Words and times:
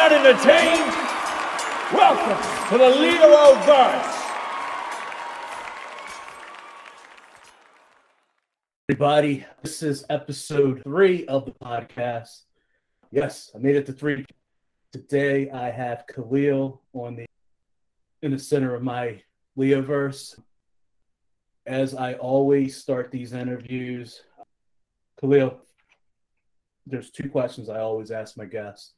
not 0.00 0.12
entertained? 0.12 0.94
Welcome 1.92 2.70
to 2.70 2.78
the 2.78 2.90
Lito 2.96 3.66
Verse. 3.66 4.16
Everybody, 8.88 9.44
this 9.62 9.82
is 9.82 10.06
episode 10.08 10.82
three 10.84 11.26
of 11.26 11.44
the 11.44 11.50
podcast. 11.50 12.44
Yes, 13.10 13.50
I 13.54 13.58
made 13.58 13.76
it 13.76 13.84
to 13.86 13.92
three. 13.92 14.24
Today 14.90 15.50
I 15.50 15.70
have 15.70 16.06
Khalil 16.06 16.80
on 16.94 17.16
the 17.16 17.26
in 18.22 18.30
the 18.30 18.38
center 18.38 18.74
of 18.74 18.82
my 18.82 19.20
Leoverse. 19.58 20.40
As 21.66 21.94
I 21.94 22.14
always 22.14 22.74
start 22.74 23.10
these 23.10 23.34
interviews, 23.34 24.22
Khalil, 25.20 25.60
there's 26.86 27.10
two 27.10 27.28
questions 27.28 27.68
I 27.68 27.80
always 27.80 28.10
ask 28.10 28.38
my 28.38 28.46
guests. 28.46 28.94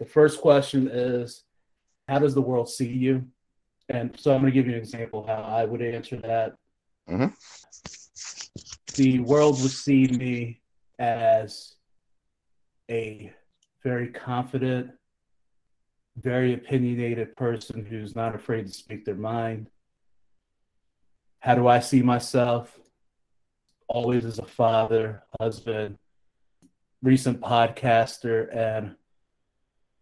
The 0.00 0.06
first 0.06 0.40
question 0.40 0.88
is, 0.90 1.44
how 2.08 2.18
does 2.18 2.34
the 2.34 2.40
world 2.40 2.68
see 2.68 2.88
you? 2.88 3.26
And 3.90 4.18
so 4.18 4.34
I'm 4.34 4.40
going 4.40 4.52
to 4.52 4.58
give 4.58 4.66
you 4.66 4.72
an 4.72 4.78
example 4.78 5.26
how 5.26 5.42
I 5.42 5.64
would 5.64 5.82
answer 5.82 6.16
that. 6.16 6.54
Mm-hmm. 7.08 7.26
The 8.94 9.18
world 9.20 9.60
would 9.60 9.70
see 9.70 10.06
me 10.06 10.62
as 10.98 11.74
a 12.90 13.32
very 13.84 14.08
confident, 14.08 14.90
very 16.16 16.54
opinionated 16.54 17.36
person 17.36 17.84
who's 17.84 18.16
not 18.16 18.34
afraid 18.34 18.66
to 18.68 18.72
speak 18.72 19.04
their 19.04 19.14
mind. 19.14 19.68
How 21.40 21.54
do 21.54 21.68
I 21.68 21.80
see 21.80 22.00
myself? 22.00 22.78
Always 23.86 24.24
as 24.24 24.38
a 24.38 24.46
father, 24.46 25.24
husband, 25.38 25.98
recent 27.02 27.40
podcaster, 27.40 28.54
and 28.54 28.94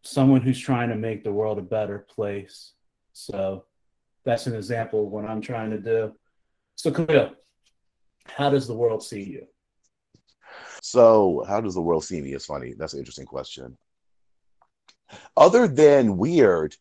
someone 0.09 0.41
who's 0.41 0.59
trying 0.59 0.89
to 0.89 0.97
make 0.97 1.23
the 1.23 1.33
world 1.33 1.59
a 1.59 1.63
better 1.63 1.99
place. 1.99 2.73
So 3.13 3.65
that's 4.25 4.47
an 4.47 4.55
example 4.55 5.05
of 5.05 5.11
what 5.11 5.25
I'm 5.25 5.41
trying 5.41 5.71
to 5.71 5.79
do. 5.79 6.15
So, 6.77 6.91
Khalil, 6.91 7.33
how 8.27 8.51
does 8.51 8.67
the 8.67 8.75
world 8.75 9.03
see 9.03 9.23
you? 9.23 9.47
So, 10.83 11.45
how 11.47 11.61
does 11.61 11.75
the 11.75 11.83
world 11.83 12.05
see 12.05 12.21
me? 12.21 12.33
It's 12.33 12.47
funny. 12.47 12.75
That's 12.77 12.95
an 12.95 13.01
interesting 13.01 13.27
question. 13.27 13.77
Other 15.37 15.67
than 15.67 16.17
weird, 16.17 16.75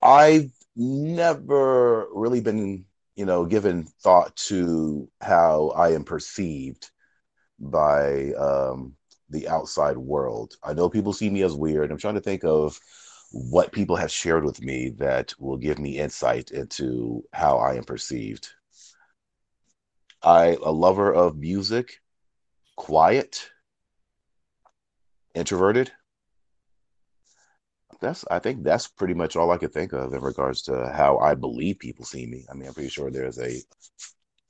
I've 0.00 0.50
never 0.76 2.08
really 2.12 2.40
been, 2.40 2.84
you 3.16 3.24
know, 3.24 3.44
given 3.46 3.84
thought 4.02 4.36
to 4.48 5.08
how 5.20 5.72
I 5.74 5.92
am 5.92 6.04
perceived 6.04 6.90
by 7.58 8.32
um, 8.32 8.96
the 9.32 9.48
outside 9.48 9.96
world. 9.96 10.56
I 10.62 10.74
know 10.74 10.88
people 10.88 11.12
see 11.12 11.30
me 11.30 11.42
as 11.42 11.54
weird. 11.54 11.90
I'm 11.90 11.98
trying 11.98 12.14
to 12.14 12.20
think 12.20 12.44
of 12.44 12.78
what 13.32 13.72
people 13.72 13.96
have 13.96 14.10
shared 14.10 14.44
with 14.44 14.62
me 14.62 14.90
that 14.98 15.32
will 15.40 15.56
give 15.56 15.78
me 15.78 15.98
insight 15.98 16.50
into 16.50 17.24
how 17.32 17.56
I 17.56 17.74
am 17.74 17.84
perceived. 17.84 18.48
I 20.22 20.56
a 20.62 20.70
lover 20.70 21.12
of 21.12 21.36
music, 21.36 22.00
quiet, 22.76 23.50
introverted. 25.34 25.90
That's 28.00 28.24
I 28.30 28.38
think 28.38 28.64
that's 28.64 28.88
pretty 28.88 29.14
much 29.14 29.36
all 29.36 29.50
I 29.50 29.58
could 29.58 29.72
think 29.72 29.92
of 29.92 30.12
in 30.12 30.20
regards 30.20 30.62
to 30.62 30.92
how 30.92 31.18
I 31.18 31.34
believe 31.34 31.78
people 31.78 32.04
see 32.04 32.26
me. 32.26 32.44
I 32.50 32.54
mean, 32.54 32.68
I'm 32.68 32.74
pretty 32.74 32.90
sure 32.90 33.10
there's 33.10 33.38
a 33.38 33.62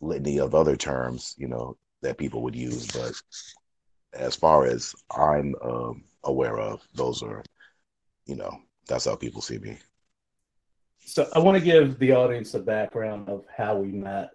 litany 0.00 0.38
of 0.38 0.54
other 0.54 0.76
terms, 0.76 1.34
you 1.38 1.48
know, 1.48 1.76
that 2.02 2.18
people 2.18 2.42
would 2.42 2.56
use, 2.56 2.86
but 2.88 3.12
as 4.14 4.36
far 4.36 4.66
as 4.66 4.94
I'm 5.16 5.54
um, 5.62 6.04
aware 6.24 6.58
of, 6.58 6.82
those 6.94 7.22
are, 7.22 7.42
you 8.26 8.36
know, 8.36 8.50
that's 8.88 9.04
how 9.04 9.16
people 9.16 9.42
see 9.42 9.58
me. 9.58 9.78
So 11.04 11.28
I 11.34 11.38
want 11.40 11.58
to 11.58 11.64
give 11.64 11.98
the 11.98 12.12
audience 12.12 12.54
a 12.54 12.60
background 12.60 13.28
of 13.28 13.44
how 13.54 13.76
we 13.76 13.88
met. 13.88 14.30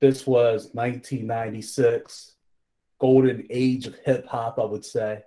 This 0.00 0.26
was 0.26 0.70
1996, 0.72 2.36
golden 2.98 3.46
age 3.50 3.86
of 3.86 3.96
hip 4.04 4.26
hop, 4.26 4.58
I 4.58 4.64
would 4.64 4.84
say. 4.84 5.22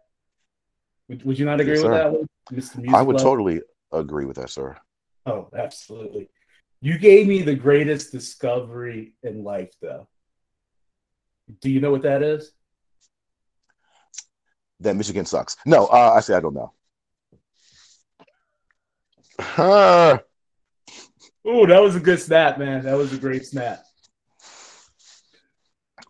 Would, 1.10 1.24
would 1.26 1.40
you 1.40 1.46
not 1.46 1.60
agree 1.60 1.74
Yes, 1.74 1.84
with 1.84 1.92
sir. 1.92 1.98
that 1.98 2.12
one, 2.12 2.28
Mr. 2.52 2.78
Music 2.78 2.96
I 2.96 3.02
would 3.02 3.16
Love? 3.16 3.24
totally 3.24 3.62
agree 3.92 4.26
with 4.26 4.38
that, 4.38 4.50
sir. 4.50 4.76
Oh, 5.26 5.50
absolutely. 5.56 6.30
You 6.82 6.98
gave 6.98 7.28
me 7.28 7.42
the 7.42 7.56
greatest 7.56 8.12
discovery 8.12 9.14
in 9.24 9.44
life, 9.44 9.72
though. 9.82 10.08
Do 11.62 11.70
you 11.70 11.80
know 11.80 11.92
what 11.92 12.02
that 12.04 12.24
is? 12.24 12.52
That 14.84 14.96
Michigan 14.96 15.26
sucks. 15.26 15.58
No, 15.66 15.88
uh, 15.88 16.14
I 16.16 16.20
say 16.22 16.36
I 16.36 16.40
don't 16.40 16.54
know. 16.54 16.74
Huh. 19.40 20.20
Oh, 21.46 21.66
that 21.66 21.82
was 21.82 21.96
a 21.96 22.00
good 22.00 22.20
snap, 22.20 22.58
man. 22.58 22.84
That 22.84 22.98
was 22.98 23.14
a 23.14 23.18
great 23.18 23.46
snap. 23.46 23.84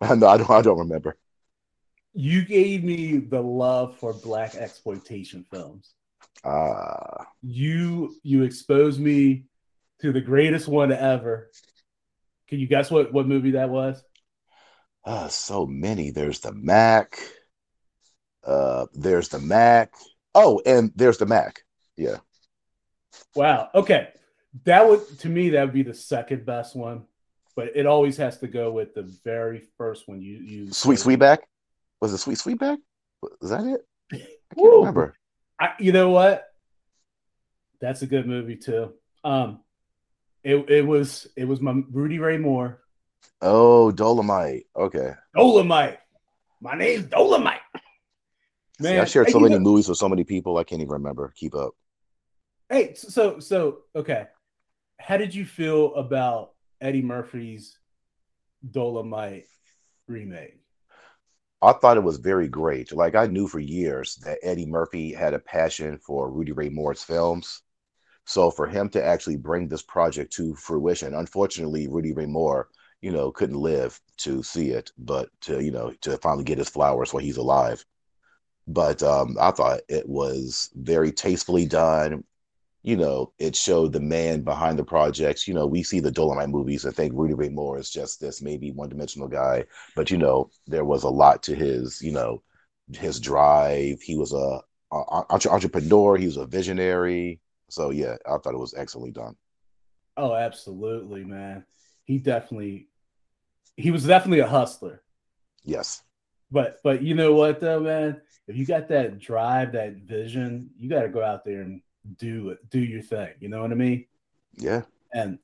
no, 0.00 0.26
I 0.28 0.36
don't. 0.36 0.50
I 0.50 0.62
don't 0.62 0.78
remember. 0.78 1.16
You 2.14 2.44
gave 2.44 2.84
me 2.84 3.18
the 3.18 3.42
love 3.42 3.96
for 3.98 4.12
black 4.14 4.54
exploitation 4.54 5.44
films. 5.50 5.94
Uh, 6.44 7.24
You 7.42 8.14
you 8.22 8.42
exposed 8.42 9.00
me 9.00 9.44
to 10.00 10.12
the 10.12 10.20
greatest 10.20 10.68
one 10.68 10.92
ever. 10.92 11.50
Can 12.48 12.58
you 12.58 12.66
guess 12.66 12.90
what 12.90 13.12
what 13.12 13.26
movie 13.26 13.52
that 13.52 13.70
was? 13.70 14.02
uh, 15.04 15.28
so 15.28 15.66
many. 15.66 16.10
There's 16.10 16.40
the 16.40 16.52
Mack. 16.52 17.18
Uh, 18.44 18.86
there's 18.92 19.28
the 19.28 19.38
Mack. 19.38 19.92
Oh, 20.34 20.60
and 20.66 20.92
there's 20.94 21.18
the 21.18 21.26
Mack. 21.26 21.62
Yeah. 21.96 22.16
Wow. 23.34 23.70
Okay. 23.74 24.08
That 24.64 24.88
would 24.88 25.18
to 25.20 25.28
me 25.28 25.50
that 25.50 25.64
would 25.64 25.74
be 25.74 25.82
the 25.82 25.94
second 25.94 26.46
best 26.46 26.76
one, 26.76 27.04
but 27.56 27.72
it 27.74 27.86
always 27.86 28.16
has 28.18 28.38
to 28.38 28.46
go 28.46 28.70
with 28.70 28.94
the 28.94 29.02
very 29.24 29.62
first 29.76 30.08
one 30.08 30.20
you 30.20 30.36
you 30.36 30.72
Sweet 30.72 30.98
Sweetback. 30.98 31.38
Was 32.00 32.12
it 32.12 32.18
Sweet 32.18 32.38
Sweetback? 32.38 32.78
Was 33.40 33.50
that 33.50 33.64
it? 33.64 33.80
I 34.12 34.16
can't 34.54 34.74
remember. 34.74 35.16
I, 35.58 35.70
you 35.78 35.92
know 35.92 36.10
what? 36.10 36.44
That's 37.80 38.02
a 38.02 38.06
good 38.06 38.26
movie 38.26 38.56
too. 38.56 38.92
Um, 39.24 39.60
it 40.44 40.70
it 40.70 40.86
was 40.86 41.26
it 41.36 41.46
was 41.46 41.60
my 41.60 41.82
Rudy 41.90 42.18
Ray 42.18 42.38
Moore. 42.38 42.80
Oh, 43.40 43.90
Dolomite. 43.90 44.66
Okay. 44.76 45.12
Dolomite. 45.34 45.98
My 46.60 46.74
name's 46.74 47.06
Dolomite. 47.06 47.53
See, 48.80 48.98
I've 48.98 49.08
shared 49.08 49.30
so 49.30 49.40
many 49.40 49.54
know- 49.54 49.60
movies 49.60 49.88
with 49.88 49.98
so 49.98 50.08
many 50.08 50.24
people. 50.24 50.58
I 50.58 50.64
can't 50.64 50.80
even 50.80 50.92
remember. 50.92 51.32
Keep 51.36 51.54
up. 51.54 51.72
Hey, 52.68 52.94
so 52.94 53.38
so 53.38 53.82
okay. 53.94 54.26
How 54.98 55.16
did 55.16 55.34
you 55.34 55.44
feel 55.44 55.94
about 55.94 56.52
Eddie 56.80 57.02
Murphy's 57.02 57.78
Dolomite 58.70 59.46
remake? 60.08 60.60
I 61.62 61.72
thought 61.72 61.96
it 61.96 62.02
was 62.02 62.18
very 62.18 62.48
great. 62.48 62.92
Like 62.92 63.14
I 63.14 63.26
knew 63.26 63.48
for 63.48 63.58
years 63.58 64.16
that 64.16 64.38
Eddie 64.42 64.66
Murphy 64.66 65.12
had 65.12 65.34
a 65.34 65.38
passion 65.38 65.98
for 65.98 66.30
Rudy 66.30 66.52
Ray 66.52 66.68
Moore's 66.68 67.02
films. 67.02 67.62
So 68.26 68.50
for 68.50 68.66
him 68.66 68.88
to 68.90 69.04
actually 69.04 69.36
bring 69.36 69.68
this 69.68 69.82
project 69.82 70.32
to 70.34 70.54
fruition, 70.54 71.14
unfortunately, 71.14 71.88
Rudy 71.88 72.12
Ray 72.12 72.26
Moore, 72.26 72.68
you 73.02 73.12
know, 73.12 73.30
couldn't 73.30 73.56
live 73.56 74.00
to 74.18 74.42
see 74.42 74.70
it, 74.70 74.90
but 74.98 75.28
to, 75.42 75.62
you 75.62 75.70
know, 75.70 75.92
to 76.02 76.16
finally 76.18 76.44
get 76.44 76.58
his 76.58 76.68
flowers 76.68 77.12
while 77.12 77.22
he's 77.22 77.36
alive. 77.36 77.84
But 78.66 79.02
um, 79.02 79.36
I 79.40 79.50
thought 79.50 79.80
it 79.88 80.08
was 80.08 80.70
very 80.74 81.12
tastefully 81.12 81.66
done. 81.66 82.24
You 82.82 82.96
know, 82.96 83.32
it 83.38 83.56
showed 83.56 83.92
the 83.92 84.00
man 84.00 84.42
behind 84.42 84.78
the 84.78 84.84
projects. 84.84 85.48
You 85.48 85.54
know, 85.54 85.66
we 85.66 85.82
see 85.82 86.00
the 86.00 86.10
Dolomite 86.10 86.50
movies 86.50 86.84
and 86.84 86.94
think 86.94 87.12
Rudy 87.14 87.34
Ray 87.34 87.48
Moore 87.48 87.78
is 87.78 87.90
just 87.90 88.20
this 88.20 88.42
maybe 88.42 88.70
one-dimensional 88.70 89.28
guy, 89.28 89.64
but 89.96 90.10
you 90.10 90.18
know, 90.18 90.50
there 90.66 90.84
was 90.84 91.02
a 91.02 91.08
lot 91.08 91.42
to 91.44 91.54
his, 91.54 92.02
you 92.02 92.12
know, 92.12 92.42
his 92.92 93.18
drive. 93.20 94.02
He 94.02 94.16
was 94.16 94.32
a, 94.32 94.60
a 94.92 95.24
entre- 95.30 95.50
entrepreneur. 95.50 96.16
He 96.16 96.26
was 96.26 96.36
a 96.36 96.46
visionary. 96.46 97.40
So 97.70 97.90
yeah, 97.90 98.16
I 98.26 98.36
thought 98.38 98.54
it 98.54 98.58
was 98.58 98.74
excellently 98.74 99.12
done. 99.12 99.36
Oh, 100.16 100.34
absolutely, 100.34 101.24
man. 101.24 101.64
He 102.04 102.18
definitely 102.18 102.88
he 103.76 103.90
was 103.90 104.06
definitely 104.06 104.40
a 104.40 104.46
hustler. 104.46 105.02
Yes. 105.64 106.02
But 106.50 106.78
but 106.84 107.02
you 107.02 107.14
know 107.14 107.34
what 107.34 107.60
though, 107.60 107.80
man? 107.80 108.20
If 108.46 108.56
you 108.56 108.66
got 108.66 108.88
that 108.88 109.18
drive, 109.18 109.72
that 109.72 109.94
vision, 109.96 110.70
you 110.78 110.88
got 110.88 111.02
to 111.02 111.08
go 111.08 111.22
out 111.22 111.44
there 111.44 111.62
and 111.62 111.80
do 112.18 112.50
it, 112.50 112.58
do 112.70 112.78
your 112.78 113.02
thing. 113.02 113.30
You 113.40 113.48
know 113.48 113.62
what 113.62 113.70
I 113.70 113.74
mean? 113.74 114.06
Yeah. 114.56 114.82
And 115.12 115.38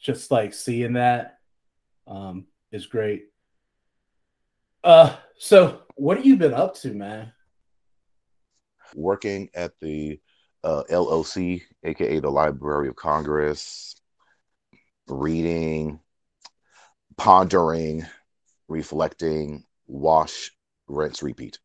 just 0.00 0.30
like 0.30 0.52
seeing 0.52 0.94
that 0.94 1.38
um, 2.06 2.46
is 2.72 2.86
great. 2.86 3.26
Uh, 4.82 5.14
so 5.38 5.82
what 5.94 6.16
have 6.16 6.26
you 6.26 6.36
been 6.36 6.54
up 6.54 6.74
to, 6.76 6.92
man? 6.92 7.32
Working 8.94 9.48
at 9.54 9.72
the 9.80 10.18
uh, 10.64 10.82
LOC, 10.90 11.60
aka 11.84 12.18
the 12.18 12.30
Library 12.30 12.88
of 12.88 12.96
Congress, 12.96 13.94
reading, 15.06 16.00
pondering, 17.16 18.06
reflecting, 18.68 19.64
wash, 19.86 20.50
rinse, 20.88 21.22
repeat. 21.22 21.58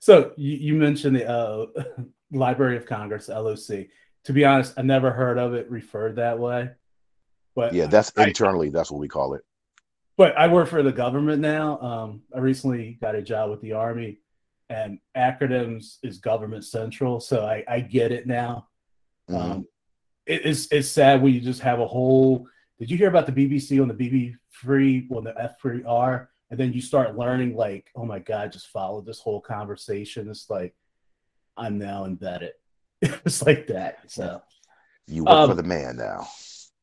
So 0.00 0.32
you, 0.36 0.56
you 0.56 0.74
mentioned 0.74 1.16
the 1.16 1.28
uh, 1.28 1.66
Library 2.32 2.76
of 2.76 2.86
Congress, 2.86 3.28
LOC. 3.28 3.86
To 4.24 4.32
be 4.32 4.44
honest, 4.44 4.74
I 4.76 4.82
never 4.82 5.10
heard 5.10 5.38
of 5.38 5.54
it 5.54 5.70
referred 5.70 6.16
that 6.16 6.38
way. 6.38 6.70
But 7.54 7.72
Yeah, 7.74 7.86
that's 7.86 8.12
I- 8.16 8.26
internally. 8.26 8.70
That's 8.70 8.90
what 8.90 9.00
we 9.00 9.08
call 9.08 9.34
it. 9.34 9.42
but 10.16 10.36
I 10.36 10.48
work 10.48 10.68
for 10.68 10.82
the 10.82 10.92
government 10.92 11.40
now. 11.40 11.78
Um, 11.80 12.22
I 12.34 12.38
recently 12.38 12.98
got 13.00 13.14
a 13.14 13.22
job 13.22 13.50
with 13.50 13.60
the 13.60 13.72
Army, 13.72 14.20
and 14.68 14.98
acronyms 15.16 15.96
is 16.02 16.18
government 16.18 16.64
central, 16.64 17.20
so 17.20 17.44
I, 17.46 17.64
I 17.68 17.80
get 17.80 18.12
it 18.12 18.26
now. 18.26 18.68
Mhm. 19.30 19.40
Um, 19.40 19.66
it- 20.26 20.44
it's 20.44 20.68
it's 20.70 20.88
sad 20.88 21.22
when 21.22 21.32
you 21.34 21.40
just 21.40 21.60
have 21.62 21.80
a 21.80 21.86
whole. 21.86 22.46
Did 22.78 22.90
you 22.90 22.96
hear 22.98 23.08
about 23.08 23.26
the 23.26 23.32
BBC 23.32 23.80
on 23.80 23.88
the 23.88 23.94
BB 23.94 24.34
free 24.50 25.08
on 25.10 25.24
the 25.24 25.34
F 25.40 25.58
free 25.60 25.82
R, 25.86 26.30
and 26.50 26.58
then 26.58 26.72
you 26.72 26.80
start 26.80 27.16
learning 27.16 27.54
like, 27.54 27.90
oh 27.94 28.04
my 28.04 28.18
god, 28.18 28.52
just 28.52 28.68
follow 28.68 29.00
this 29.00 29.20
whole 29.20 29.40
conversation. 29.40 30.28
It's 30.30 30.48
like 30.48 30.74
I'm 31.56 31.78
now 31.78 32.04
embedded. 32.04 32.52
it's 33.02 33.44
like 33.44 33.66
that. 33.68 33.98
So 34.10 34.42
you 35.06 35.24
work 35.24 35.46
for 35.46 35.50
um, 35.52 35.56
the 35.56 35.62
man 35.62 35.96
now. 35.96 36.28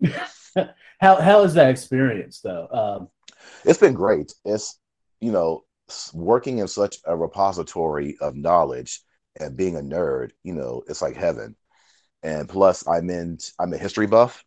how 1.00 1.16
how 1.22 1.44
is 1.44 1.54
that 1.56 1.70
experience 1.70 2.42
though? 2.42 2.68
Um, 2.72 3.10
It's 3.64 3.80
been 3.80 3.94
great. 3.94 4.34
It's 4.44 4.80
you 5.20 5.32
know 5.32 5.64
working 6.14 6.60
in 6.60 6.68
such 6.68 6.98
a 7.06 7.16
repository 7.16 8.18
of 8.22 8.36
knowledge 8.36 9.02
and 9.40 9.58
being 9.58 9.78
a 9.78 9.82
nerd. 9.82 10.32
You 10.44 10.54
know, 10.54 10.84
it's 10.88 11.02
like 11.02 11.16
heaven. 11.16 11.56
And 12.24 12.50
plus, 12.50 12.88
I'm 12.88 13.10
in. 13.10 13.38
I'm 13.60 13.74
a 13.74 13.78
history 13.78 14.08
buff, 14.08 14.44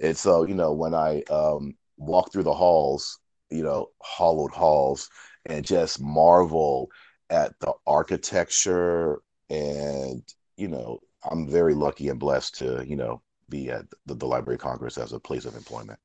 and 0.00 0.16
so 0.16 0.44
you 0.44 0.54
know 0.54 0.72
when 0.72 0.94
I 0.94 1.22
um, 1.30 1.74
walk 1.96 2.32
through 2.32 2.42
the 2.42 2.54
halls, 2.54 3.18
you 3.52 3.62
know, 3.62 3.90
hollowed 4.02 4.52
halls, 4.52 5.08
and 5.46 5.64
just 5.64 6.00
marvel 6.00 6.90
at 7.30 7.58
the 7.60 7.72
architecture 7.86 9.20
and 9.48 10.22
you 10.56 10.68
know 10.68 11.00
i'm 11.30 11.48
very 11.48 11.74
lucky 11.74 12.08
and 12.08 12.20
blessed 12.20 12.58
to 12.58 12.84
you 12.86 12.94
know 12.94 13.20
be 13.48 13.70
at 13.70 13.84
the, 14.06 14.14
the 14.14 14.26
library 14.26 14.56
of 14.56 14.60
congress 14.60 14.98
as 14.98 15.12
a 15.12 15.18
place 15.18 15.44
of 15.44 15.56
employment 15.56 15.98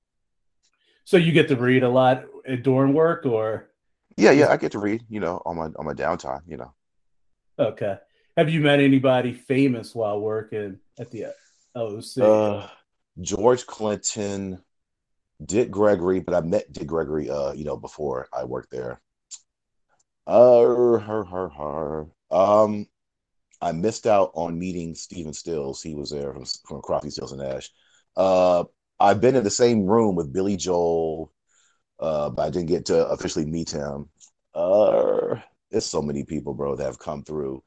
so 1.03 1.17
you 1.17 1.31
get 1.31 1.47
to 1.47 1.55
read 1.55 1.83
a 1.83 1.89
lot 1.89 2.25
during 2.63 2.93
work, 2.93 3.25
or 3.25 3.69
yeah 4.15 4.31
yeah 4.31 4.49
i 4.49 4.57
get 4.57 4.71
to 4.71 4.79
read 4.79 5.03
you 5.09 5.19
know 5.19 5.41
on 5.45 5.57
my 5.57 5.65
on 5.77 5.85
my 5.85 5.93
downtime 5.93 6.41
you 6.47 6.57
know 6.57 6.73
okay? 7.59 7.97
Have 8.35 8.51
you 8.51 8.61
met 8.61 8.79
anybody 8.79 9.33
famous 9.33 9.95
while 9.95 10.19
working 10.19 10.77
at 10.99 11.09
the 11.09 11.33
OC? 11.75 12.17
uh 12.21 12.67
george 13.21 13.65
clinton 13.65 14.61
dick 15.45 15.69
gregory 15.71 16.19
but 16.19 16.33
i 16.33 16.41
met 16.41 16.71
dick 16.73 16.87
gregory 16.87 17.29
uh 17.29 17.51
you 17.53 17.63
know 17.63 17.77
before 17.77 18.27
i 18.33 18.43
worked 18.43 18.71
there. 18.71 19.01
Uh 20.25 20.97
her 20.99 21.23
her 21.23 21.49
her 21.49 22.07
um 22.31 22.85
i 23.61 23.71
missed 23.71 24.07
out 24.07 24.31
on 24.35 24.59
meeting 24.59 24.95
Stephen 24.95 25.33
stills. 25.33 25.81
He 25.83 25.95
was 25.95 26.11
there 26.11 26.33
from 26.33 26.45
from 26.67 26.81
Crosby 26.81 27.11
stills 27.11 27.33
and 27.33 27.41
nash. 27.41 27.71
Uh 28.17 28.65
i've 28.99 29.21
been 29.21 29.35
in 29.35 29.43
the 29.43 29.51
same 29.51 29.85
room 29.85 30.15
with 30.15 30.33
billy 30.33 30.57
joel 30.57 31.31
uh 31.99 32.29
but 32.29 32.43
i 32.43 32.49
didn't 32.51 32.67
get 32.69 32.85
to 32.87 33.07
officially 33.09 33.45
meet 33.45 33.71
him. 33.71 34.09
Uh 34.55 35.37
there's 35.71 35.85
so 35.85 36.01
many 36.01 36.23
people 36.25 36.53
bro 36.53 36.75
that 36.75 36.85
have 36.85 36.99
come 36.99 37.23
through. 37.23 37.63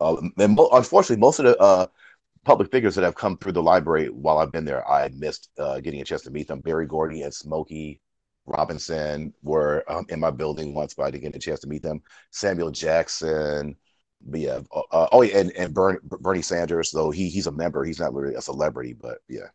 Uh, 0.00 0.16
and 0.38 0.56
mo- 0.56 0.70
unfortunately 0.72 1.20
most 1.20 1.38
of 1.40 1.46
the 1.46 1.58
uh 1.58 1.86
public 2.46 2.70
figures 2.70 2.94
that 2.94 3.02
have 3.04 3.16
come 3.16 3.36
through 3.36 3.52
the 3.52 3.62
library 3.62 4.06
while 4.08 4.38
I've 4.38 4.52
been 4.52 4.64
there, 4.64 4.88
I 4.88 5.10
missed 5.14 5.50
uh, 5.58 5.80
getting 5.80 6.00
a 6.00 6.04
chance 6.04 6.22
to 6.22 6.30
meet 6.30 6.46
them. 6.46 6.60
Berry 6.60 6.86
Gordy 6.86 7.22
and 7.22 7.34
Smokey 7.34 8.00
Robinson 8.46 9.34
were 9.42 9.84
um, 9.88 10.06
in 10.10 10.20
my 10.20 10.30
building 10.30 10.72
once, 10.72 10.94
but 10.94 11.02
I 11.02 11.10
didn't 11.10 11.24
get 11.24 11.34
a 11.36 11.40
chance 11.40 11.58
to 11.60 11.66
meet 11.68 11.82
them. 11.82 12.00
Samuel 12.30 12.70
Jackson, 12.70 13.74
but 14.24 14.40
yeah, 14.40 14.60
uh, 14.72 14.82
uh, 14.92 15.08
oh 15.10 15.22
yeah, 15.22 15.38
and 15.38 15.50
and 15.56 15.74
Bern, 15.74 15.98
Bernie 16.04 16.40
Sanders, 16.40 16.92
though 16.92 17.10
he 17.10 17.28
he's 17.28 17.48
a 17.48 17.52
member, 17.52 17.84
he's 17.84 17.98
not 17.98 18.14
really 18.14 18.36
a 18.36 18.40
celebrity, 18.40 18.92
but 18.92 19.18
yeah, 19.28 19.48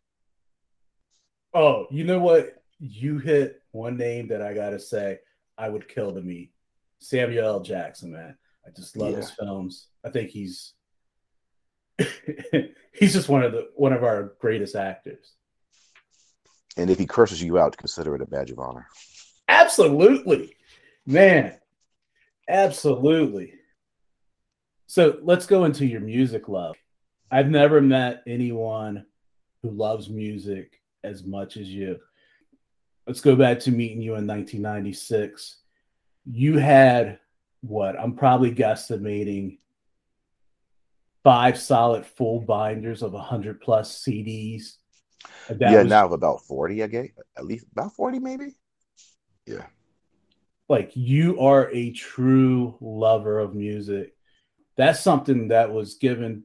Oh, 1.54 1.86
you 1.90 2.04
know 2.04 2.18
what? 2.18 2.62
You 2.78 3.18
hit 3.18 3.62
one 3.70 3.96
name 3.96 4.28
that 4.28 4.42
I 4.42 4.52
gotta 4.52 4.78
say 4.78 5.18
I 5.56 5.70
would 5.70 5.88
kill 5.88 6.12
to 6.12 6.20
meet. 6.20 6.52
Samuel 6.98 7.46
L. 7.46 7.60
Jackson, 7.60 8.12
man. 8.12 8.36
I 8.66 8.70
just 8.70 8.96
love 8.96 9.10
Yeah. 9.12 9.16
his 9.16 9.30
films. 9.30 9.88
I 10.04 10.10
think 10.10 10.30
he's 10.30 10.74
he's 12.92 13.12
just 13.12 13.28
one 13.28 13.42
of 13.42 13.52
the 13.52 13.70
one 13.76 13.92
of 13.92 14.04
our 14.04 14.34
greatest 14.40 14.76
actors. 14.76 15.32
and 16.76 16.90
if 16.90 16.98
he 16.98 17.06
curses 17.06 17.42
you 17.42 17.58
out, 17.58 17.76
consider 17.76 18.14
it 18.14 18.22
a 18.22 18.26
badge 18.26 18.50
of 18.50 18.58
honor. 18.58 18.86
Absolutely. 19.48 20.56
Man. 21.06 21.54
Absolutely. 22.48 23.54
So 24.86 25.18
let's 25.22 25.46
go 25.46 25.64
into 25.64 25.86
your 25.86 26.00
music 26.00 26.48
love. 26.48 26.76
I've 27.30 27.48
never 27.48 27.80
met 27.80 28.22
anyone 28.26 29.06
who 29.62 29.70
loves 29.70 30.10
music 30.10 30.80
as 31.02 31.24
much 31.24 31.56
as 31.56 31.68
you. 31.68 31.98
Let's 33.06 33.20
go 33.20 33.34
back 33.34 33.58
to 33.60 33.70
meeting 33.70 34.02
you 34.02 34.16
in 34.16 34.26
1996. 34.26 35.56
You 36.26 36.58
had 36.58 37.18
what? 37.62 37.98
I'm 37.98 38.14
probably 38.14 38.52
guesstimating 38.54 39.58
five 41.24 41.58
solid 41.58 42.04
full 42.06 42.40
binders 42.40 43.02
of 43.02 43.12
100 43.12 43.60
plus 43.60 44.02
CDs. 44.04 44.76
Yeah, 45.58 45.82
was- 45.82 45.90
now 45.90 46.12
about 46.12 46.42
forty, 46.42 46.82
I 46.82 46.86
guess, 46.88 47.08
at 47.36 47.44
least 47.44 47.66
about 47.72 47.94
forty, 47.94 48.18
maybe. 48.18 48.56
Yeah, 49.46 49.66
like 50.68 50.90
you 50.94 51.38
are 51.40 51.70
a 51.72 51.92
true 51.92 52.76
lover 52.80 53.38
of 53.38 53.54
music 53.54 54.14
that's 54.76 55.00
something 55.00 55.48
that 55.48 55.70
was 55.70 55.96
given 55.96 56.44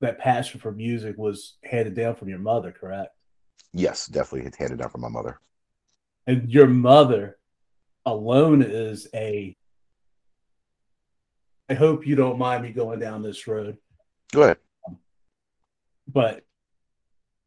that 0.00 0.18
passion 0.18 0.58
for 0.58 0.72
music 0.72 1.16
was 1.16 1.56
handed 1.62 1.94
down 1.94 2.16
from 2.16 2.28
your 2.28 2.38
mother 2.38 2.72
correct 2.72 3.14
yes, 3.72 4.06
definitely 4.06 4.46
it's 4.48 4.56
handed 4.56 4.78
down 4.78 4.88
from 4.90 5.02
my 5.02 5.08
mother. 5.08 5.38
and 6.26 6.50
your 6.50 6.66
mother 6.66 7.38
alone 8.06 8.62
is 8.62 9.06
a 9.14 9.56
i 11.68 11.74
hope 11.74 12.06
you 12.06 12.16
don't 12.16 12.38
mind 12.38 12.62
me 12.62 12.70
going 12.72 12.98
down 12.98 13.22
this 13.22 13.46
road 13.46 13.76
Go 14.32 14.42
ahead. 14.42 14.58
but 16.06 16.44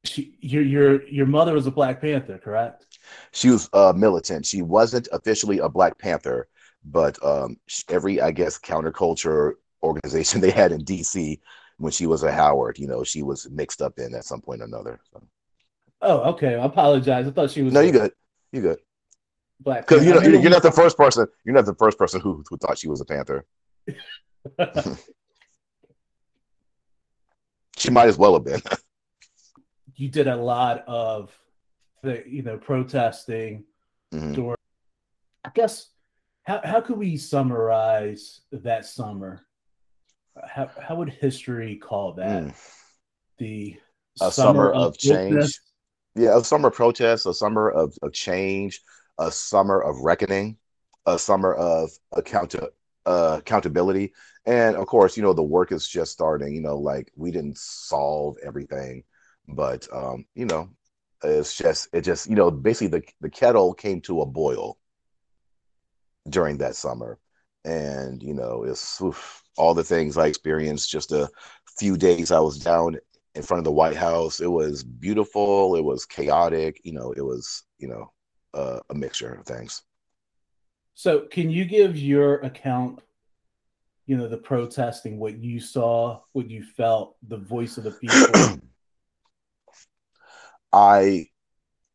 she, 0.06 0.38
your 0.42 0.64
your 0.64 1.08
your 1.08 1.26
mother 1.26 1.54
was 1.54 1.66
a 1.66 1.72
black 1.72 2.02
panther 2.02 2.38
correct 2.38 2.86
she 3.32 3.50
was 3.50 3.70
uh, 3.74 3.94
militant. 3.96 4.46
She 4.46 4.62
wasn't 4.62 5.08
officially 5.12 5.60
a 5.60 5.70
Black 5.70 5.98
Panther, 5.98 6.48
but 6.86 7.24
um, 7.24 7.58
every, 7.90 8.22
I 8.22 8.32
guess, 8.32 8.60
counterculture 8.60 9.54
organization 9.82 10.42
they 10.42 10.52
had 10.52 10.72
in 10.72 10.84
DC 10.84 11.40
when 11.78 11.92
she 11.92 12.06
was 12.06 12.24
a 12.24 12.32
Howard, 12.32 12.78
you 12.78 12.88
know, 12.88 13.04
she 13.04 13.24
was 13.24 13.50
mixed 13.50 13.82
up 13.82 13.98
in 13.98 14.14
at 14.14 14.26
some 14.26 14.42
point 14.42 14.62
or 14.62 14.66
another. 14.66 15.02
So. 15.12 15.24
oh 16.04 16.20
okay 16.32 16.56
i 16.56 16.66
apologize 16.66 17.28
i 17.28 17.32
thought 17.32 17.50
she 17.50 17.64
was 17.64 17.74
No, 17.74 17.82
you 17.82 17.92
good. 17.92 18.12
You 18.52 18.62
good. 18.62 18.80
black 19.60 19.88
Because 19.88 20.06
you 20.06 20.14
know, 20.14 20.20
I 20.20 20.28
mean, 20.28 20.42
you're 20.42 20.52
not 20.52 20.64
the 20.64 20.72
first 20.72 20.98
person. 20.98 21.26
You're 21.44 21.56
not 21.56 21.66
the 21.66 21.76
first 21.76 21.98
person 21.98 22.22
who, 22.22 22.44
who 22.50 22.58
thought 22.58 22.78
she 22.78 22.88
was 22.88 23.02
a 23.02 23.06
Panther. 23.06 23.46
She 27.78 27.90
might 27.90 28.08
as 28.08 28.18
well 28.18 28.34
have 28.34 28.44
been. 28.46 28.62
you 29.96 30.10
did 30.10 30.28
a 30.28 30.36
lot 30.36 30.84
of 30.88 31.32
the 32.02 32.24
you 32.28 32.42
know 32.42 32.58
protesting 32.58 33.64
Mhm. 34.14 34.36
during 34.36 34.58
i 35.46 35.50
guess 35.56 35.90
how, 36.44 36.62
how 36.64 36.82
could 36.82 36.98
we 36.98 37.16
summarize 37.18 38.42
that 38.52 38.86
summer 38.86 39.42
how, 40.48 40.70
how 40.82 40.96
would 40.96 41.10
history 41.10 41.76
call 41.78 42.14
that 42.14 42.44
Mm. 42.44 42.54
the 43.38 43.80
A 44.22 44.32
summer 44.32 44.72
of 44.72 44.98
change. 44.98 45.34
wokeness? 45.36 45.54
Yeah, 46.16 46.38
a 46.38 46.44
summer 46.44 46.68
of 46.70 46.74
protest, 46.76 47.26
a 47.26 47.34
summer 47.34 47.70
of, 47.72 47.96
of 48.04 48.14
change, 48.14 48.82
a 49.20 49.32
summer 49.32 49.80
of 49.82 50.00
reckoning, 50.02 50.58
a 51.08 51.18
summer 51.18 51.54
of 51.54 51.90
account 52.12 52.56
uh, 53.06 53.38
accountability, 53.40 54.14
and 54.46 54.76
of 54.76 54.88
course, 54.88 55.18
you 55.18 55.24
know 55.24 55.34
the 55.34 55.44
work 55.44 55.72
is 55.72 55.88
just 55.88 56.12
starting. 56.12 56.54
You 56.54 56.62
know, 56.62 56.78
like 56.78 57.12
we 57.16 57.32
didn't 57.32 57.58
solve 57.58 58.38
everything, 58.44 59.04
but 59.48 59.88
um, 59.94 60.26
you 60.36 60.46
know, 60.46 60.70
it's 61.24 61.56
just 61.56 61.90
it 61.94 62.02
just 62.02 62.30
you 62.30 62.36
know 62.36 62.52
basically 62.52 63.00
the 63.00 63.04
the 63.22 63.30
kettle 63.30 63.74
came 63.74 64.02
to 64.02 64.22
a 64.22 64.26
boil 64.26 64.78
during 66.30 66.58
that 66.58 66.76
summer, 66.76 67.20
and 67.66 68.22
you 68.24 68.34
know 68.34 68.64
it's 68.64 69.02
oof, 69.02 69.44
all 69.58 69.74
the 69.74 69.84
things 69.84 70.18
I 70.18 70.28
experienced. 70.28 70.90
Just 70.90 71.12
a 71.12 71.30
few 71.78 71.98
days 71.98 72.32
I 72.32 72.40
was 72.40 72.60
down 72.60 72.98
in 73.36 73.44
front 73.44 73.60
of 73.60 73.66
the 73.66 73.72
White 73.72 73.98
House. 73.98 74.40
It 74.40 74.52
was 74.52 74.84
beautiful. 74.84 75.76
It 75.76 75.84
was 75.84 76.06
chaotic. 76.06 76.82
You 76.84 76.94
know, 76.94 77.14
it 77.14 77.22
was 77.22 77.64
you 77.80 77.88
know 77.88 78.12
uh, 78.54 78.80
a 78.90 78.96
mixture 78.96 79.34
of 79.34 79.46
things. 79.46 79.82
So 80.94 81.22
can 81.22 81.50
you 81.50 81.66
give 81.66 81.98
your 81.98 82.36
account 82.36 83.00
you 84.06 84.18
know 84.18 84.28
the 84.28 84.38
protesting 84.38 85.18
what 85.18 85.38
you 85.38 85.60
saw 85.60 86.20
what 86.34 86.50
you 86.50 86.64
felt 86.64 87.16
the 87.28 87.38
voice 87.38 87.78
of 87.78 87.84
the 87.84 87.92
people 87.92 88.60
I 90.74 91.28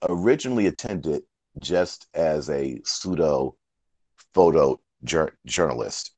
originally 0.08 0.66
attended 0.68 1.22
just 1.58 2.06
as 2.14 2.48
a 2.48 2.80
pseudo 2.84 3.56
photo 4.34 4.80
jour- 5.04 5.36
journalist. 5.46 6.12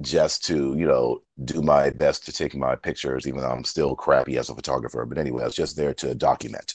just 0.00 0.44
to 0.46 0.74
you 0.78 0.86
know 0.86 1.20
do 1.44 1.60
my 1.62 1.90
best 1.90 2.24
to 2.24 2.32
take 2.32 2.54
my 2.54 2.74
pictures, 2.76 3.26
even 3.26 3.40
though 3.40 3.50
I'm 3.50 3.64
still 3.64 3.94
crappy 3.96 4.38
as 4.38 4.48
a 4.48 4.54
photographer. 4.54 5.04
But 5.04 5.18
anyway, 5.18 5.42
I 5.42 5.46
was 5.46 5.54
just 5.54 5.76
there 5.76 5.94
to 5.94 6.14
document. 6.14 6.74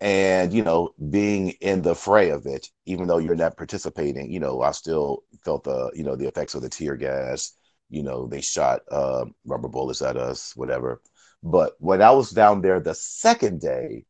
And 0.00 0.52
you 0.52 0.62
know, 0.62 0.94
being 1.10 1.50
in 1.60 1.82
the 1.82 1.94
fray 1.94 2.30
of 2.30 2.46
it, 2.46 2.68
even 2.84 3.06
though 3.06 3.18
you're 3.18 3.34
not 3.34 3.56
participating, 3.56 4.30
you 4.30 4.40
know, 4.40 4.60
I 4.62 4.72
still 4.72 5.24
felt 5.44 5.64
the 5.64 5.90
you 5.94 6.04
know 6.04 6.16
the 6.16 6.28
effects 6.28 6.54
of 6.54 6.62
the 6.62 6.68
tear 6.68 6.96
gas. 6.96 7.52
You 7.88 8.02
know, 8.02 8.26
they 8.26 8.40
shot 8.40 8.80
uh, 8.90 9.26
rubber 9.46 9.68
bullets 9.68 10.02
at 10.02 10.16
us, 10.16 10.54
whatever. 10.56 11.00
But 11.42 11.74
when 11.78 12.02
I 12.02 12.10
was 12.10 12.30
down 12.30 12.60
there 12.60 12.80
the 12.80 12.94
second 12.94 13.60
day, 13.60 14.04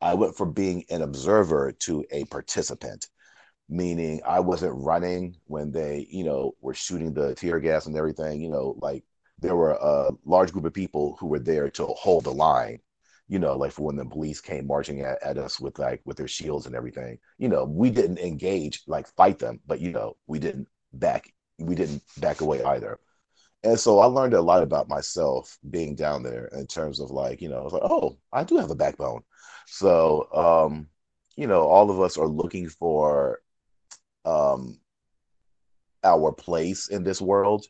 I 0.00 0.14
went 0.14 0.36
from 0.36 0.52
being 0.52 0.84
an 0.90 1.02
observer 1.02 1.72
to 1.80 2.04
a 2.10 2.24
participant 2.26 3.08
meaning 3.68 4.20
I 4.26 4.40
wasn't 4.40 4.74
running 4.76 5.36
when 5.46 5.70
they, 5.72 6.06
you 6.10 6.24
know, 6.24 6.54
were 6.60 6.74
shooting 6.74 7.12
the 7.12 7.34
tear 7.34 7.60
gas 7.60 7.86
and 7.86 7.96
everything. 7.96 8.40
You 8.40 8.50
know, 8.50 8.76
like 8.80 9.04
there 9.38 9.56
were 9.56 9.72
a 9.72 10.10
large 10.24 10.52
group 10.52 10.64
of 10.64 10.72
people 10.72 11.16
who 11.20 11.26
were 11.26 11.38
there 11.38 11.70
to 11.70 11.86
hold 11.86 12.24
the 12.24 12.32
line. 12.32 12.80
You 13.28 13.38
know, 13.38 13.56
like 13.56 13.72
for 13.72 13.82
when 13.82 13.96
the 13.96 14.04
police 14.06 14.40
came 14.40 14.66
marching 14.66 15.02
at, 15.02 15.22
at 15.22 15.38
us 15.38 15.60
with 15.60 15.78
like 15.78 16.00
with 16.04 16.16
their 16.16 16.28
shields 16.28 16.66
and 16.66 16.74
everything. 16.74 17.18
You 17.38 17.48
know, 17.48 17.64
we 17.64 17.90
didn't 17.90 18.18
engage, 18.18 18.82
like 18.86 19.06
fight 19.16 19.38
them, 19.38 19.60
but 19.66 19.80
you 19.80 19.92
know, 19.92 20.16
we 20.26 20.38
didn't 20.38 20.68
back, 20.92 21.32
we 21.58 21.74
didn't 21.74 22.02
back 22.18 22.40
away 22.40 22.62
either. 22.62 22.98
And 23.64 23.78
so 23.78 23.98
I 23.98 24.06
learned 24.06 24.34
a 24.34 24.40
lot 24.40 24.62
about 24.62 24.88
myself 24.88 25.58
being 25.68 25.94
down 25.94 26.22
there 26.22 26.46
in 26.52 26.66
terms 26.66 27.00
of 27.00 27.10
like, 27.10 27.42
you 27.42 27.48
know, 27.48 27.64
like, 27.64 27.82
oh, 27.84 28.18
I 28.32 28.44
do 28.44 28.56
have 28.56 28.70
a 28.70 28.76
backbone. 28.76 29.22
So, 29.66 30.28
um, 30.32 30.88
you 31.36 31.46
know, 31.46 31.62
all 31.62 31.90
of 31.90 32.00
us 32.00 32.16
are 32.16 32.28
looking 32.28 32.68
for 32.68 33.40
um, 34.24 34.78
our 36.04 36.32
place 36.32 36.88
in 36.88 37.02
this 37.02 37.20
world. 37.20 37.66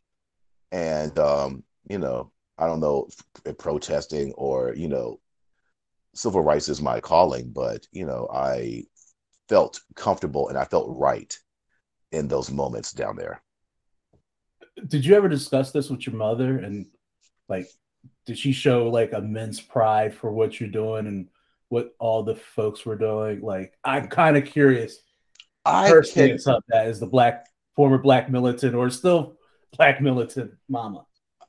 And, 0.72 1.18
um, 1.18 1.64
you 1.88 1.98
know, 1.98 2.32
I 2.58 2.66
don't 2.66 2.80
know 2.80 3.08
protesting 3.58 4.32
or, 4.34 4.74
you 4.74 4.88
know, 4.88 5.20
civil 6.14 6.42
rights 6.42 6.68
is 6.68 6.82
my 6.82 7.00
calling, 7.00 7.50
but, 7.50 7.86
you 7.92 8.06
know, 8.06 8.28
I 8.32 8.84
felt 9.48 9.80
comfortable 9.94 10.48
and 10.48 10.58
I 10.58 10.64
felt 10.64 10.96
right 10.96 11.36
in 12.12 12.28
those 12.28 12.50
moments 12.50 12.92
down 12.92 13.16
there. 13.16 13.42
Did 14.86 15.04
you 15.04 15.14
ever 15.14 15.28
discuss 15.28 15.72
this 15.72 15.90
with 15.90 16.06
your 16.06 16.16
mother? 16.16 16.58
And, 16.58 16.86
like, 17.48 17.68
did 18.26 18.38
she 18.38 18.52
show 18.52 18.88
like 18.88 19.12
immense 19.12 19.60
pride 19.60 20.14
for 20.14 20.30
what 20.30 20.60
you're 20.60 20.68
doing 20.68 21.06
and 21.06 21.28
what 21.68 21.94
all 21.98 22.22
the 22.22 22.36
folks 22.36 22.84
were 22.84 22.96
doing? 22.96 23.40
Like, 23.40 23.76
I'm 23.84 24.08
kind 24.08 24.36
of 24.36 24.44
curious 24.44 24.98
I 25.64 25.88
her 25.88 26.02
stance 26.02 26.44
that 26.44 26.86
is 26.86 27.00
the 27.00 27.06
black 27.06 27.46
former 27.74 27.98
black 27.98 28.30
militant 28.30 28.74
or 28.74 28.90
still 28.90 29.36
black 29.76 30.00
militant 30.00 30.52
mama. 30.68 31.04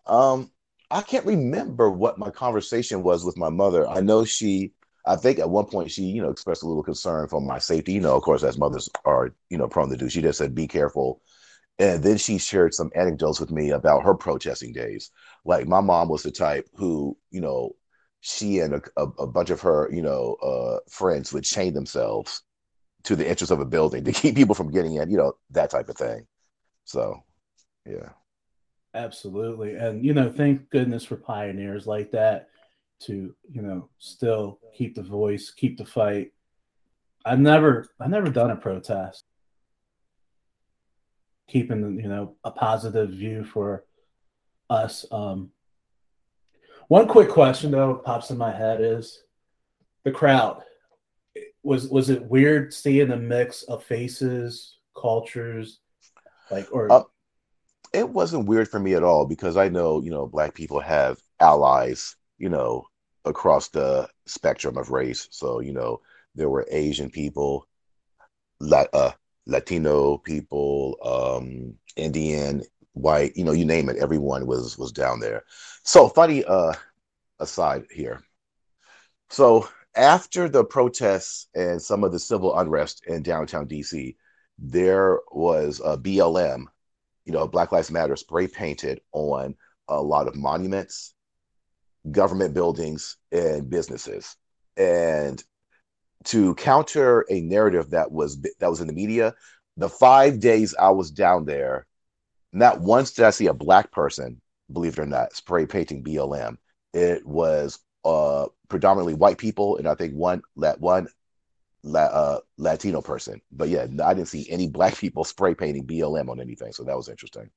Um, 0.05 0.51
I 0.91 1.01
can't 1.01 1.25
remember 1.25 1.89
what 1.89 2.17
my 2.17 2.31
conversation 2.31 3.03
was 3.03 3.23
with 3.23 3.37
my 3.37 3.49
mother. 3.49 3.87
I 3.87 4.01
know 4.01 4.25
she, 4.25 4.73
I 5.05 5.15
think 5.15 5.39
at 5.39 5.49
one 5.49 5.65
point 5.65 5.91
she, 5.91 6.03
you 6.03 6.21
know, 6.21 6.29
expressed 6.31 6.63
a 6.63 6.67
little 6.67 6.83
concern 6.83 7.27
for 7.27 7.39
my 7.41 7.59
safety. 7.59 7.93
You 7.93 8.01
know, 8.01 8.15
of 8.15 8.23
course, 8.23 8.43
as 8.43 8.57
mothers 8.57 8.89
are, 9.05 9.33
you 9.49 9.57
know, 9.57 9.67
prone 9.67 9.89
to 9.89 9.97
do. 9.97 10.09
She 10.09 10.21
just 10.21 10.37
said, 10.39 10.55
"Be 10.55 10.67
careful." 10.67 11.21
And 11.79 12.03
then 12.03 12.17
she 12.17 12.37
shared 12.39 12.73
some 12.73 12.91
anecdotes 12.95 13.39
with 13.39 13.51
me 13.51 13.71
about 13.71 14.03
her 14.03 14.15
protesting 14.15 14.73
days. 14.73 15.11
Like 15.45 15.67
my 15.67 15.81
mom 15.81 16.09
was 16.09 16.23
the 16.23 16.31
type 16.31 16.67
who, 16.75 17.17
you 17.31 17.41
know, 17.41 17.75
she 18.21 18.59
and 18.59 18.75
a, 18.75 18.81
a, 18.97 19.03
a 19.19 19.27
bunch 19.27 19.49
of 19.49 19.61
her, 19.61 19.89
you 19.91 20.01
know, 20.01 20.35
uh, 20.43 20.79
friends 20.89 21.33
would 21.33 21.45
chain 21.45 21.73
themselves 21.73 22.43
to 23.03 23.15
the 23.15 23.27
entrance 23.27 23.51
of 23.51 23.59
a 23.61 23.65
building 23.65 24.03
to 24.05 24.11
keep 24.13 24.35
people 24.35 24.55
from 24.55 24.71
getting 24.71 24.95
in, 24.95 25.09
you 25.11 25.17
know, 25.17 25.33
that 25.51 25.71
type 25.71 25.89
of 25.89 25.97
thing. 25.97 26.27
So, 26.85 27.23
yeah. 27.85 28.09
Absolutely. 28.93 29.75
And, 29.75 30.03
you 30.03 30.13
know, 30.13 30.31
thank 30.31 30.69
goodness 30.69 31.05
for 31.05 31.15
pioneers 31.15 31.85
like 31.85 32.11
that 32.11 32.49
to, 33.01 33.35
you 33.49 33.61
know, 33.61 33.89
still 33.99 34.59
keep 34.73 34.95
the 34.95 35.03
voice, 35.03 35.51
keep 35.51 35.77
the 35.77 35.85
fight. 35.85 36.31
I've 37.25 37.39
never, 37.39 37.87
I've 37.99 38.09
never 38.09 38.29
done 38.29 38.51
a 38.51 38.55
protest. 38.55 39.25
Keeping, 41.47 41.99
you 41.99 42.09
know, 42.09 42.35
a 42.43 42.51
positive 42.51 43.09
view 43.11 43.43
for 43.43 43.85
us. 44.69 45.05
Um, 45.11 45.51
one 46.87 47.07
quick 47.07 47.29
question 47.29 47.71
though 47.71 47.95
pops 47.95 48.31
in 48.31 48.37
my 48.37 48.51
head 48.51 48.81
is 48.81 49.23
the 50.03 50.11
crowd 50.11 50.63
was 51.63 51.87
was 51.89 52.09
it 52.09 52.23
weird 52.23 52.73
seeing 52.73 53.11
a 53.11 53.17
mix 53.17 53.63
of 53.63 53.83
faces, 53.83 54.77
cultures, 54.99 55.79
like 56.49 56.67
or? 56.71 56.91
Uh, 56.91 57.03
it 57.93 58.09
wasn't 58.09 58.47
weird 58.47 58.67
for 58.67 58.79
me 58.79 58.93
at 58.93 59.03
all 59.03 59.25
because 59.25 59.57
I 59.57 59.69
know 59.69 60.01
you 60.01 60.11
know 60.11 60.27
black 60.27 60.53
people 60.53 60.79
have 60.79 61.19
allies, 61.39 62.15
you 62.37 62.49
know, 62.49 62.85
across 63.25 63.69
the 63.69 64.07
spectrum 64.25 64.77
of 64.77 64.91
race. 64.91 65.27
So 65.31 65.59
you 65.59 65.73
know 65.73 66.01
there 66.35 66.49
were 66.49 66.67
Asian 66.71 67.09
people, 67.09 67.67
La- 68.59 68.85
uh, 68.93 69.11
Latino 69.45 70.17
people, 70.17 70.97
um, 71.03 71.75
Indian, 71.95 72.63
white, 72.93 73.35
you 73.35 73.43
know, 73.43 73.51
you 73.51 73.65
name 73.65 73.89
it. 73.89 73.97
Everyone 73.97 74.45
was 74.45 74.77
was 74.77 74.91
down 74.91 75.19
there. 75.19 75.43
So 75.83 76.07
funny 76.09 76.43
uh, 76.45 76.73
aside 77.39 77.83
here. 77.91 78.21
So 79.29 79.67
after 79.95 80.49
the 80.49 80.63
protests 80.63 81.47
and 81.55 81.81
some 81.81 82.03
of 82.03 82.11
the 82.11 82.19
civil 82.19 82.57
unrest 82.57 83.03
in 83.07 83.23
downtown 83.23 83.67
DC, 83.67 84.15
there 84.57 85.19
was 85.31 85.81
a 85.83 85.97
BLM, 85.97 86.65
you 87.29 87.35
know, 87.35 87.47
Black 87.47 87.71
Lives 87.71 87.91
Matter 87.91 88.15
spray 88.15 88.47
painted 88.47 89.01
on 89.11 89.53
a 89.87 90.01
lot 90.01 90.27
of 90.27 90.35
monuments, 90.35 91.13
government 92.09 92.55
buildings, 92.55 93.17
and 93.31 93.69
businesses. 93.69 94.35
And 94.75 95.43
to 96.25 96.55
counter 96.55 97.27
a 97.29 97.39
narrative 97.41 97.91
that 97.91 98.11
was 98.11 98.41
that 98.41 98.67
was 98.67 98.81
in 98.81 98.87
the 98.87 98.93
media, 98.93 99.35
the 99.77 99.89
five 99.89 100.39
days 100.39 100.73
I 100.73 100.89
was 100.89 101.11
down 101.11 101.45
there, 101.45 101.85
not 102.51 102.81
once 102.81 103.11
did 103.11 103.25
I 103.25 103.29
see 103.29 103.45
a 103.45 103.53
black 103.53 103.91
person, 103.91 104.41
believe 104.73 104.97
it 104.97 105.01
or 105.03 105.05
not, 105.05 105.35
spray 105.35 105.67
painting 105.67 106.03
BLM. 106.03 106.57
It 106.95 107.27
was 107.27 107.77
uh, 108.05 108.47
predominantly 108.69 109.13
white 109.13 109.37
people, 109.37 109.77
and 109.77 109.87
I 109.87 109.93
think 109.93 110.15
one 110.15 110.41
that 110.57 110.81
one 110.81 111.09
La, 111.83 112.01
uh, 112.01 112.39
Latino 112.57 113.01
person. 113.01 113.41
But 113.51 113.69
yeah, 113.69 113.87
I 114.03 114.13
didn't 114.13 114.27
see 114.27 114.49
any 114.49 114.67
black 114.67 114.97
people 114.97 115.23
spray 115.23 115.53
painting 115.53 115.85
BLM 115.85 116.29
on 116.29 116.39
anything, 116.39 116.73
so 116.73 116.83
that 116.83 116.97
was 116.97 117.09
interesting. 117.09 117.49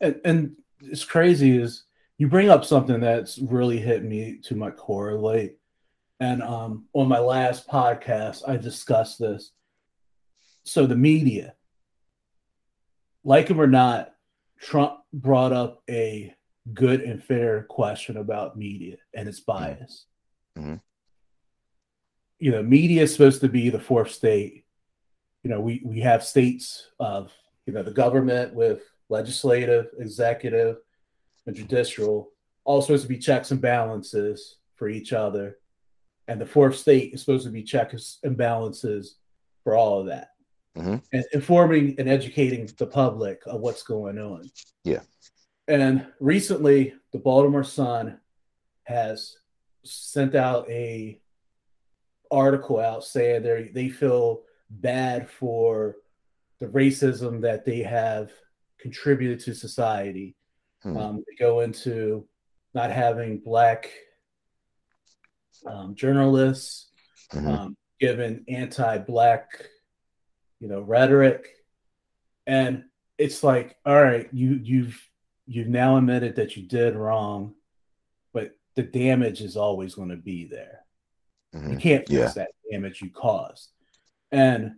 And, 0.00 0.20
and 0.24 0.56
it's 0.80 1.04
crazy 1.04 1.56
is 1.56 1.84
you 2.18 2.28
bring 2.28 2.50
up 2.50 2.64
something 2.64 3.00
that's 3.00 3.38
really 3.38 3.78
hit 3.78 4.04
me 4.04 4.38
to 4.44 4.56
my 4.56 4.70
core 4.70 5.14
late. 5.14 5.56
And 6.20 6.42
um, 6.42 6.86
on 6.92 7.08
my 7.08 7.20
last 7.20 7.68
podcast, 7.68 8.48
I 8.48 8.56
discussed 8.56 9.20
this. 9.20 9.52
So 10.64 10.86
the 10.86 10.96
media, 10.96 11.54
like 13.24 13.48
him 13.48 13.60
or 13.60 13.68
not, 13.68 14.14
Trump 14.60 14.98
brought 15.12 15.52
up 15.52 15.82
a 15.88 16.34
good 16.74 17.00
and 17.02 17.22
fair 17.22 17.62
question 17.62 18.16
about 18.16 18.58
media 18.58 18.96
and 19.14 19.28
its 19.28 19.40
mm-hmm. 19.40 19.64
bias. 19.64 20.06
Mm-hmm. 20.58 20.74
You 22.38 22.52
know, 22.52 22.62
media 22.62 23.02
is 23.02 23.12
supposed 23.12 23.40
to 23.40 23.48
be 23.48 23.70
the 23.70 23.80
fourth 23.80 24.10
state. 24.10 24.64
You 25.42 25.50
know, 25.50 25.60
we 25.60 25.82
we 25.84 26.00
have 26.00 26.24
states 26.24 26.88
of 27.00 27.32
you 27.66 27.72
know 27.72 27.82
the 27.82 27.90
government 27.90 28.54
with 28.54 28.82
legislative, 29.08 29.88
executive, 29.98 30.76
and 31.46 31.56
judicial, 31.56 32.30
all 32.64 32.82
supposed 32.82 33.02
to 33.02 33.08
be 33.08 33.18
checks 33.18 33.50
and 33.50 33.60
balances 33.60 34.56
for 34.76 34.88
each 34.88 35.12
other. 35.12 35.58
And 36.28 36.40
the 36.40 36.46
fourth 36.46 36.76
state 36.76 37.14
is 37.14 37.20
supposed 37.20 37.46
to 37.46 37.50
be 37.50 37.62
checks 37.62 38.18
and 38.22 38.36
balances 38.36 39.16
for 39.64 39.74
all 39.74 40.00
of 40.00 40.06
that. 40.06 40.28
Mm-hmm. 40.76 40.96
And 41.12 41.24
informing 41.32 41.94
and 41.98 42.08
educating 42.08 42.68
the 42.78 42.86
public 42.86 43.40
of 43.46 43.60
what's 43.60 43.82
going 43.82 44.18
on. 44.18 44.50
Yeah. 44.84 45.00
And 45.66 46.06
recently, 46.20 46.94
the 47.12 47.18
Baltimore 47.18 47.64
Sun 47.64 48.20
has 48.84 49.36
sent 49.84 50.34
out 50.34 50.68
a 50.70 51.20
article 52.30 52.78
out 52.78 53.04
saying 53.04 53.42
they 53.42 53.70
they 53.72 53.88
feel 53.88 54.42
bad 54.70 55.28
for 55.28 55.96
the 56.60 56.66
racism 56.66 57.40
that 57.42 57.64
they 57.64 57.82
have 57.82 58.30
contributed 58.78 59.40
to 59.40 59.54
society. 59.54 60.36
Hmm. 60.82 60.96
Um, 60.96 61.24
they 61.26 61.34
go 61.36 61.60
into 61.60 62.26
not 62.74 62.90
having 62.90 63.38
black 63.38 63.90
um, 65.66 65.94
journalists, 65.94 66.90
mm-hmm. 67.32 67.48
um, 67.48 67.76
given 67.98 68.44
anti-black, 68.48 69.66
you 70.60 70.68
know, 70.68 70.80
rhetoric, 70.80 71.48
and 72.46 72.84
it's 73.18 73.42
like, 73.42 73.76
all 73.84 74.00
right, 74.00 74.28
you 74.32 74.60
you've 74.62 75.08
you've 75.46 75.68
now 75.68 75.96
admitted 75.96 76.36
that 76.36 76.56
you 76.56 76.62
did 76.62 76.94
wrong, 76.94 77.54
but 78.32 78.56
the 78.76 78.82
damage 78.82 79.40
is 79.40 79.56
always 79.56 79.94
going 79.94 80.10
to 80.10 80.16
be 80.16 80.46
there. 80.46 80.80
Mm-hmm. 81.54 81.72
You 81.72 81.76
can't 81.78 82.08
fix 82.08 82.10
yeah. 82.12 82.28
that 82.28 82.50
damage 82.70 83.00
you 83.00 83.10
caused. 83.10 83.70
And 84.30 84.76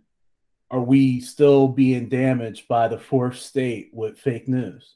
are 0.69 0.79
we 0.79 1.19
still 1.19 1.67
being 1.67 2.07
damaged 2.07 2.67
by 2.67 2.87
the 2.87 2.97
fourth 2.97 3.37
state 3.37 3.89
with 3.93 4.19
fake 4.19 4.47
news? 4.47 4.95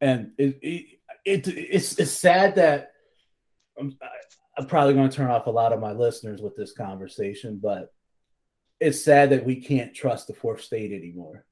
And 0.00 0.32
it, 0.38 0.58
it, 0.60 0.86
it 1.24 1.48
it's 1.48 1.98
it's 1.98 2.10
sad 2.10 2.56
that 2.56 2.92
I'm, 3.78 3.96
I'm 4.58 4.66
probably 4.66 4.94
going 4.94 5.08
to 5.08 5.16
turn 5.16 5.30
off 5.30 5.46
a 5.46 5.50
lot 5.50 5.72
of 5.72 5.80
my 5.80 5.92
listeners 5.92 6.40
with 6.42 6.56
this 6.56 6.72
conversation, 6.72 7.60
but 7.62 7.92
it's 8.80 9.02
sad 9.02 9.30
that 9.30 9.44
we 9.44 9.56
can't 9.56 9.94
trust 9.94 10.26
the 10.26 10.34
fourth 10.34 10.62
state 10.62 10.92
anymore. 10.92 11.44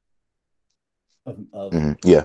Of, 1.27 1.39
of 1.53 1.73
Mhm. 1.73 1.97
Yeah. 2.05 2.25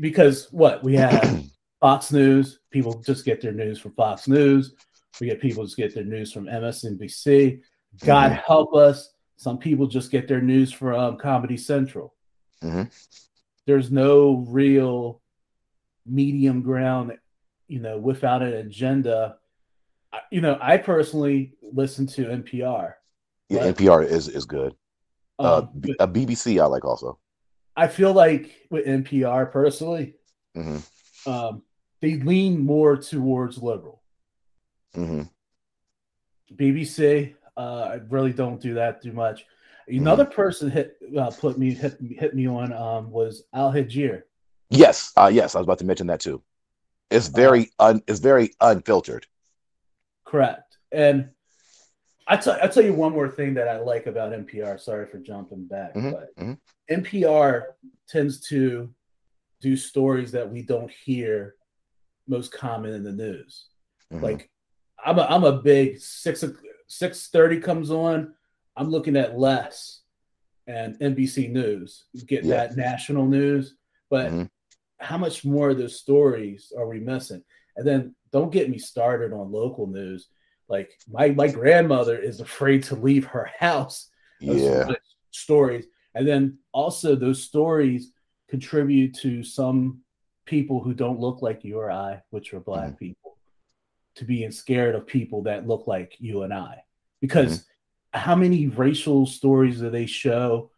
because 0.00 0.50
what 0.52 0.82
we 0.82 0.94
have 0.94 1.44
Fox 1.80 2.12
News, 2.12 2.60
people 2.70 3.02
just 3.02 3.24
get 3.24 3.40
their 3.40 3.52
news 3.52 3.78
from 3.78 3.92
Fox 3.92 4.26
News. 4.26 4.74
We 5.20 5.26
get 5.26 5.40
people 5.40 5.64
just 5.64 5.76
get 5.76 5.94
their 5.94 6.04
news 6.04 6.32
from 6.32 6.46
MSNBC. 6.48 7.60
God 8.04 8.32
Mhm. 8.32 8.42
help 8.44 8.74
us, 8.74 9.14
some 9.36 9.58
people 9.58 9.86
just 9.86 10.10
get 10.10 10.28
their 10.28 10.40
news 10.40 10.72
from 10.72 11.16
Comedy 11.18 11.56
Central. 11.56 12.14
Mhm. 12.62 12.90
There's 13.66 13.90
no 13.90 14.44
real 14.48 15.20
medium 16.06 16.62
ground, 16.62 17.18
you 17.66 17.80
know, 17.80 17.98
without 17.98 18.42
an 18.42 18.54
agenda. 18.54 19.38
I- 20.12 20.20
You 20.30 20.40
know, 20.40 20.58
I 20.60 20.78
personally 20.78 21.56
listen 21.62 22.06
to 22.08 22.30
NPR. 22.30 22.96
Yeah. 23.48 23.60
Right. 23.60 23.66
NPR 23.76 24.02
is 24.02 24.28
is 24.28 24.44
good. 24.44 24.74
Uh, 25.38 25.58
Um, 25.58 25.70
B- 25.80 25.96
uh, 25.98 26.06
BBC 26.06 26.60
I 26.60 26.66
like 26.66 26.84
also. 26.84 27.18
I 27.76 27.86
feel 27.88 28.12
like 28.12 28.66
with 28.70 28.86
NPR 28.86 29.46
personally, 29.46 30.14
hmm 30.54 30.78
um, 31.26 31.62
they 32.00 32.14
lean 32.16 32.58
more 32.64 32.96
towards 32.96 33.62
liberal. 33.62 33.97
Hmm 34.94 35.22
BBC, 36.54 37.34
uh, 37.56 37.60
I 37.82 37.94
really 38.08 38.32
don't 38.32 38.60
do 38.60 38.74
that 38.74 39.02
too 39.02 39.12
much. 39.12 39.44
Another 39.86 40.24
person 40.24 40.70
hit 40.70 40.96
uh, 41.18 41.30
put 41.30 41.58
me 41.58 41.72
hit, 41.72 41.98
hit 42.00 42.34
me 42.34 42.46
on 42.46 42.72
um, 42.72 43.10
was 43.10 43.44
Al 43.54 43.72
Jazeera. 43.72 44.22
Yes. 44.70 45.12
Uh, 45.16 45.30
yes. 45.32 45.54
I 45.54 45.58
was 45.58 45.64
about 45.66 45.78
to 45.78 45.86
mention 45.86 46.06
that 46.08 46.20
too. 46.20 46.42
It's 47.10 47.28
very 47.28 47.70
un. 47.78 48.02
It's 48.06 48.20
very 48.20 48.52
unfiltered. 48.60 49.26
Correct. 50.24 50.76
And 50.92 51.30
I 52.26 52.36
tell 52.36 52.58
I 52.62 52.66
tell 52.68 52.84
you 52.84 52.92
one 52.92 53.12
more 53.12 53.30
thing 53.30 53.54
that 53.54 53.66
I 53.66 53.78
like 53.78 54.06
about 54.06 54.32
NPR. 54.32 54.78
Sorry 54.78 55.06
for 55.06 55.18
jumping 55.18 55.66
back, 55.66 55.94
Mhm, 55.94 56.12
but 56.12 56.36
mhm. 56.36 56.58
NPR 56.90 57.62
tends 58.08 58.40
to 58.48 58.92
do 59.60 59.74
stories 59.74 60.32
that 60.32 60.50
we 60.50 60.62
don't 60.62 60.90
hear 60.90 61.54
most 62.26 62.52
common 62.52 62.92
in 62.92 63.02
the 63.02 63.12
news. 63.12 63.68
Mhm. 64.12 64.20
Like 64.20 64.50
I'm 65.04 65.18
a 65.18 65.22
I'm 65.22 65.44
a 65.44 65.60
big 65.60 65.98
six 66.00 66.44
six 66.88 67.28
thirty 67.28 67.60
comes 67.60 67.90
on. 67.90 68.34
I'm 68.76 68.90
looking 68.90 69.16
at 69.16 69.38
less 69.38 70.02
and 70.66 70.98
NBC 71.00 71.48
News, 71.50 72.04
getting 72.26 72.50
Yeah. 72.50 72.66
that 72.68 72.76
national 72.76 73.26
news. 73.26 73.76
But 74.10 74.30
Mhm. 74.32 74.50
how 74.98 75.18
much 75.18 75.44
more 75.44 75.70
of 75.70 75.78
those 75.78 75.98
stories 75.98 76.72
are 76.76 76.86
we 76.88 77.00
missing? 77.00 77.42
And 77.76 77.86
then 77.86 78.14
don't 78.32 78.52
get 78.52 78.68
me 78.70 78.78
started 78.78 79.32
on 79.32 79.50
local 79.52 79.86
news. 79.86 80.28
Like 80.68 80.90
my 81.08 81.30
my 81.30 81.48
grandmother 81.48 82.18
is 82.18 82.40
afraid 82.40 82.82
to 82.84 82.96
leave 82.96 83.24
her 83.26 83.50
house. 83.58 84.10
Yeah. 84.40 84.88
stories, 85.30 85.86
and 86.14 86.26
then 86.26 86.58
also 86.72 87.14
those 87.14 87.42
stories 87.42 88.12
contribute 88.48 89.14
to 89.14 89.42
some 89.42 90.02
people 90.46 90.80
who 90.82 90.94
don't 90.94 91.20
look 91.20 91.42
like 91.42 91.64
you 91.64 91.78
or 91.78 91.90
I, 91.90 92.22
which 92.30 92.54
are 92.54 92.60
black 92.60 92.88
Mm-hmm. 92.88 92.96
people, 92.96 93.27
to 94.18 94.24
being 94.24 94.50
scared 94.50 94.94
of 94.94 95.06
people 95.06 95.42
that 95.42 95.66
look 95.66 95.86
like 95.86 96.16
you 96.18 96.42
and 96.42 96.52
I. 96.52 96.82
Because 97.20 97.64
how 98.12 98.34
many 98.36 98.68
racial 98.68 99.26
stories 99.26 99.80
do 99.80 99.90
they 99.90 100.06
show? 100.06 100.70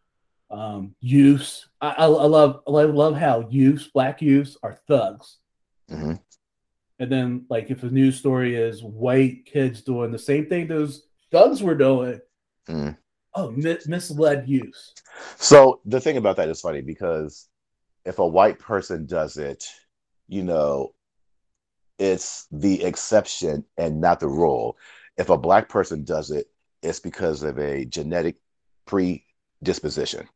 Um, 0.51 0.95
youths. 1.01 1.69
I, 1.81 1.91
I, 1.91 2.05
I 2.07 2.27
love 2.27 2.63
I 2.67 2.71
love 2.71 3.17
how 3.17 3.47
youths, 3.51 3.89
black 3.89 4.21
youths, 4.21 4.57
are 4.63 4.79
thugs. 4.89 5.39
hmm 5.89 6.15
And 6.99 7.11
then, 7.13 7.47
like, 7.49 7.71
if 7.71 7.83
a 7.83 7.87
news 7.91 8.19
story 8.19 8.57
is 8.57 8.83
white 8.83 9.47
kids 9.47 9.83
doing 9.83 10.11
the 10.11 10.19
same 10.19 10.47
thing 10.47 10.67
those 10.67 11.07
thugs 11.31 11.63
were 11.63 11.77
doing, 11.77 12.21
Mhm. 12.69 12.97
oh, 13.35 13.51
mi- 13.53 13.79
misled 13.87 14.49
youth. 14.49 14.93
So 15.37 15.81
the 15.85 16.01
thing 16.01 16.17
about 16.17 16.37
that 16.37 16.49
is 16.49 16.61
funny 16.61 16.81
because 16.83 17.49
if 18.05 18.19
a 18.19 18.27
white 18.27 18.59
person 18.59 19.07
does 19.07 19.37
it, 19.37 19.65
you 20.27 20.43
know, 20.43 20.91
it's 22.01 22.47
the 22.51 22.83
exception 22.83 23.63
and 23.77 24.01
not 24.01 24.21
the 24.21 24.27
rule. 24.27 24.79
If 25.19 25.29
a 25.29 25.37
black 25.37 25.69
person 25.69 26.03
does 26.03 26.31
it, 26.31 26.47
it's 26.83 26.99
because 26.99 27.43
of 27.43 27.59
a 27.59 27.85
genetic 27.85 28.37
predisposition. 28.87 30.27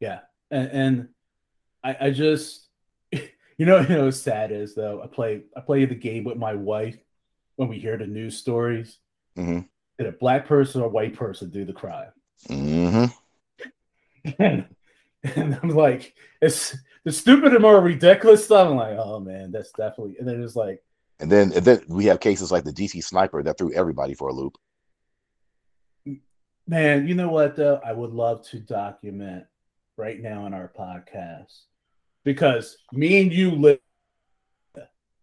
Yeah, 0.00 0.20
and, 0.50 0.70
and 0.72 1.08
I, 1.84 1.96
I 2.06 2.10
just, 2.10 2.66
you 3.12 3.20
know, 3.66 3.80
you 3.80 3.88
know, 3.88 4.10
sad 4.10 4.50
is 4.50 4.74
though. 4.74 5.00
I 5.00 5.06
play, 5.06 5.42
I 5.56 5.60
play 5.60 5.84
the 5.84 5.94
game 5.94 6.24
with 6.24 6.36
my 6.36 6.54
wife 6.54 6.96
when 7.54 7.68
we 7.68 7.78
hear 7.78 7.96
the 7.96 8.06
news 8.06 8.36
stories. 8.36 8.98
Mhm. 9.38 9.68
Did 9.96 10.08
a 10.08 10.12
black 10.12 10.46
person 10.46 10.80
or 10.80 10.88
white 10.88 11.14
person 11.14 11.50
do 11.50 11.64
the 11.64 11.72
crime? 11.72 12.10
hmm 12.48 13.04
And, 14.38 14.66
and 15.22 15.58
I'm 15.62 15.68
like, 15.70 16.14
it's 16.42 16.76
the 17.04 17.12
stupid 17.12 17.52
and 17.52 17.62
more 17.62 17.80
ridiculous 17.80 18.44
stuff. 18.44 18.68
I'm 18.68 18.76
like, 18.76 18.96
oh 18.98 19.20
man, 19.20 19.50
that's 19.52 19.72
definitely. 19.72 20.16
And 20.18 20.28
then 20.28 20.42
it's 20.42 20.56
like, 20.56 20.82
And 21.18 21.30
then, 21.30 21.52
and 21.52 21.64
then 21.64 21.82
we 21.88 22.06
have 22.06 22.20
cases 22.20 22.52
like 22.52 22.64
the 22.64 22.72
DC 22.72 23.02
sniper 23.02 23.42
that 23.42 23.58
threw 23.58 23.72
everybody 23.72 24.14
for 24.14 24.28
a 24.28 24.32
loop. 24.32 24.56
Man, 26.66 27.08
you 27.08 27.14
know 27.14 27.30
what 27.30 27.56
though? 27.56 27.80
I 27.84 27.92
would 27.92 28.12
love 28.12 28.46
to 28.48 28.60
document 28.60 29.44
right 29.96 30.20
now 30.20 30.46
in 30.46 30.54
our 30.54 30.72
podcast 30.78 31.62
because 32.24 32.76
me 32.92 33.20
and 33.20 33.32
you 33.32 33.50
live 33.52 33.80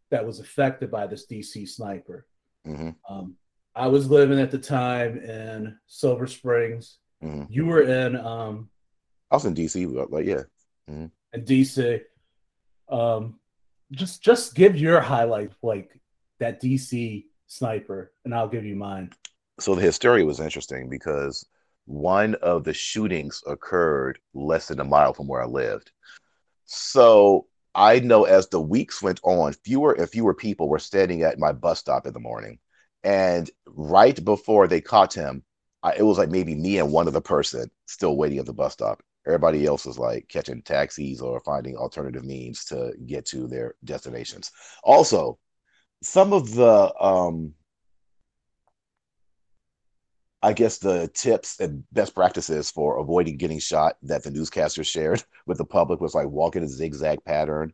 that 0.10 0.26
was 0.26 0.40
affected 0.40 0.90
by 0.92 1.08
this 1.08 1.26
DC 1.28 1.68
sniper. 1.68 2.26
hmm 2.66 2.90
Um, 3.10 3.36
I 3.76 3.88
was 3.88 4.10
living 4.10 4.40
at 4.40 4.50
the 4.50 4.58
time 4.58 5.20
in 5.20 5.78
Silver 5.88 6.28
Springs. 6.28 6.98
hmm 7.22 7.44
You 7.50 7.66
were 7.66 7.82
in 7.84 8.16
um, 8.16 8.70
I 9.30 9.36
was 9.36 9.46
in 9.46 9.54
DC, 9.54 9.94
but 9.94 10.12
like, 10.12 10.26
yeah. 10.26 10.44
In 11.34 11.44
DC. 11.44 12.02
Um, 12.90 13.40
just 13.92 14.22
just 14.22 14.56
give 14.56 14.76
your 14.78 15.00
highlight 15.00 15.52
like 15.62 16.00
that 16.40 16.62
DC 16.62 17.26
sniper, 17.48 18.12
and 18.26 18.34
I'll 18.34 18.48
give 18.48 18.66
you 18.66 18.76
mine. 18.76 19.12
so 19.60 19.76
the 19.76 19.82
hysteria 19.82 20.26
was 20.26 20.40
interesting 20.40 20.90
because 20.90 21.46
one 21.86 22.36
of 22.36 22.64
the 22.64 22.74
shootings 22.74 23.42
occurred 23.48 24.20
less 24.34 24.68
than 24.68 24.80
a 24.80 24.84
mile 24.84 25.14
from 25.14 25.28
where 25.28 25.42
I 25.42 25.46
lived. 25.46 25.92
So 26.66 27.48
I 27.74 28.00
know 28.00 28.26
as 28.26 28.48
the 28.50 28.60
weeks 28.60 29.02
went 29.02 29.22
on, 29.24 29.54
fewer 29.54 29.94
and 29.94 30.10
fewer 30.10 30.34
people 30.34 30.68
were 30.68 30.80
standing 30.80 31.24
at 31.24 31.40
my 31.40 31.54
bus 31.54 31.80
stop 31.80 32.06
in 32.06 32.14
the 32.14 32.20
morning. 32.20 32.60
And 33.04 33.50
right 33.68 34.24
before 34.24 34.68
they 34.68 34.82
caught 34.82 35.14
him, 35.14 35.44
I, 35.82 35.94
it 35.94 36.02
was 36.02 36.18
like 36.18 36.30
maybe 36.30 36.56
me 36.56 36.78
and 36.80 36.92
one 36.92 37.08
other 37.08 37.22
person 37.22 37.72
still 37.86 38.18
waiting 38.18 38.40
at 38.40 38.46
the 38.46 38.54
bus 38.54 38.74
stop. 38.74 39.02
Everybody 39.28 39.66
else 39.66 39.86
was 39.86 40.00
like 40.00 40.28
catching 40.30 40.62
taxis 40.64 41.22
or 41.22 41.42
finding 41.42 41.76
alternative 41.76 42.24
means 42.24 42.66
to 42.66 42.94
get 43.06 43.26
to 43.28 43.48
their 43.48 43.76
destinations. 43.84 44.52
Also, 44.84 45.38
some 46.02 46.34
of 46.34 46.54
the 46.56 46.94
um, 47.04 47.54
I 50.42 50.54
guess 50.54 50.78
the 50.78 51.10
tips 51.14 51.60
and 51.60 51.84
best 51.92 52.14
practices 52.16 52.72
for 52.72 53.00
avoiding 53.00 53.38
getting 53.38 53.60
shot 53.60 53.98
that 54.04 54.24
the 54.24 54.32
newscaster 54.32 54.84
shared 54.84 55.24
with 55.48 55.58
the 55.58 55.66
public 55.66 56.00
was 56.00 56.16
like 56.16 56.28
walk 56.28 56.56
in 56.56 56.64
a 56.64 56.68
zigzag 56.68 57.24
pattern, 57.26 57.74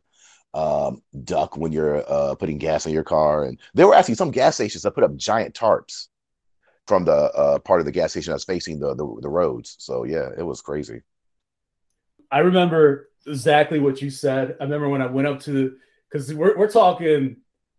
um, 0.54 1.02
duck 1.24 1.58
when 1.58 1.72
you're 1.72 2.04
uh, 2.12 2.36
putting 2.36 2.58
gas 2.58 2.86
in 2.86 2.94
your 2.94 3.04
car, 3.04 3.44
and 3.46 3.60
there 3.74 3.88
were 3.88 3.96
actually 3.96 4.16
some 4.16 4.32
gas 4.32 4.56
stations 4.56 4.84
that 4.84 4.96
put 4.96 5.04
up 5.04 5.16
giant 5.16 5.54
tarps 5.56 6.08
from 6.88 7.06
the 7.06 7.12
uh, 7.12 7.60
part 7.60 7.80
of 7.80 7.86
the 7.86 7.92
gas 7.92 8.12
station 8.12 8.32
that's 8.32 8.44
facing 8.44 8.80
the, 8.80 8.96
the 8.96 9.18
the 9.22 9.30
roads. 9.30 9.76
So 9.80 10.06
yeah, 10.06 10.30
it 10.38 10.44
was 10.44 10.62
crazy. 10.62 11.02
I 12.34 12.40
remember 12.40 13.10
exactly 13.28 13.80
what 13.80 14.02
you 14.02 14.10
said. 14.10 14.58
I 14.60 14.64
remember 14.64 14.90
when 14.90 15.04
I 15.04 15.06
went 15.06 15.28
up 15.28 15.40
to 15.42 15.76
because 16.10 16.34
we're 16.34 16.58
we're 16.58 16.70
talking 16.70 17.38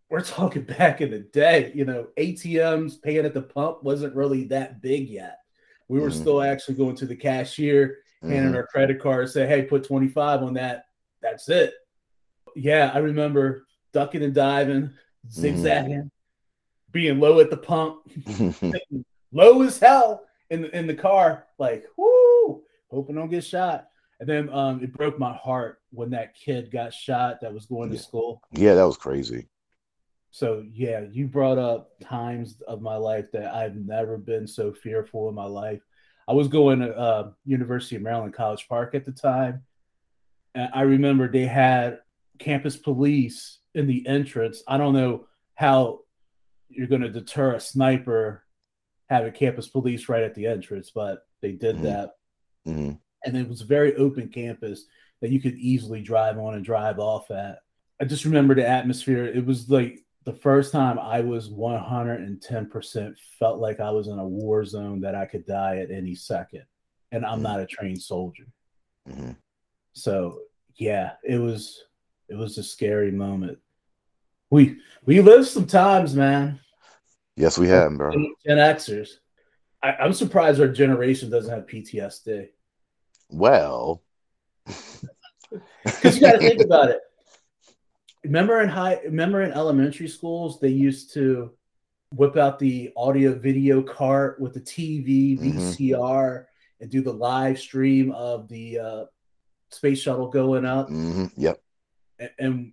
we're 0.09 0.21
talking 0.21 0.63
back 0.77 1.01
in 1.01 1.11
the 1.11 1.19
day. 1.19 1.73
You 1.75 1.83
know, 1.83 2.07
ATMs 2.17 3.01
paying 3.01 3.25
at 3.25 3.33
the 3.33 3.41
pump 3.41 3.83
wasn't 3.83 4.15
really 4.15 4.45
that 4.45 4.81
big 4.81 5.09
yet. 5.09 5.39
We 5.89 5.99
were 5.99 6.09
Mhm. 6.09 6.21
still 6.21 6.41
actually 6.41 6.75
going 6.75 6.95
to 6.95 7.05
the 7.05 7.17
cashier, 7.17 7.97
handing 8.21 8.53
Mhm. 8.53 8.55
our 8.55 8.67
credit 8.67 9.01
card, 9.01 9.29
say, 9.29 9.45
"Hey, 9.45 9.63
put 9.63 9.83
twenty 9.83 10.07
five 10.07 10.41
on 10.41 10.53
that." 10.53 10.85
That's 11.21 11.49
it. 11.49 11.73
Yeah, 12.55 12.91
I 12.93 12.99
remember 12.99 13.65
ducking 13.91 14.23
and 14.23 14.33
diving, 14.33 14.89
zigzagging, 15.29 16.09
being 16.91 17.19
low 17.19 17.41
at 17.41 17.49
the 17.49 17.57
pump, 17.57 18.03
low 19.33 19.61
as 19.63 19.79
hell 19.79 20.23
in 20.49 20.61
the, 20.61 20.77
in 20.77 20.87
the 20.87 20.95
car, 20.95 21.45
like 21.57 21.85
whoo, 21.97 22.63
hoping 22.89 23.17
I 23.17 23.19
don't 23.19 23.29
get 23.29 23.43
shot. 23.43 23.89
And 24.19 24.29
then 24.29 24.49
um, 24.49 24.81
it 24.83 24.93
broke 24.93 25.19
my 25.19 25.33
heart 25.33 25.81
when 25.91 26.09
that 26.11 26.35
kid 26.35 26.71
got 26.71 26.93
shot 26.93 27.41
that 27.41 27.53
was 27.53 27.65
going 27.65 27.91
to 27.91 27.97
school. 27.97 28.41
yeah, 28.51 28.73
that 28.73 28.85
was 28.87 28.97
crazy. 28.97 29.47
so 30.31 30.63
yeah, 30.71 31.01
you 31.11 31.27
brought 31.27 31.57
up 31.57 31.91
times 32.01 32.61
of 32.67 32.81
my 32.81 32.95
life 32.95 33.31
that 33.33 33.53
I've 33.53 33.75
never 33.75 34.17
been 34.17 34.47
so 34.47 34.73
fearful 34.73 35.27
in 35.29 35.35
my 35.35 35.45
life. 35.45 35.81
I 36.27 36.33
was 36.33 36.47
going 36.47 36.79
to 36.79 36.95
uh, 36.97 37.31
University 37.45 37.97
of 37.97 38.01
Maryland 38.01 38.33
College 38.33 38.67
Park 38.67 38.95
at 38.95 39.05
the 39.05 39.11
time, 39.11 39.63
and 40.55 40.69
I 40.73 40.81
remember 40.81 41.27
they 41.27 41.45
had 41.45 41.99
campus 42.39 42.75
police 42.77 43.59
in 43.75 43.85
the 43.87 44.07
entrance. 44.07 44.63
I 44.67 44.77
don't 44.77 44.93
know 44.93 45.27
how 45.55 45.99
you're 46.69 46.87
going 46.87 47.01
to 47.01 47.09
deter 47.09 47.53
a 47.53 47.59
sniper 47.59 48.43
having 49.09 49.33
campus 49.33 49.67
police 49.67 50.09
right 50.09 50.23
at 50.23 50.33
the 50.35 50.47
entrance, 50.47 50.89
but 50.89 51.19
they 51.41 51.51
did 51.51 51.77
Mhm. 51.77 51.81
that, 51.83 52.09
hmm 52.65 52.91
and 53.25 53.35
it 53.35 53.47
was 53.47 53.61
a 53.61 53.65
very 53.65 53.95
open 53.95 54.29
campus 54.29 54.85
that 55.21 55.31
you 55.31 55.39
could 55.41 55.55
easily 55.55 56.01
drive 56.01 56.37
on 56.37 56.53
and 56.55 56.63
drive 56.63 56.99
off 56.99 57.31
at. 57.31 57.59
I 57.99 58.05
just 58.05 58.25
remember 58.25 58.53
the 58.55 58.67
atmosphere. 58.67 59.25
It 59.25 59.45
was 59.45 59.69
like 59.69 60.01
the 60.25 60.33
first 60.33 60.71
time 60.71 60.99
I 60.99 61.21
was 61.21 61.49
110% 61.49 63.15
felt 63.39 63.59
like 63.59 63.79
I 63.79 63.91
was 63.91 64.07
in 64.07 64.19
a 64.19 64.27
war 64.27 64.65
zone 64.65 65.01
that 65.01 65.15
I 65.15 65.25
could 65.25 65.45
die 65.45 65.77
at 65.77 65.91
any 65.91 66.15
second. 66.15 66.63
And 67.11 67.25
I'm 67.25 67.39
Mhm. 67.39 67.43
not 67.43 67.59
a 67.61 67.65
trained 67.65 68.01
soldier. 68.01 68.45
hmm 69.07 69.31
So 69.93 70.41
yeah, 70.75 71.13
it 71.23 71.37
was 71.37 71.85
it 72.27 72.35
was 72.35 72.57
a 72.57 72.63
scary 72.63 73.11
moment. 73.11 73.59
We 74.49 74.77
we 75.05 75.21
lived 75.21 75.47
some 75.47 75.67
times, 75.67 76.15
man. 76.15 76.59
Yes, 77.37 77.57
we 77.57 77.67
have, 77.69 77.97
bro. 77.97 78.11
Gen 78.45 78.57
Xers. 78.57 79.09
I, 79.83 79.93
I'm 79.93 80.13
surprised 80.13 80.59
our 80.59 80.67
generation 80.67 81.29
doesn't 81.29 81.53
have 81.53 81.67
PTSD. 81.67 82.49
Well, 83.29 84.01
Because 85.83 86.15
you 86.15 86.21
got 86.21 86.33
to 86.33 86.39
think 86.39 86.61
about 86.65 86.89
it. 86.89 86.99
Remember 88.23 88.61
in 88.61 88.69
high, 88.69 88.99
remember 89.05 89.41
in 89.41 89.51
elementary 89.51 90.07
schools, 90.07 90.59
they 90.59 90.69
used 90.69 91.13
to 91.13 91.51
whip 92.11 92.37
out 92.37 92.57
the 92.59 92.91
audio 92.97 93.35
video 93.35 93.81
cart 93.81 94.39
with 94.39 94.53
the 94.53 94.61
TV. 94.61 95.39
VCR, 95.39 96.45
and 96.81 96.89
do 96.89 97.01
the 97.01 97.13
live 97.13 97.59
stream 97.59 98.11
of 98.11 98.47
the 98.47 98.79
uh, 98.79 99.05
space 99.69 99.99
shuttle 99.99 100.27
going 100.27 100.65
up. 100.65 100.89
Mm-hmm. 100.89 101.25
Yep. 101.37 101.61
and, 102.19 102.29
and 102.39 102.71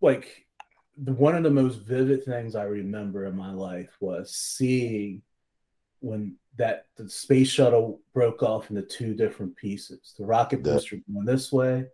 like 0.00 0.46
the, 0.98 1.12
one 1.12 1.34
of 1.34 1.42
the 1.42 1.50
most 1.50 1.76
vivid 1.76 2.24
things 2.24 2.54
I 2.54 2.64
remember 2.64 3.24
in 3.24 3.36
my 3.36 3.52
life 3.52 3.96
was 4.00 4.34
seeing 4.34 5.22
when 6.00 6.36
that 6.60 6.84
the 6.98 7.08
space 7.08 7.48
shuttle 7.48 8.02
broke 8.12 8.42
off 8.42 8.68
into 8.68 8.82
two 8.82 9.14
different 9.14 9.56
pieces. 9.56 10.14
The 10.18 10.26
rocket 10.26 10.62
The- 10.62 10.74
booster 10.74 10.98
going 11.10 11.24
this 11.24 11.50
way. 11.50 11.86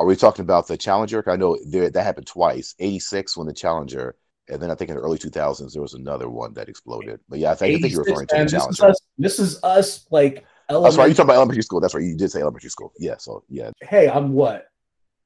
Are 0.00 0.04
we 0.04 0.16
talking 0.16 0.42
about 0.42 0.66
the 0.66 0.76
Challenger? 0.76 1.22
I 1.30 1.36
know 1.36 1.56
there, 1.64 1.88
that 1.88 2.02
happened 2.02 2.26
twice. 2.26 2.74
86 2.80 3.36
when 3.36 3.46
the 3.46 3.52
Challenger, 3.52 4.16
and 4.48 4.60
then 4.60 4.70
I 4.70 4.74
think 4.74 4.90
in 4.90 4.96
the 4.96 5.02
early 5.02 5.16
2000s 5.16 5.72
there 5.72 5.80
was 5.80 5.94
another 5.94 6.28
one 6.28 6.54
that 6.54 6.68
exploded. 6.68 7.20
But 7.28 7.38
yeah, 7.38 7.52
I 7.52 7.54
think, 7.54 7.76
I 7.76 7.80
think 7.80 7.92
you're 7.94 8.02
referring 8.02 8.26
to 8.26 8.34
the 8.36 8.42
this 8.42 8.52
is 8.52 8.58
Challenger. 8.58 8.86
us. 8.86 9.00
This 9.16 9.38
is 9.38 9.62
us 9.62 10.06
like 10.10 10.44
That's 10.68 10.96
right. 10.96 11.06
You're 11.06 11.14
talking 11.14 11.26
about 11.26 11.36
elementary 11.36 11.62
school. 11.62 11.80
That's 11.80 11.94
right. 11.94 12.02
You 12.02 12.16
did 12.16 12.32
say 12.32 12.40
elementary 12.40 12.70
school. 12.70 12.92
Yeah. 12.98 13.14
So 13.18 13.44
yeah. 13.48 13.70
Hey, 13.80 14.08
I'm 14.10 14.32
what? 14.32 14.66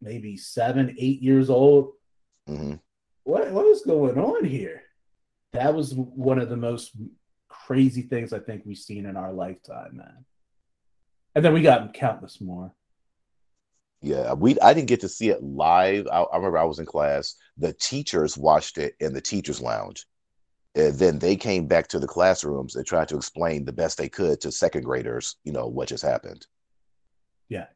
Maybe 0.03 0.37
seven, 0.37 0.95
eight 0.99 1.23
years 1.23 1.49
old. 1.49 1.93
hmm 2.47 2.75
What 3.25 3.51
what 3.51 3.65
is 3.65 3.81
going 3.81 4.19
on 4.19 4.45
here? 4.45 4.83
That 5.53 5.75
was 5.75 5.95
one 5.95 6.39
of 6.39 6.49
the 6.51 6.57
most 6.57 6.93
crazy 7.71 8.03
things 8.03 8.33
I 8.33 8.41
think 8.41 8.65
we've 8.67 8.77
seen 8.77 9.07
in 9.07 9.17
our 9.17 9.33
lifetime, 9.33 9.99
man. 9.99 10.25
And 11.37 11.45
then 11.45 11.53
we 11.53 11.63
got 11.63 11.95
countless 11.95 12.41
more. 12.41 12.75
Yeah. 14.03 14.33
We 14.33 14.59
I 14.59 14.75
didn't 14.75 14.89
get 14.89 15.03
to 15.03 15.09
see 15.09 15.29
it 15.29 15.41
live. 15.41 16.09
I, 16.09 16.23
I 16.23 16.37
remember 16.37 16.59
I 16.59 16.65
was 16.65 16.81
in 16.81 16.87
class. 16.87 17.37
The 17.59 17.73
teachers 17.73 18.37
watched 18.37 18.77
it 18.77 18.97
in 18.99 19.15
the 19.15 19.21
teachers' 19.21 19.61
lounge. 19.61 20.05
And 20.75 20.99
then 20.99 21.21
they 21.21 21.37
came 21.37 21.69
back 21.69 21.87
to 21.89 22.01
the 22.01 22.09
classrooms 22.09 22.75
and 22.75 22.85
tried 22.85 23.07
to 23.11 23.17
explain 23.17 23.65
the 23.65 23.73
best 23.73 23.99
they 23.99 24.09
could 24.09 24.41
to 24.41 24.51
second 24.51 24.83
graders, 24.83 25.37
you 25.45 25.53
know, 25.53 25.69
what 25.69 25.87
just 25.87 26.03
happened. 26.03 26.45
Yeah. 27.49 27.67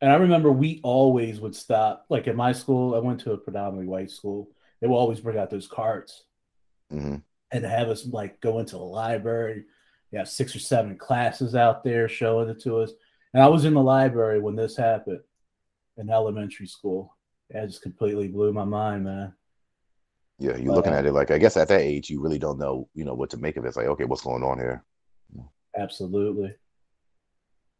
And 0.00 0.12
I 0.12 0.14
remember 0.14 0.52
we 0.52 0.78
always 0.84 1.40
would 1.40 1.56
stop, 1.56 2.06
like 2.10 2.28
in 2.28 2.36
my 2.36 2.52
school, 2.52 2.94
I 2.94 2.98
went 2.98 3.18
to 3.22 3.32
a 3.32 3.38
predominantly 3.38 3.88
white 3.88 4.12
school. 4.12 4.50
They 4.80 4.86
would 4.86 4.94
always 4.94 5.18
bring 5.18 5.36
out 5.36 5.50
those 5.50 5.66
carts 5.66 6.22
hmm 6.90 7.16
and 7.52 7.62
to 7.62 7.68
have 7.68 7.88
us 7.88 8.06
like 8.06 8.40
go 8.40 8.58
into 8.58 8.76
the 8.76 8.82
library. 8.82 9.64
You 10.10 10.18
have 10.18 10.28
six 10.28 10.54
or 10.54 10.58
seven 10.58 10.96
classes 10.96 11.54
out 11.54 11.84
there 11.84 12.08
showing 12.08 12.48
it 12.48 12.60
to 12.62 12.78
us. 12.78 12.92
And 13.34 13.42
I 13.42 13.48
was 13.48 13.64
in 13.64 13.74
the 13.74 13.82
library 13.82 14.40
when 14.40 14.56
this 14.56 14.76
happened 14.76 15.20
in 15.96 16.10
elementary 16.10 16.66
school. 16.66 17.16
That 17.50 17.66
just 17.66 17.82
completely 17.82 18.28
blew 18.28 18.52
my 18.52 18.64
mind, 18.64 19.04
man. 19.04 19.34
Yeah. 20.38 20.56
You're 20.56 20.74
looking 20.74 20.92
Uh, 20.92 20.96
at 20.96 21.06
it 21.06 21.12
like 21.12 21.30
I 21.30 21.38
guess 21.38 21.56
at 21.56 21.68
that 21.68 21.80
age 21.80 22.10
you 22.10 22.20
really 22.20 22.38
don't 22.38 22.58
know, 22.58 22.88
you 22.94 23.04
know, 23.04 23.14
what 23.14 23.30
to 23.30 23.36
make 23.36 23.56
of 23.56 23.64
it. 23.64 23.68
It's 23.68 23.76
like, 23.76 23.86
okay, 23.86 24.04
what's 24.04 24.22
going 24.22 24.42
on 24.42 24.58
here? 24.58 24.84
Absolutely. 25.76 26.54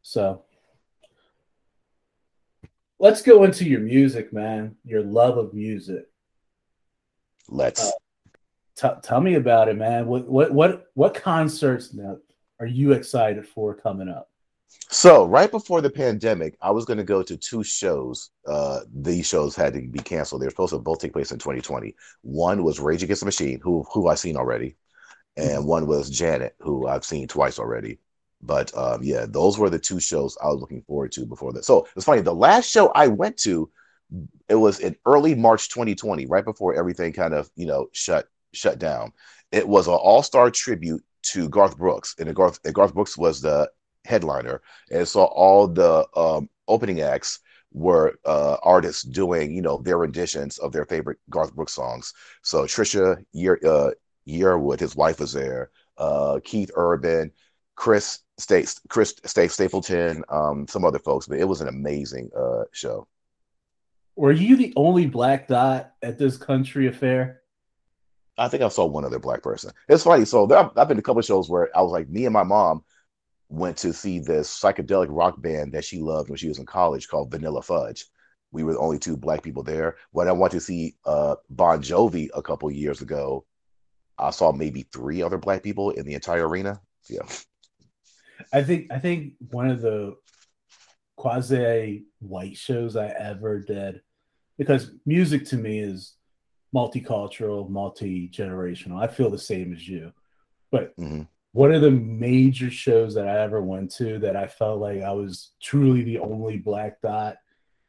So 0.02 0.44
let's 2.98 3.22
go 3.22 3.44
into 3.44 3.64
your 3.64 3.81
music, 3.81 4.33
man. 4.33 4.76
Your 4.85 5.02
love 5.02 5.38
of 5.38 5.55
music. 5.55 6.07
Let's. 7.48 7.88
Uh, 7.88 7.92
T- 8.76 8.88
tell 9.02 9.20
me 9.20 9.34
about 9.34 9.68
it, 9.68 9.76
man. 9.76 10.06
What 10.06 10.28
what 10.28 10.52
what 10.52 10.86
what 10.94 11.14
concerts 11.14 11.94
now 11.94 12.18
are 12.60 12.66
you 12.66 12.92
excited 12.92 13.46
for 13.46 13.74
coming 13.74 14.08
up? 14.08 14.28
So 14.88 15.24
right 15.24 15.50
before 15.50 15.80
the 15.80 15.90
pandemic, 15.90 16.56
I 16.60 16.70
was 16.70 16.84
going 16.84 16.98
to 16.98 17.04
go 17.04 17.22
to 17.22 17.36
two 17.36 17.64
shows. 17.64 18.30
Uh, 18.46 18.80
these 18.94 19.26
shows 19.26 19.56
had 19.56 19.74
to 19.74 19.80
be 19.80 19.98
canceled. 19.98 20.42
They 20.42 20.46
were 20.46 20.50
supposed 20.50 20.72
to 20.72 20.78
both 20.78 21.00
take 21.00 21.12
place 21.12 21.32
in 21.32 21.38
2020. 21.38 21.94
One 22.22 22.62
was 22.62 22.78
Rage 22.78 23.02
Against 23.02 23.20
the 23.20 23.26
Machine, 23.26 23.60
who 23.62 23.84
who 23.92 24.08
I've 24.08 24.18
seen 24.18 24.36
already, 24.36 24.76
and 25.36 25.66
one 25.66 25.86
was 25.86 26.10
Janet, 26.10 26.54
who 26.60 26.86
I've 26.86 27.04
seen 27.04 27.26
twice 27.28 27.58
already. 27.58 27.98
But 28.42 28.76
um, 28.76 29.02
yeah, 29.02 29.26
those 29.26 29.58
were 29.58 29.70
the 29.70 29.78
two 29.78 30.00
shows 30.00 30.36
I 30.42 30.48
was 30.48 30.60
looking 30.60 30.82
forward 30.82 31.12
to 31.12 31.24
before 31.24 31.52
that. 31.54 31.64
So 31.64 31.88
it's 31.96 32.04
funny. 32.04 32.20
The 32.20 32.34
last 32.34 32.70
show 32.70 32.88
I 32.88 33.06
went 33.08 33.38
to, 33.38 33.70
it 34.48 34.54
was 34.54 34.80
in 34.80 34.96
early 35.06 35.34
March 35.34 35.70
2020, 35.70 36.26
right 36.26 36.44
before 36.44 36.74
everything 36.74 37.12
kind 37.12 37.34
of 37.34 37.50
you 37.56 37.66
know 37.66 37.88
shut 37.92 38.28
shut 38.57 38.79
down. 38.79 39.12
It 39.53 39.66
was 39.69 39.87
an 39.87 39.95
all 39.95 40.23
star 40.23 40.51
tribute 40.51 41.05
to 41.33 41.49
Garth 41.49 41.77
Brooks, 41.77 42.14
and 42.19 42.35
Garth 42.35 42.59
and 42.64 42.75
Garth 42.75 42.95
Brooks 42.95 43.16
was 43.16 43.40
the 43.40 43.71
headliner 44.07 44.62
and 44.90 45.07
so 45.07 45.25
all 45.25 45.66
the 45.66 46.07
um, 46.16 46.49
opening 46.69 47.01
acts 47.01 47.40
were 47.73 48.19
uh, 48.25 48.57
artists 48.62 49.03
doing 49.03 49.53
you 49.53 49.61
know 49.61 49.79
their 49.79 49.99
renditions 49.99 50.59
of 50.59 50.73
their 50.73 50.87
favorite 50.87 51.19
Garth 51.29 51.55
Brooks 51.55 51.75
songs. 51.75 52.14
So 52.42 52.64
Trisha 52.64 53.23
Year 53.33 53.59
uh, 53.66 53.90
Yearwood, 54.27 54.81
his 54.81 54.97
wife 54.97 55.21
was 55.21 55.33
there. 55.33 55.71
Uh, 55.99 56.40
Keith 56.42 56.71
Urban, 56.75 57.33
Chris 57.75 58.21
States, 58.38 58.81
Chris 58.88 59.14
State 59.25 59.51
Stapleton, 59.51 60.25
um, 60.29 60.66
some 60.69 60.85
other 60.85 60.99
folks. 60.99 61.27
But 61.27 61.38
it 61.38 61.49
was 61.49 61.61
an 61.61 61.69
amazing 61.69 62.31
uh, 62.37 62.64
show. 62.73 63.07
Were 64.14 64.33
you 64.33 64.57
the 64.57 64.73
only 64.77 65.07
black 65.07 65.49
dot 65.49 65.92
at 66.03 66.19
this 66.19 66.38
country 66.38 66.87
affair? 66.87 67.42
I 68.38 68.49
think 68.49 68.62
I 68.62 68.68
saw 68.68 68.85
one 68.85 69.05
other 69.05 69.18
black 69.18 69.42
person. 69.42 69.72
It's 69.88 70.05
funny. 70.05 70.25
So 70.25 70.46
there, 70.46 70.59
I've 70.59 70.88
been 70.88 70.96
to 70.96 71.01
a 71.01 71.03
couple 71.03 71.22
shows 71.22 71.49
where 71.49 71.75
I 71.77 71.83
was 71.83 71.92
like, 71.92 72.09
me 72.09 72.27
and 72.27 72.33
my 72.33 72.42
mom 72.42 72.85
went 73.49 73.77
to 73.79 73.92
see 73.92 74.18
this 74.18 74.49
psychedelic 74.49 75.07
rock 75.11 75.40
band 75.40 75.72
that 75.72 75.85
she 75.85 76.01
loved 76.01 76.29
when 76.29 76.37
she 76.37 76.49
was 76.49 76.59
in 76.59 76.66
college 76.66 77.09
called 77.09 77.31
Vanilla 77.31 77.62
Fudge. 77.62 78.07
We 78.53 78.62
were 78.62 78.75
the 78.75 78.79
only 78.79 78.99
two 78.99 79.16
black 79.16 79.42
people 79.42 79.62
there. 79.62 79.96
When 80.12 80.29
I 80.29 80.33
went 80.33 80.53
to 80.53 80.61
see 80.61 80.96
uh, 81.05 81.37
Bon 81.51 81.81
Jovi 81.81 82.29
a 82.35 82.42
couple 82.42 82.70
years 82.70 83.03
ago, 83.03 83.44
I 84.18 84.31
saw 84.31 84.53
maybe 84.53 84.87
three 84.92 85.22
other 85.22 85.38
black 85.38 85.62
people 85.62 85.90
in 85.90 86.07
the 86.07 86.14
entire 86.14 86.49
arena. 86.49 86.81
Yeah. 87.09 87.27
I 88.53 88.62
think 88.62 88.92
I 88.92 88.99
think 88.99 89.35
one 89.51 89.70
of 89.70 89.81
the 89.81 90.16
quasi 91.16 92.05
white 92.20 92.57
shows 92.57 92.96
I 92.96 93.07
ever 93.07 93.61
did 93.61 94.01
because 94.59 94.90
music 95.05 95.46
to 95.46 95.57
me 95.57 95.81
is 95.81 96.14
multicultural, 96.74 97.68
multi 97.68 98.29
generational. 98.29 99.02
I 99.02 99.07
feel 99.07 99.31
the 99.31 99.38
same 99.38 99.72
as 99.72 99.87
you, 99.88 100.12
but 100.70 100.92
hmm 100.96 101.22
one 101.57 101.72
of 101.72 101.81
the 101.81 101.90
major 101.90 102.70
shows 102.70 103.14
that 103.14 103.26
I 103.26 103.40
ever 103.40 103.62
went 103.62 103.90
to 103.92 104.18
that 104.18 104.37
I 104.37 104.46
felt 104.46 104.79
like 104.79 105.00
I 105.00 105.12
was 105.12 105.52
truly 105.62 106.02
the 106.02 106.18
only 106.18 106.59
black 106.59 107.00
dot 107.00 107.38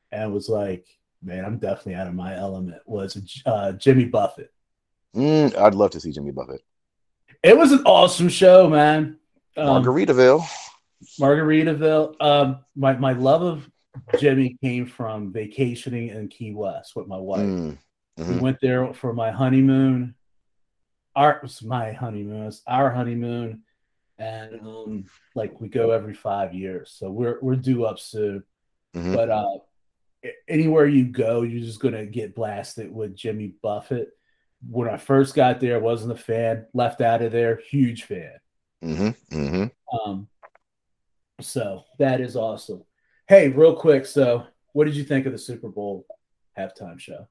and 0.10 0.34
was 0.34 0.48
like, 0.48 0.86
man, 1.22 1.44
I'm 1.44 1.58
definitely 1.58 1.96
out 1.96 2.08
of 2.08 2.14
my 2.14 2.34
element 2.34 2.82
was 2.86 3.42
uh, 3.46 3.74
Jimmy 3.74 4.06
Buffett. 4.06 4.54
Mm, 5.14 5.54
I'd 5.58 5.76
love 5.76 5.92
to 5.92 6.00
see 6.00 6.14
Jimmy 6.14 6.32
Buffett. 6.32 6.62
It 7.44 7.58
was 7.58 7.74
an 7.74 7.84
awesome 7.86 8.30
show, 8.30 8.70
man. 8.70 9.18
Um, 9.58 9.84
Margaritaville. 9.84 10.48
Margaritaville. 11.20 12.16
Um, 12.22 12.60
my, 12.74 12.94
my 12.94 13.12
love 13.12 13.42
of 13.42 13.70
Jimmy 14.18 14.58
came 14.64 14.86
from 14.86 15.34
vacationing 15.34 16.08
in 16.08 16.30
Key 16.30 16.54
West 16.54 16.96
with 16.96 17.08
my 17.08 17.18
wife. 17.18 17.42
Mm, 17.42 17.78
We 18.18 18.24
mhm. 18.24 18.42
went 18.42 18.60
there 18.62 18.94
for 18.94 19.14
my 19.14 19.32
honeymoon. 19.32 20.16
Our 21.16 21.38
it 21.38 21.44
was 21.44 21.62
my 21.62 21.94
honeymoon. 21.94 22.44
It 22.44 22.46
was 22.46 22.64
our 22.68 22.92
honeymoon, 22.92 23.62
and 24.18 24.60
um, 24.62 25.06
like 25.36 25.60
we 25.62 25.68
go 25.68 25.92
every 25.92 26.14
five 26.14 26.54
years, 26.54 26.96
so 26.98 27.12
we're 27.12 27.38
we're 27.42 27.56
due 27.56 27.86
up 27.86 28.00
soon. 28.00 28.44
Mhm. 28.96 29.16
But 29.16 29.30
uh, 29.30 29.58
anywhere 30.48 30.88
you 30.88 31.06
go, 31.06 31.44
you're 31.44 31.66
just 31.66 31.80
gonna 31.80 32.06
get 32.06 32.36
blasted 32.36 32.92
with 32.92 33.16
Jimmy 33.16 33.54
Buffett. 33.62 34.10
When 34.68 34.90
I 34.90 34.98
first 34.98 35.36
got 35.36 35.60
there, 35.60 35.76
I 35.76 35.80
wasn't 35.80 36.14
a 36.14 36.22
fan. 36.22 36.66
Left 36.74 37.02
out 37.02 37.22
of 37.22 37.32
there, 37.32 37.62
huge 37.70 38.04
fan. 38.04 38.34
Mm-hmm. 38.84 39.38
Mm-hmm. 39.38 40.10
Um, 40.10 40.28
so 41.42 41.84
that 42.00 42.22
is 42.22 42.36
awesome. 42.36 42.84
Hey, 43.28 43.50
real 43.50 43.76
quick, 43.76 44.06
so 44.06 44.46
what 44.74 44.86
did 44.86 44.96
you 44.96 45.04
think 45.04 45.26
of 45.26 45.32
the 45.32 45.38
Super 45.38 45.70
Bowl 45.70 46.06
halftime 46.58 47.00
show? 47.00 47.28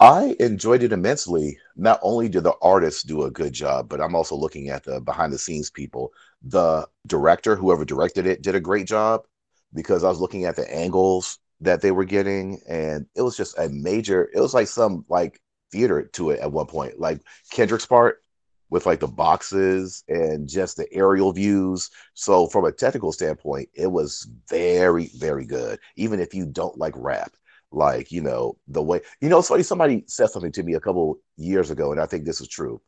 I 0.00 0.36
enjoyed 0.38 0.82
it 0.82 0.92
immensely. 0.92 1.58
Not 1.76 1.98
only 2.02 2.28
did 2.28 2.44
the 2.44 2.54
artists 2.62 3.02
do 3.02 3.24
a 3.24 3.30
good 3.30 3.52
job, 3.52 3.88
but 3.88 4.00
I'm 4.00 4.14
also 4.14 4.36
looking 4.36 4.68
at 4.68 4.84
the 4.84 5.00
behind 5.00 5.32
the 5.32 5.38
scenes 5.38 5.70
people. 5.70 6.12
The 6.42 6.88
director, 7.06 7.56
whoever 7.56 7.84
directed 7.84 8.26
it, 8.26 8.42
did 8.42 8.54
a 8.54 8.60
great 8.60 8.86
job 8.86 9.26
because 9.74 10.04
I 10.04 10.08
was 10.08 10.20
looking 10.20 10.44
at 10.44 10.56
the 10.56 10.72
angles 10.72 11.38
that 11.60 11.80
they 11.80 11.90
were 11.90 12.04
getting, 12.04 12.60
and 12.68 13.06
it 13.16 13.22
was 13.22 13.36
just 13.36 13.58
a 13.58 13.68
major. 13.70 14.30
It 14.32 14.40
was 14.40 14.54
like 14.54 14.68
some 14.68 15.04
like 15.08 15.40
theater 15.72 16.04
to 16.12 16.30
it 16.30 16.40
at 16.40 16.52
one 16.52 16.66
point, 16.66 17.00
like 17.00 17.20
Kendrick's 17.50 17.86
part 17.86 18.22
with 18.70 18.86
like 18.86 19.00
the 19.00 19.08
boxes 19.08 20.04
and 20.08 20.48
just 20.48 20.76
the 20.76 20.92
aerial 20.92 21.32
views. 21.32 21.90
So 22.14 22.46
from 22.46 22.64
a 22.66 22.72
technical 22.72 23.12
standpoint, 23.12 23.70
it 23.74 23.90
was 23.90 24.28
very, 24.48 25.10
very 25.16 25.46
good. 25.46 25.80
Even 25.96 26.20
if 26.20 26.34
you 26.34 26.46
don't 26.46 26.78
like 26.78 26.94
rap, 26.96 27.32
like 27.70 28.10
you 28.10 28.22
know 28.22 28.56
the 28.68 28.82
way 28.82 29.00
you 29.20 29.28
know 29.28 29.38
it's 29.38 29.48
funny 29.48 29.62
somebody 29.62 30.04
said 30.06 30.30
something 30.30 30.52
to 30.52 30.62
me 30.62 30.74
a 30.74 30.80
couple 30.80 31.18
years 31.36 31.70
ago 31.70 31.92
and 31.92 32.00
i 32.00 32.06
think 32.06 32.24
this 32.24 32.40
is 32.40 32.48
true. 32.48 32.80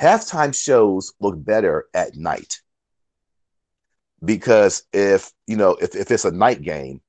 Halftime 0.00 0.54
shows 0.54 1.12
look 1.20 1.34
better 1.44 1.84
at 1.92 2.16
night. 2.16 2.62
Because 4.24 4.84
if 4.92 5.30
you 5.46 5.56
know 5.56 5.72
if, 5.80 5.94
if 5.94 6.10
it's 6.10 6.24
a 6.24 6.30
night 6.30 6.62
game 6.62 7.00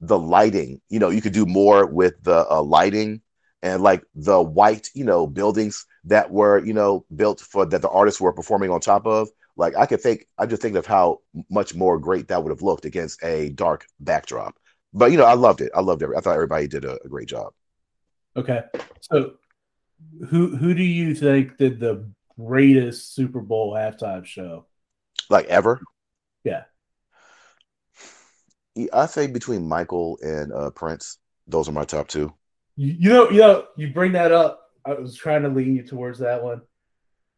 the 0.00 0.18
lighting 0.18 0.80
you 0.88 0.98
know 0.98 1.10
you 1.10 1.22
could 1.22 1.32
do 1.32 1.46
more 1.46 1.86
with 1.86 2.14
the 2.22 2.46
uh, 2.50 2.62
lighting 2.62 3.20
and 3.62 3.82
like 3.82 4.02
the 4.14 4.40
white 4.40 4.90
you 4.94 5.04
know 5.04 5.26
buildings 5.26 5.86
that 6.04 6.30
were 6.30 6.64
you 6.64 6.72
know 6.72 7.04
built 7.14 7.40
for 7.40 7.64
that 7.64 7.82
the 7.82 7.88
artists 7.88 8.20
were 8.20 8.32
performing 8.32 8.70
on 8.70 8.80
top 8.80 9.06
of 9.06 9.28
like 9.56 9.76
i 9.76 9.86
could 9.86 10.00
think 10.00 10.26
i 10.38 10.46
just 10.46 10.60
think 10.60 10.76
of 10.76 10.86
how 10.86 11.20
much 11.50 11.74
more 11.74 11.98
great 11.98 12.28
that 12.28 12.42
would 12.42 12.50
have 12.50 12.62
looked 12.62 12.84
against 12.84 13.22
a 13.22 13.50
dark 13.50 13.86
backdrop 14.00 14.56
but 14.92 15.10
you 15.10 15.18
know, 15.18 15.24
I 15.24 15.34
loved 15.34 15.60
it. 15.60 15.72
I 15.74 15.80
loved 15.80 16.02
it. 16.02 16.10
I 16.16 16.20
thought 16.20 16.34
everybody 16.34 16.68
did 16.68 16.84
a, 16.84 16.98
a 17.04 17.08
great 17.08 17.28
job. 17.28 17.52
Okay, 18.36 18.62
so 19.00 19.34
who 20.28 20.56
who 20.56 20.74
do 20.74 20.82
you 20.82 21.14
think 21.14 21.56
did 21.56 21.80
the 21.80 22.08
greatest 22.38 23.14
Super 23.14 23.40
Bowl 23.40 23.74
halftime 23.74 24.24
show? 24.24 24.66
Like 25.28 25.46
ever? 25.46 25.80
Yeah. 26.44 26.64
I 28.92 29.06
think 29.06 29.34
between 29.34 29.68
Michael 29.68 30.18
and 30.22 30.52
uh, 30.52 30.70
Prince, 30.70 31.18
those 31.46 31.68
are 31.68 31.72
my 31.72 31.84
top 31.84 32.08
two. 32.08 32.32
You, 32.76 32.96
you 32.98 33.08
know, 33.10 33.30
you 33.30 33.40
know, 33.40 33.66
you 33.76 33.92
bring 33.92 34.12
that 34.12 34.32
up. 34.32 34.70
I 34.84 34.94
was 34.94 35.14
trying 35.14 35.42
to 35.42 35.48
lean 35.48 35.76
you 35.76 35.82
towards 35.82 36.20
that 36.20 36.42
one. 36.42 36.62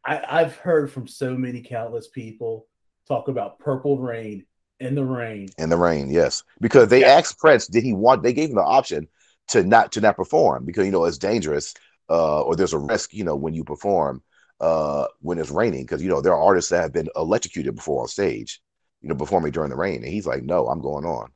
I, 0.04 0.22
I've 0.28 0.56
heard 0.56 0.92
from 0.92 1.08
so 1.08 1.34
many 1.34 1.60
countless 1.60 2.08
people 2.08 2.68
talk 3.08 3.28
about 3.28 3.58
Purple 3.58 3.98
Rain 3.98 4.46
in 4.84 4.94
the 4.94 5.04
rain. 5.04 5.48
In 5.58 5.70
the 5.70 5.76
rain, 5.76 6.10
yes. 6.10 6.42
Because 6.60 6.88
they 6.88 7.00
yeah. 7.00 7.08
asked 7.08 7.38
Prince, 7.38 7.66
did 7.66 7.82
he 7.82 7.92
want 7.92 8.22
they 8.22 8.32
gave 8.32 8.50
him 8.50 8.56
the 8.56 8.62
option 8.62 9.08
to 9.48 9.62
not 9.62 9.92
to 9.92 10.00
not 10.00 10.16
perform 10.16 10.64
because 10.64 10.86
you 10.86 10.92
know 10.92 11.04
it's 11.04 11.18
dangerous 11.18 11.74
uh 12.10 12.42
or 12.42 12.56
there's 12.56 12.72
a 12.72 12.78
risk, 12.78 13.12
you 13.12 13.24
know, 13.24 13.36
when 13.36 13.54
you 13.54 13.64
perform 13.64 14.22
uh 14.60 15.06
when 15.20 15.38
it's 15.38 15.50
raining 15.50 15.82
because 15.82 16.02
you 16.02 16.08
know 16.08 16.20
there 16.20 16.32
are 16.32 16.42
artists 16.42 16.70
that 16.70 16.82
have 16.82 16.92
been 16.92 17.08
electrocuted 17.16 17.74
before 17.74 18.02
on 18.02 18.08
stage, 18.08 18.60
you 19.00 19.08
know, 19.08 19.14
performing 19.14 19.52
during 19.52 19.70
the 19.70 19.76
rain. 19.76 19.96
And 19.96 20.12
he's 20.12 20.26
like, 20.26 20.42
No, 20.42 20.66
I'm 20.66 20.80
going 20.80 21.04
on. 21.04 21.30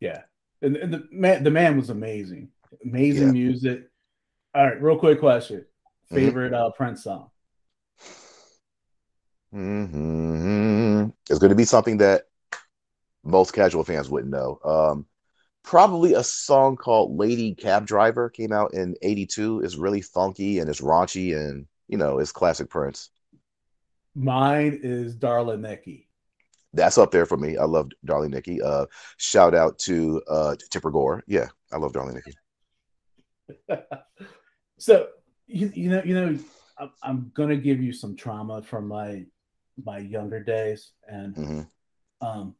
Yeah. 0.00 0.22
And, 0.60 0.76
and 0.76 0.92
the 0.92 1.06
man 1.10 1.44
the 1.44 1.50
man 1.50 1.76
was 1.76 1.90
amazing. 1.90 2.48
Amazing 2.84 3.28
yeah. 3.28 3.32
music. 3.32 3.88
All 4.54 4.66
right, 4.66 4.82
real 4.82 4.98
quick 4.98 5.20
question. 5.20 5.58
Mm-hmm. 5.58 6.14
Favorite 6.14 6.52
mm-hmm. 6.52 6.66
uh 6.66 6.70
Prince 6.70 7.04
song? 7.04 7.30
Mm-hmm. 9.54 11.08
It's 11.28 11.38
going 11.38 11.50
to 11.50 11.56
be 11.56 11.64
something 11.64 11.98
that 11.98 12.24
most 13.24 13.52
casual 13.52 13.84
fans 13.84 14.08
wouldn't 14.08 14.32
know. 14.32 14.58
Um, 14.64 15.06
probably 15.62 16.14
a 16.14 16.24
song 16.24 16.76
called 16.76 17.16
Lady 17.16 17.54
Cab 17.54 17.86
Driver 17.86 18.28
came 18.28 18.52
out 18.52 18.74
in 18.74 18.96
82. 19.02 19.60
It's 19.60 19.76
really 19.76 20.00
funky 20.00 20.58
and 20.58 20.68
it's 20.68 20.80
raunchy 20.80 21.36
and, 21.36 21.66
you 21.88 21.98
know, 21.98 22.18
it's 22.18 22.32
classic 22.32 22.68
Prince. 22.68 23.10
Mine 24.14 24.80
is 24.82 25.14
Darling 25.14 25.62
Nikki. 25.62 26.08
That's 26.74 26.98
up 26.98 27.10
there 27.10 27.26
for 27.26 27.36
me. 27.36 27.56
I 27.56 27.64
love 27.64 27.90
Darling 28.04 28.30
Nikki. 28.30 28.60
Uh, 28.60 28.86
shout 29.18 29.54
out 29.54 29.78
to 29.80 30.22
uh, 30.28 30.56
Tipper 30.70 30.90
Gore. 30.90 31.22
Yeah, 31.26 31.48
I 31.70 31.76
love 31.76 31.92
Darling 31.92 32.14
Nikki. 32.14 32.32
so, 34.78 35.08
you, 35.46 35.70
you 35.74 35.90
know, 35.90 36.02
you 36.04 36.14
know, 36.14 36.38
I'm 37.02 37.30
gonna 37.34 37.56
give 37.56 37.82
you 37.82 37.92
some 37.92 38.16
trauma 38.16 38.62
from 38.62 38.88
my 38.88 39.26
my 39.82 39.98
younger 39.98 40.42
days, 40.42 40.92
and 41.06 41.34
mm-hmm. 41.34 42.26
um, 42.26 42.54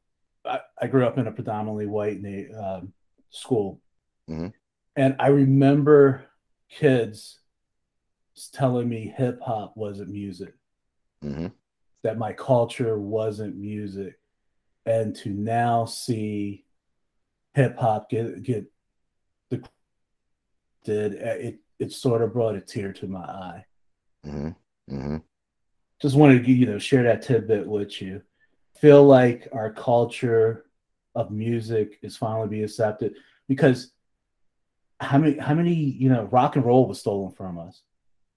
I, 0.45 0.61
I, 0.81 0.87
grew 0.87 1.07
up 1.07 1.19
in 1.19 1.27
a 1.27 1.33
predominantly 1.33 1.87
white 1.87 2.21
um, 2.59 2.93
school, 3.31 3.81
mm-hmm. 4.29 4.49
and 4.97 5.17
I 5.19 5.29
remember 5.29 6.25
kids 6.71 7.39
telling 8.53 8.89
me 8.89 9.13
hip 9.17 9.41
hop 9.41 9.77
wasn't 9.77 10.11
music, 10.11 10.55
mm-hmm. 11.25 11.49
that 12.03 12.19
my 12.19 12.33
culture 12.33 12.99
wasn't 12.99 13.57
music, 13.57 14.19
and 14.85 15.15
to 15.17 15.31
now 15.31 15.85
see 15.85 16.65
hip 17.55 17.79
hop 17.79 18.11
get 18.11 18.43
get 18.43 18.65
the 19.51 19.63
did 20.85 21.15
it 21.15 21.59
it 21.79 21.93
sort 21.93 22.23
of 22.23 22.33
brought 22.33 22.57
a 22.57 22.61
tear 22.61 22.93
to 22.95 23.07
my 23.07 23.21
eye. 23.21 23.65
Mm-hmm. 24.27 24.95
Mm-hmm 24.95 25.17
just 26.03 26.17
wanted 26.17 26.45
to 26.45 26.53
you 26.53 26.67
know 26.67 26.79
share 26.79 27.05
that 27.05 27.23
tidbit 27.23 27.67
with 27.67 28.03
you. 28.03 28.21
Feel 28.83 29.05
like 29.05 29.47
our 29.53 29.73
culture 29.73 30.67
of 31.15 31.31
music 31.31 32.01
is 32.03 32.17
finally 32.17 32.49
being 32.49 32.65
accepted 32.65 33.15
because 33.49 33.93
how 34.99 35.19
many 35.19 35.39
how 35.39 35.55
many 35.55 35.73
you 35.73 36.09
know 36.09 36.25
rock 36.25 36.57
and 36.57 36.65
roll 36.65 36.89
was 36.89 36.99
stolen 36.99 37.31
from 37.31 37.61
us. 37.61 37.81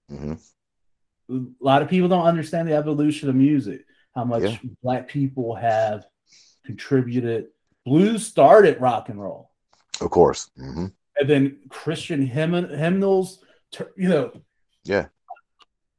Mm-hmm. 0.08 0.34
A 1.34 1.64
lot 1.64 1.82
of 1.82 1.88
people 1.88 2.08
don't 2.08 2.26
understand 2.26 2.68
the 2.68 2.74
evolution 2.74 3.28
of 3.28 3.34
music. 3.34 3.84
How 4.14 4.22
much 4.24 4.44
yeah. 4.44 4.58
black 4.84 5.08
people 5.08 5.56
have 5.56 6.06
contributed. 6.64 7.48
Blues 7.84 8.24
started 8.24 8.80
rock 8.80 9.08
and 9.08 9.20
roll, 9.20 9.50
of 10.00 10.10
course, 10.10 10.48
mm-hmm. 10.56 10.86
and 11.18 11.28
then 11.28 11.58
Christian 11.70 12.24
hymn- 12.24 12.68
hymnals. 12.68 13.40
You 13.96 14.08
know, 14.08 14.32
yeah. 14.84 15.06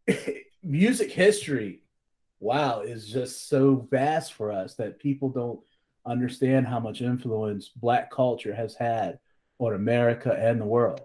music 0.63 1.11
history, 1.11 1.81
wow, 2.39 2.81
is 2.81 3.07
just 3.07 3.49
so 3.49 3.87
vast 3.89 4.33
for 4.33 4.51
us 4.51 4.75
that 4.75 4.99
people 4.99 5.29
don't 5.29 5.59
understand 6.05 6.67
how 6.67 6.79
much 6.79 7.01
influence 7.01 7.69
black 7.69 8.11
culture 8.11 8.53
has 8.53 8.75
had 8.75 9.19
on 9.59 9.73
America 9.73 10.35
and 10.37 10.61
the 10.61 10.65
world. 10.65 11.01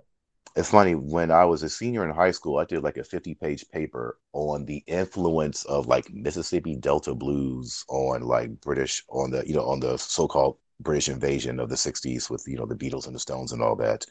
It's 0.55 0.71
funny 0.71 0.95
when 0.95 1.31
I 1.31 1.47
was 1.47 1.63
a 1.63 1.69
senior 1.69 2.05
in 2.05 2.15
high 2.15 2.31
school, 2.31 2.59
I 2.59 2.67
did 2.67 2.83
like 2.83 2.99
a 2.99 3.05
50 3.05 3.35
page 3.35 3.67
paper 3.71 4.19
on 4.35 4.67
the 4.67 4.85
influence 4.87 5.65
of 5.65 5.87
like 5.87 6.13
Mississippi 6.13 6.77
Delta 6.77 7.15
blues 7.15 7.85
on 7.89 8.23
like 8.23 8.61
British 8.61 9.03
on 9.09 9.31
the 9.31 9.47
you 9.49 9.55
know 9.55 9.65
on 9.65 9.81
the 9.81 9.97
so-called 9.97 10.59
British 10.81 11.09
invasion 11.09 11.59
of 11.59 11.71
the 11.71 11.75
60s 11.77 12.29
with 12.29 12.45
you 12.47 12.57
know 12.57 12.67
the 12.67 12.75
Beatles 12.75 13.07
and 13.07 13.15
the 13.15 13.21
Stones 13.21 13.53
and 13.53 13.63
all 13.63 13.77
that 13.77 14.05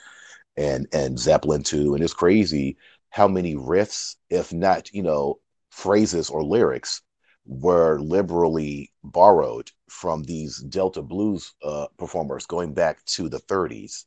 and 0.58 0.88
and 0.94 1.20
Zeppelin 1.20 1.62
too 1.62 1.94
and 1.94 2.04
it's 2.04 2.14
crazy 2.14 2.76
how 3.12 3.28
many 3.28 3.56
riffs, 3.56 4.16
if 4.30 4.52
not, 4.54 4.92
you 4.94 5.04
know, 5.04 5.40
phrases 5.70 6.30
or 6.30 6.44
lyrics 6.44 7.02
were 7.46 8.00
liberally 8.00 8.92
borrowed 9.04 9.72
from 9.90 10.24
these 10.24 10.58
Delta 10.60 11.02
blues 11.02 11.54
uh, 11.64 11.88
performers 11.98 12.46
going 12.46 12.74
back 12.74 13.04
to 13.06 13.30
the 13.30 13.40
30s. 13.40 14.06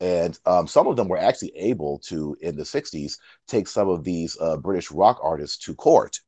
And 0.00 0.38
um, 0.46 0.66
some 0.66 0.86
of 0.86 0.96
them 0.96 1.08
were 1.08 1.18
actually 1.18 1.56
able 1.56 1.98
to, 2.00 2.36
in 2.40 2.56
the 2.56 2.62
60s, 2.62 3.18
take 3.46 3.66
some 3.66 3.88
of 3.88 4.04
these 4.04 4.36
uh, 4.40 4.56
British 4.56 4.90
rock 4.90 5.18
artists 5.22 5.58
to 5.64 5.74
court 5.74 6.20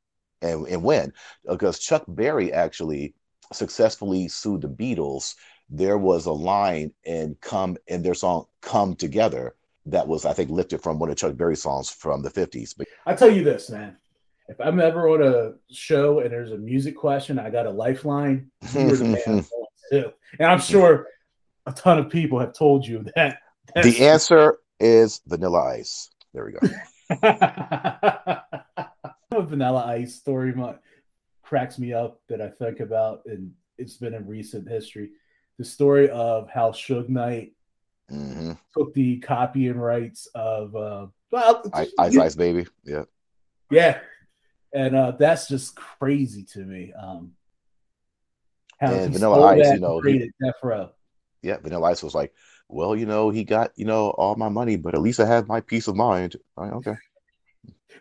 and, 0.43 0.67
and 0.67 0.83
win. 0.83 1.13
Because 1.49 1.79
Chuck 1.79 2.05
Berry 2.09 2.53
actually 2.53 3.15
successfully 3.53 4.29
sued 4.29 4.63
the 4.63 4.69
Beatles. 4.69 5.35
There 5.69 5.99
was 5.99 6.27
a 6.27 6.33
line 6.33 6.93
in 7.05 7.37
come 7.41 7.77
in 7.87 8.03
their 8.03 8.15
song 8.15 8.47
"Come 8.61 8.97
Together" 8.97 9.55
that 9.87 10.09
was, 10.09 10.25
I 10.25 10.33
think, 10.33 10.51
lifted 10.51 10.83
from 10.83 10.99
one 10.99 11.11
of 11.11 11.17
Chuck 11.17 11.37
Berry 11.37 11.57
songs 11.57 11.91
from 11.91 12.23
the 12.23 12.31
50s. 12.31 12.75
But 12.77 12.89
I 13.07 13.15
tell 13.15 13.31
you 13.31 13.45
this, 13.45 13.71
man. 13.71 13.97
If 14.51 14.61
I'm 14.61 14.81
ever 14.81 15.09
on 15.09 15.23
a 15.23 15.53
show 15.73 16.19
and 16.19 16.33
there's 16.33 16.51
a 16.51 16.59
music 16.59 16.97
question, 16.97 17.39
I 17.39 17.51
got 17.51 17.67
a 17.67 17.71
lifeline. 17.71 18.51
You're 18.75 18.97
the 18.97 19.05
man 19.27 19.47
too. 19.93 20.13
And 20.41 20.51
I'm 20.51 20.59
sure 20.59 21.07
a 21.67 21.73
ton 21.73 22.01
of 22.01 22.11
people 22.11 22.41
have 22.41 22.53
told 22.53 22.85
you 22.85 23.07
that. 23.15 23.39
The 23.77 24.09
answer 24.09 24.59
is 24.81 25.21
Vanilla 25.25 25.63
Ice. 25.77 26.11
There 26.35 26.45
we 26.45 26.53
go. 26.53 26.59
Vanilla 29.41 29.85
Ice 29.87 30.17
story 30.17 30.53
cracks 31.45 31.79
me 31.79 31.93
up 31.93 32.21
that 32.29 32.43
I 32.43 32.49
think 32.49 32.81
about, 32.81 33.23
and 33.27 33.53
it's 33.79 33.99
been 33.99 34.15
in 34.15 34.27
recent 34.27 34.69
history. 34.69 35.11
The 35.59 35.65
story 35.65 36.11
of 36.11 36.51
how 36.51 36.73
Suge 36.73 37.09
Knight 37.09 37.53
hmm 38.09 38.53
took 38.77 38.93
the 38.95 39.19
copy 39.19 39.69
and 39.69 39.81
rights 39.81 40.27
of 40.35 40.75
uh, 40.75 41.07
well, 41.31 41.63
Ice, 41.73 41.93
Ice 42.01 42.17
Ice 42.17 42.35
Baby. 42.35 42.67
Yeah. 42.85 43.05
yeah, 43.71 44.01
and 44.73 44.95
uh, 44.97 45.13
that's 45.13 45.49
just 45.49 45.77
crazy 45.77 46.45
to 46.45 46.61
me. 46.61 46.93
Um, 46.93 47.33
how 48.79 48.93
And 48.93 49.13
Vanilla 49.13 49.57
Ice, 49.57 49.73
you 49.75 49.81
know, 49.81 50.01
he- 50.01 50.31
Death 50.43 50.55
Row. 50.63 50.91
Yeah. 51.43 51.59
Vanilla 51.59 51.91
Ice 51.91 52.03
was 52.03 52.15
like, 52.15 52.33
well, 52.69 52.95
you 52.95 53.07
know, 53.07 53.31
he 53.31 53.45
got, 53.45 53.73
you 53.77 53.85
know, 53.85 54.11
all 54.11 54.37
my 54.37 54.49
money, 54.49 54.77
but 54.77 54.95
at 54.95 55.01
least 55.01 55.21
I 55.21 55.27
have 55.27 55.49
my 55.49 55.61
peace 55.61 55.89
of 55.89 55.97
mind. 55.97 56.37
Like, 56.57 56.73
okay. 56.73 56.95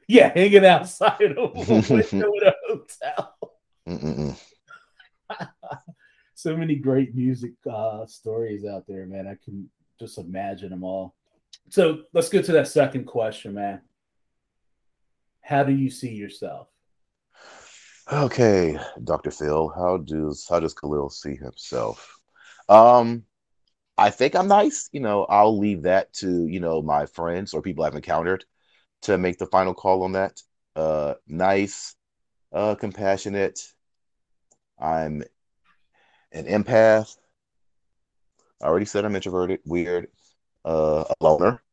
Yeah, 0.07 0.31
hanging 0.33 0.65
outside 0.65 1.21
of 1.21 1.37
a 1.37 1.49
window 1.93 2.31
in 2.33 2.43
a 2.43 2.53
hotel. 2.67 3.35
So 6.35 6.55
many 6.55 6.75
great 6.75 7.13
music 7.13 7.51
uh, 7.69 8.05
stories 8.05 8.63
out 8.63 8.85
there, 8.87 9.05
man. 9.05 9.27
I 9.27 9.35
can 9.43 9.69
just 9.99 10.17
imagine 10.17 10.69
them 10.69 10.85
all. 10.85 11.13
So 11.67 12.03
let's 12.13 12.29
get 12.29 12.45
to 12.45 12.53
that 12.53 12.69
second 12.69 13.03
question, 13.07 13.53
man. 13.55 13.81
How 15.49 15.63
do 15.63 15.73
you 15.73 15.89
see 15.89 16.13
yourself? 16.13 16.67
Okay, 18.13 18.77
Dr. 19.03 19.31
Phil, 19.31 19.67
how 19.69 19.97
does 19.97 20.45
how 20.47 20.59
does 20.59 20.75
Khalil 20.75 21.09
see 21.09 21.35
himself? 21.35 22.19
Um, 22.69 23.23
I 23.97 24.11
think 24.11 24.35
I'm 24.35 24.47
nice. 24.47 24.89
You 24.91 24.99
know, 24.99 25.25
I'll 25.25 25.57
leave 25.57 25.81
that 25.83 26.13
to, 26.21 26.45
you 26.45 26.59
know, 26.59 26.83
my 26.83 27.07
friends 27.07 27.55
or 27.55 27.63
people 27.63 27.83
I've 27.83 27.95
encountered 27.95 28.45
to 29.03 29.17
make 29.17 29.39
the 29.39 29.47
final 29.47 29.73
call 29.73 30.03
on 30.03 30.11
that. 30.11 30.39
Uh, 30.75 31.15
nice, 31.27 31.95
uh, 32.53 32.75
compassionate. 32.75 33.59
I'm 34.77 35.23
an 36.31 36.45
empath. 36.45 37.17
I 38.61 38.67
already 38.67 38.85
said 38.85 39.03
I'm 39.03 39.15
introverted, 39.15 39.61
weird, 39.65 40.09
uh, 40.63 41.05
a 41.09 41.13
loner, 41.23 41.63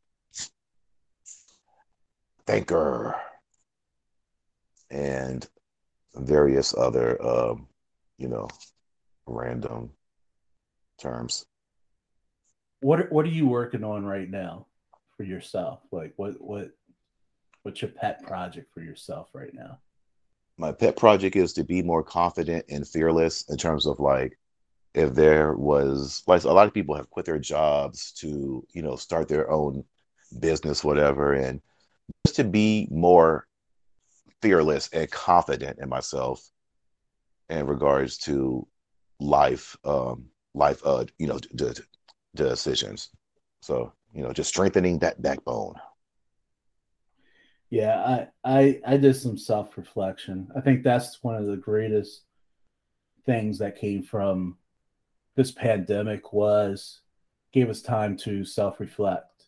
thinker, 2.47 3.17
and 4.91 5.49
various 6.15 6.75
other, 6.77 7.23
um, 7.25 7.67
you 8.19 8.29
know, 8.29 8.49
random 9.27 9.91
terms. 11.01 11.47
What 12.81 13.11
What 13.11 13.25
are 13.25 13.31
you 13.31 13.47
working 13.47 13.85
on 13.85 14.05
right 14.05 14.31
now 14.31 14.67
for 15.17 15.25
yourself? 15.25 15.81
Like 15.91 16.13
what 16.17 16.41
what 16.41 16.71
what's 17.63 17.83
your 17.83 17.91
pet 17.91 18.23
project 18.23 18.73
for 18.73 18.81
yourself 18.81 19.29
right 19.33 19.53
now? 19.53 19.79
My 20.57 20.73
pet 20.73 20.97
project 20.97 21.37
is 21.37 21.53
to 21.55 21.65
be 21.65 21.83
more 21.83 22.03
confident 22.03 22.65
and 22.71 22.87
fearless 22.87 23.43
in 23.51 23.57
terms 23.57 23.87
of 23.87 24.01
like, 24.01 24.39
if 24.95 25.15
there 25.15 25.53
was 25.53 26.23
like 26.27 26.45
a 26.45 26.53
lot 26.53 26.67
of 26.67 26.73
people 26.73 26.95
have 26.95 27.11
quit 27.11 27.27
their 27.27 27.39
jobs 27.39 28.13
to, 28.13 28.67
you 28.73 28.83
know, 28.83 28.97
start 28.97 29.29
their 29.29 29.51
own 29.51 29.85
business, 30.39 30.83
whatever, 30.83 31.35
and 31.35 31.61
just 32.25 32.37
to 32.37 32.45
be 32.45 32.89
more 32.91 33.47
fearless 34.43 34.89
and 34.93 35.11
confident 35.11 35.79
in 35.81 35.89
myself 35.89 36.49
in 37.49 37.67
regards 37.67 38.19
to 38.19 38.67
life, 39.21 39.77
um, 39.85 40.27
life, 40.55 40.81
uh, 40.85 41.05
you 41.19 41.27
know, 41.27 41.39
d- 41.39 41.73
d- 41.75 41.83
decisions. 42.35 43.11
So, 43.61 43.93
you 44.13 44.23
know, 44.23 44.33
just 44.33 44.49
strengthening 44.51 44.99
that 45.01 45.23
backbone. 45.23 45.75
Yeah, 47.71 48.29
I 48.45 48.59
I 48.59 48.81
I 48.87 48.97
did 48.97 49.17
some 49.17 49.37
self 49.37 49.77
reflection. 49.77 50.49
I 50.57 50.61
think 50.61 50.83
that's 50.83 51.23
one 51.23 51.35
of 51.35 51.47
the 51.47 51.57
greatest 51.57 52.23
things 53.25 53.59
that 53.59 53.77
came 53.77 54.03
from 54.03 54.57
this 55.35 55.51
pandemic 55.51 56.33
was 56.33 57.01
gave 57.53 57.69
us 57.69 57.83
time 57.83 58.17
to 58.19 58.45
self 58.45 58.79
reflect. 58.79 59.45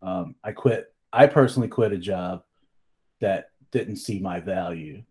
Um, 0.00 0.36
I 0.42 0.52
quit. 0.52 0.94
I 1.12 1.26
personally 1.26 1.68
quit 1.68 1.92
a 1.92 1.98
job 1.98 2.42
that 3.20 3.50
didn't 3.74 3.96
see 3.96 4.20
my 4.20 4.38
value. 4.38 5.02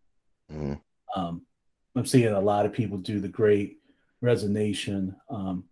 Mhm. 0.49 0.79
Um, 1.15 1.45
I'm 1.95 2.05
seeing 2.05 2.33
a 2.33 2.39
lot 2.39 2.65
of 2.65 2.71
people 2.73 2.97
do 2.97 3.19
the 3.19 3.27
great 3.27 3.79
resignation. 4.21 5.15
Um, 5.29 5.65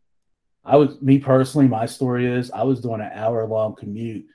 I 0.66 0.76
was 0.76 1.02
me 1.02 1.18
personally. 1.18 1.68
My 1.68 1.86
story 1.86 2.26
is 2.28 2.52
I 2.52 2.64
was 2.64 2.82
doing 2.82 3.00
an 3.02 3.12
hour 3.14 3.48
long 3.48 3.76
commute 3.76 4.28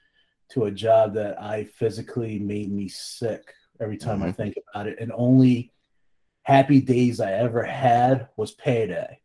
to 0.53 0.65
a 0.65 0.71
job 0.71 1.13
that 1.15 1.41
I 1.41 1.65
physically 1.65 2.39
made 2.39 2.73
me 2.73 2.89
sick 2.89 3.53
every 3.79 3.99
time 3.99 4.23
I 4.23 4.31
Mhm. 4.33 4.37
think 4.37 4.55
about 4.71 4.87
it. 4.89 4.99
And 5.01 5.13
only 5.13 5.73
happy 6.43 6.81
days 6.81 7.21
I 7.21 7.33
ever 7.33 7.63
had 7.63 8.29
was 8.37 8.53
payday. 8.53 9.21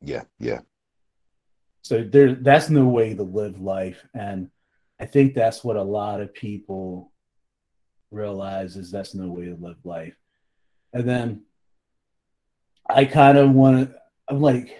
Yeah, 0.00 0.24
yeah. 0.38 0.62
So 1.82 2.02
there 2.02 2.34
that's 2.34 2.70
no 2.70 2.88
way 2.88 3.14
to 3.14 3.22
live 3.22 3.60
life. 3.60 4.04
And 4.14 4.50
I 4.98 5.06
think 5.06 5.34
that's 5.34 5.62
what 5.62 5.76
a 5.76 5.82
lot 5.82 6.20
of 6.20 6.34
people 6.34 7.12
realize 8.10 8.76
is 8.76 8.90
that's 8.90 9.14
no 9.14 9.28
way 9.28 9.46
to 9.46 9.56
live 9.60 9.76
life. 9.84 10.14
And 10.92 11.08
then 11.08 11.42
I 12.88 13.04
kind 13.04 13.38
of 13.38 13.50
want 13.50 13.90
to 13.90 13.98
I'm 14.28 14.40
like 14.40 14.76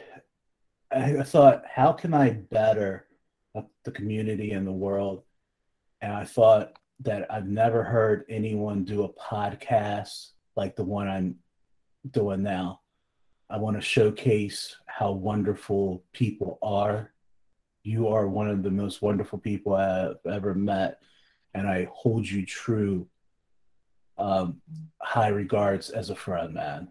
I 0.91 1.23
thought, 1.23 1.65
how 1.71 1.93
can 1.93 2.15
I 2.15 2.31
better 2.31 3.07
the 3.85 3.91
community 3.91 4.53
and 4.53 4.67
the 4.67 4.73
world? 4.73 5.23
And 6.01 6.13
I 6.13 6.25
thought 6.25 6.79
that 7.01 7.31
I've 7.31 7.47
never 7.47 7.83
heard 7.83 8.25
anyone 8.29 8.85
do 8.85 9.05
a 9.05 9.13
podcast 9.13 10.31
like 10.57 10.77
the 10.77 10.85
one 10.85 11.09
I'm 11.09 11.37
doing 12.11 12.43
now. 12.43 12.81
I 13.51 13.59
want 13.59 13.77
to 13.77 13.83
showcase 13.83 14.77
how 14.87 15.13
wonderful 15.13 16.03
people 16.13 16.59
are. 16.63 17.13
You 17.83 18.09
are 18.09 18.29
one 18.29 18.49
of 18.49 18.63
the 18.63 18.71
most 18.71 19.01
wonderful 19.01 19.39
people 19.39 19.75
I've 19.75 20.17
ever 20.31 20.55
met, 20.55 20.99
and 21.55 21.69
I 21.69 21.89
hold 21.93 22.29
you 22.29 22.45
true. 22.45 23.07
Um, 24.19 24.61
high 25.01 25.29
regards 25.29 25.91
as 25.91 26.11
a 26.11 26.15
friend, 26.17 26.55
man. 26.55 26.89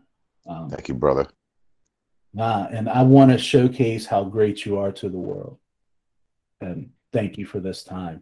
Um, 0.48 0.70
Thank 0.70 0.88
you, 0.88 0.94
brother. 0.94 1.28
Nah, 2.34 2.68
and 2.72 2.90
I 2.90 3.04
want 3.04 3.32
to 3.32 3.38
showcase 3.38 4.06
how 4.06 4.24
great 4.24 4.66
you 4.66 4.78
are 4.78 4.92
to 4.94 5.10
the 5.10 5.18
world. 5.18 5.58
And 6.62 6.92
thank 7.12 7.38
you 7.38 7.46
for 7.46 7.60
this 7.60 7.84
time. 7.84 8.22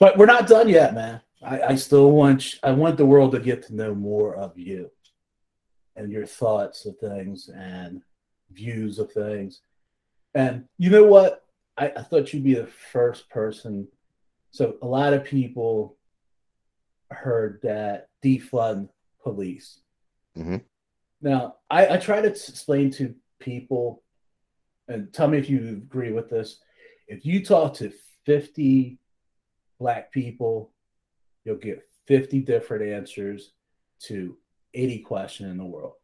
But 0.00 0.16
we're 0.16 0.26
not 0.26 0.46
done 0.46 0.68
yet, 0.68 0.94
man. 0.94 1.20
I, 1.42 1.60
I 1.62 1.74
still 1.76 2.10
want 2.10 2.54
I 2.62 2.72
want 2.72 2.96
the 2.96 3.06
world 3.06 3.32
to 3.32 3.40
get 3.40 3.62
to 3.64 3.74
know 3.74 3.94
more 3.94 4.34
of 4.36 4.56
you 4.58 4.90
and 5.94 6.10
your 6.10 6.26
thoughts 6.26 6.86
of 6.86 6.98
things 6.98 7.48
and 7.54 8.02
views 8.50 8.98
of 8.98 9.12
things. 9.12 9.60
And 10.34 10.64
you 10.78 10.90
know 10.90 11.04
what? 11.04 11.44
I, 11.78 11.92
I 11.96 12.02
thought 12.02 12.32
you'd 12.32 12.44
be 12.44 12.54
the 12.54 12.66
first 12.66 13.28
person. 13.28 13.88
So 14.50 14.76
a 14.82 14.86
lot 14.86 15.12
of 15.12 15.24
people 15.24 15.95
heard 17.10 17.60
that 17.62 18.08
defund 18.24 18.88
police. 19.22 19.80
Mhm. 20.36 20.64
Now, 21.20 21.56
I, 21.70 21.94
I 21.94 21.96
try 21.96 22.20
to 22.20 22.28
explain 22.28 22.90
to 22.92 23.14
people, 23.38 24.02
and 24.88 25.12
tell 25.12 25.28
me 25.28 25.38
if 25.38 25.48
you 25.48 25.68
agree 25.68 26.12
with 26.12 26.28
this. 26.28 26.60
If 27.08 27.24
you 27.24 27.44
talk 27.44 27.74
to 27.74 27.92
50 28.24 28.98
black 29.78 30.12
people, 30.12 30.72
you'll 31.44 31.56
get 31.56 31.88
50 32.06 32.40
different 32.40 32.84
answers 32.84 33.52
to 34.00 34.36
any 34.74 34.98
question 34.98 35.48
in 35.50 35.56
the 35.56 35.64
world. 35.64 35.94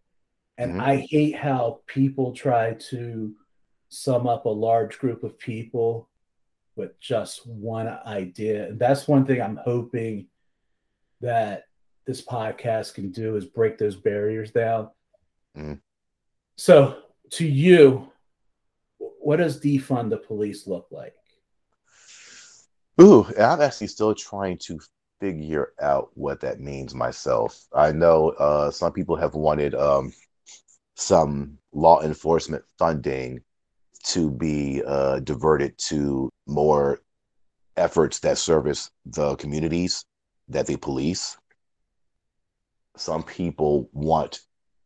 And 0.58 0.74
Mhm. 0.74 0.80
I 0.80 0.96
hate 1.10 1.36
how 1.36 1.82
people 1.86 2.32
try 2.32 2.74
to 2.74 3.36
sum 3.88 4.26
up 4.26 4.46
a 4.46 4.50
large 4.50 4.98
group 4.98 5.22
of 5.24 5.38
people 5.38 6.08
with 6.76 6.98
just 7.00 7.46
one 7.46 7.88
idea. 7.88 8.68
And 8.68 8.78
that's 8.78 9.06
one 9.06 9.26
thing 9.26 9.40
I'm 9.42 9.56
hoping 9.56 10.28
that 11.22 11.64
this 12.06 12.24
podcast 12.24 12.94
can 12.94 13.10
do 13.10 13.36
is 13.36 13.46
break 13.46 13.78
those 13.78 13.96
barriers 13.96 14.50
down. 14.50 14.90
Mhm. 15.56 15.80
So, 16.56 17.02
to 17.30 17.46
you, 17.46 18.10
what 18.98 19.36
does 19.36 19.60
defund 19.60 20.10
the 20.10 20.18
police 20.18 20.66
look 20.66 20.88
like? 20.90 21.14
Ooh, 23.00 23.24
I'm 23.38 23.60
actually 23.60 23.86
still 23.86 24.14
trying 24.14 24.58
to 24.58 24.78
figure 25.20 25.72
out 25.80 26.10
what 26.14 26.40
that 26.40 26.60
means 26.60 26.94
myself. 26.94 27.66
I 27.72 27.92
know 27.92 28.30
uh, 28.30 28.70
some 28.70 28.92
people 28.92 29.16
have 29.16 29.34
wanted 29.34 29.74
um, 29.74 30.12
some 30.96 31.58
law 31.72 32.02
enforcement 32.02 32.64
funding 32.78 33.40
to 34.04 34.30
be 34.30 34.82
uh, 34.84 35.20
diverted 35.20 35.78
to 35.78 36.28
more 36.46 37.00
efforts 37.76 38.18
that 38.20 38.36
service 38.36 38.90
the 39.06 39.36
communities 39.36 40.04
that 40.52 40.66
they 40.66 40.76
police. 40.76 41.36
Some 42.96 43.22
people 43.22 43.88
want, 43.92 44.40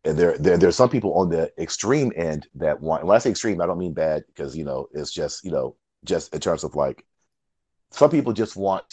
and 0.05 0.17
there, 0.17 0.39
there 0.39 0.57
there's 0.57 0.77
some 0.77 0.89
people 0.89 1.15
on 1.15 1.29
the 1.29 1.53
extreme 1.59 2.13
end 2.17 2.47
that 2.55 2.81
want. 2.81 3.05
When 3.05 3.17
I 3.17 3.19
say 3.19 3.31
extreme, 3.31 3.61
I 3.61 3.67
don't 3.67 3.79
mean 3.79 3.95
bad 3.95 4.25
because 4.29 4.57
you 4.57 4.65
know 4.65 4.89
it's 4.93 5.13
just 5.13 5.45
you 5.45 5.51
know 5.51 5.77
just 6.05 6.33
in 6.33 6.41
terms 6.41 6.65
of 6.65 6.75
like 6.75 7.05
some 7.91 8.11
people 8.11 8.33
just 8.33 8.57
want 8.57 8.85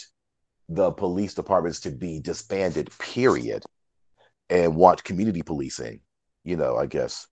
the 0.68 0.90
police 0.90 1.34
departments 1.34 1.80
to 1.80 1.90
be 1.90 2.20
disbanded, 2.20 2.90
period, 2.98 3.64
and 4.50 4.74
want 4.76 5.04
community 5.04 5.42
policing, 5.42 6.00
you 6.44 6.56
know, 6.56 6.76
I 6.76 6.86
guess, 6.86 7.26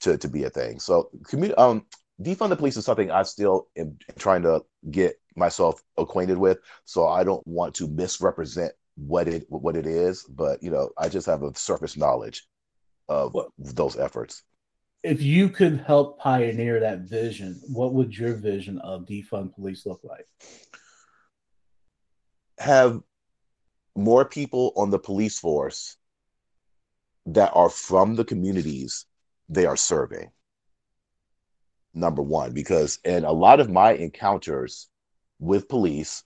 to, 0.00 0.18
to 0.18 0.28
be 0.28 0.44
a 0.44 0.50
thing. 0.50 0.80
So 0.80 1.10
community 1.26 1.56
um 1.56 1.86
defund 2.20 2.50
the 2.50 2.56
police 2.56 2.76
is 2.76 2.84
something 2.84 3.10
I 3.10 3.22
still 3.22 3.68
am 3.76 3.96
trying 4.18 4.42
to 4.42 4.62
get 4.90 5.16
myself 5.36 5.82
acquainted 5.96 6.38
with. 6.38 6.58
So 6.84 7.08
I 7.08 7.24
don't 7.24 7.46
want 7.46 7.74
to 7.76 7.88
misrepresent 7.88 8.72
what 8.96 9.28
it 9.28 9.44
what 9.48 9.76
it 9.76 9.86
is, 9.86 10.24
but 10.24 10.62
you 10.62 10.70
know, 10.70 10.90
I 10.96 11.08
just 11.08 11.26
have 11.26 11.42
a 11.42 11.54
surface 11.54 11.96
knowledge 11.96 12.46
of 13.08 13.34
what, 13.34 13.48
those 13.58 13.96
efforts. 13.96 14.42
If 15.02 15.20
you 15.20 15.50
could 15.50 15.84
help 15.86 16.18
pioneer 16.18 16.80
that 16.80 17.00
vision, 17.00 17.60
what 17.66 17.92
would 17.92 18.16
your 18.16 18.34
vision 18.34 18.78
of 18.78 19.04
defund 19.04 19.54
police 19.54 19.84
look 19.84 20.00
like? 20.02 20.26
Have 22.58 23.00
more 23.96 24.24
people 24.24 24.72
on 24.76 24.90
the 24.90 24.98
police 24.98 25.38
force 25.38 25.96
that 27.26 27.52
are 27.54 27.68
from 27.68 28.16
the 28.16 28.24
communities 28.24 29.06
they 29.48 29.66
are 29.66 29.76
serving. 29.76 30.30
Number 31.92 32.22
one, 32.22 32.52
because 32.52 32.98
in 33.04 33.24
a 33.24 33.32
lot 33.32 33.60
of 33.60 33.70
my 33.70 33.92
encounters 33.92 34.88
with 35.38 35.68
police, 35.68 36.24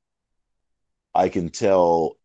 I 1.15 1.29
can 1.29 1.49
tell 1.49 2.18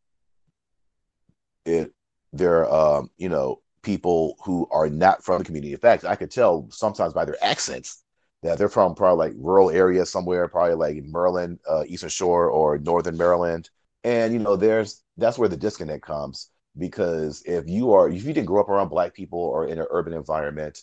it 1.66 1.92
they're 2.32 2.72
um, 2.74 3.10
you 3.18 3.30
know 3.30 3.62
people 3.82 4.38
who 4.44 4.68
are 4.72 4.90
not 4.90 5.24
from 5.24 5.40
the 5.40 5.44
community. 5.44 5.74
In 5.74 5.80
fact, 5.80 6.06
I 6.06 6.16
could 6.16 6.32
tell 6.32 6.68
sometimes 6.72 7.14
by 7.14 7.26
their 7.26 7.44
accents 7.44 8.04
that 8.42 8.58
they're 8.58 8.70
from 8.70 8.96
probably 8.96 9.28
like 9.28 9.38
rural 9.38 9.70
areas 9.70 10.10
somewhere, 10.10 10.48
probably 10.48 10.76
like 10.76 11.04
Maryland, 11.06 11.60
uh, 11.70 11.84
Eastern 11.88 12.10
Shore, 12.10 12.50
or 12.50 12.78
Northern 12.78 13.18
Maryland. 13.18 13.70
And 14.04 14.34
you 14.34 14.40
know, 14.40 14.56
there's 14.56 15.04
that's 15.18 15.38
where 15.38 15.50
the 15.50 15.58
disconnect 15.58 16.06
comes 16.06 16.50
because 16.78 17.44
if 17.46 17.68
you 17.68 17.94
are 17.94 18.10
if 18.10 18.24
you 18.24 18.34
didn't 18.34 18.48
grow 18.48 18.62
up 18.62 18.70
around 18.70 18.90
black 18.90 19.14
people 19.14 19.40
or 19.40 19.68
in 19.68 19.80
an 19.80 19.88
urban 19.92 20.14
environment, 20.14 20.80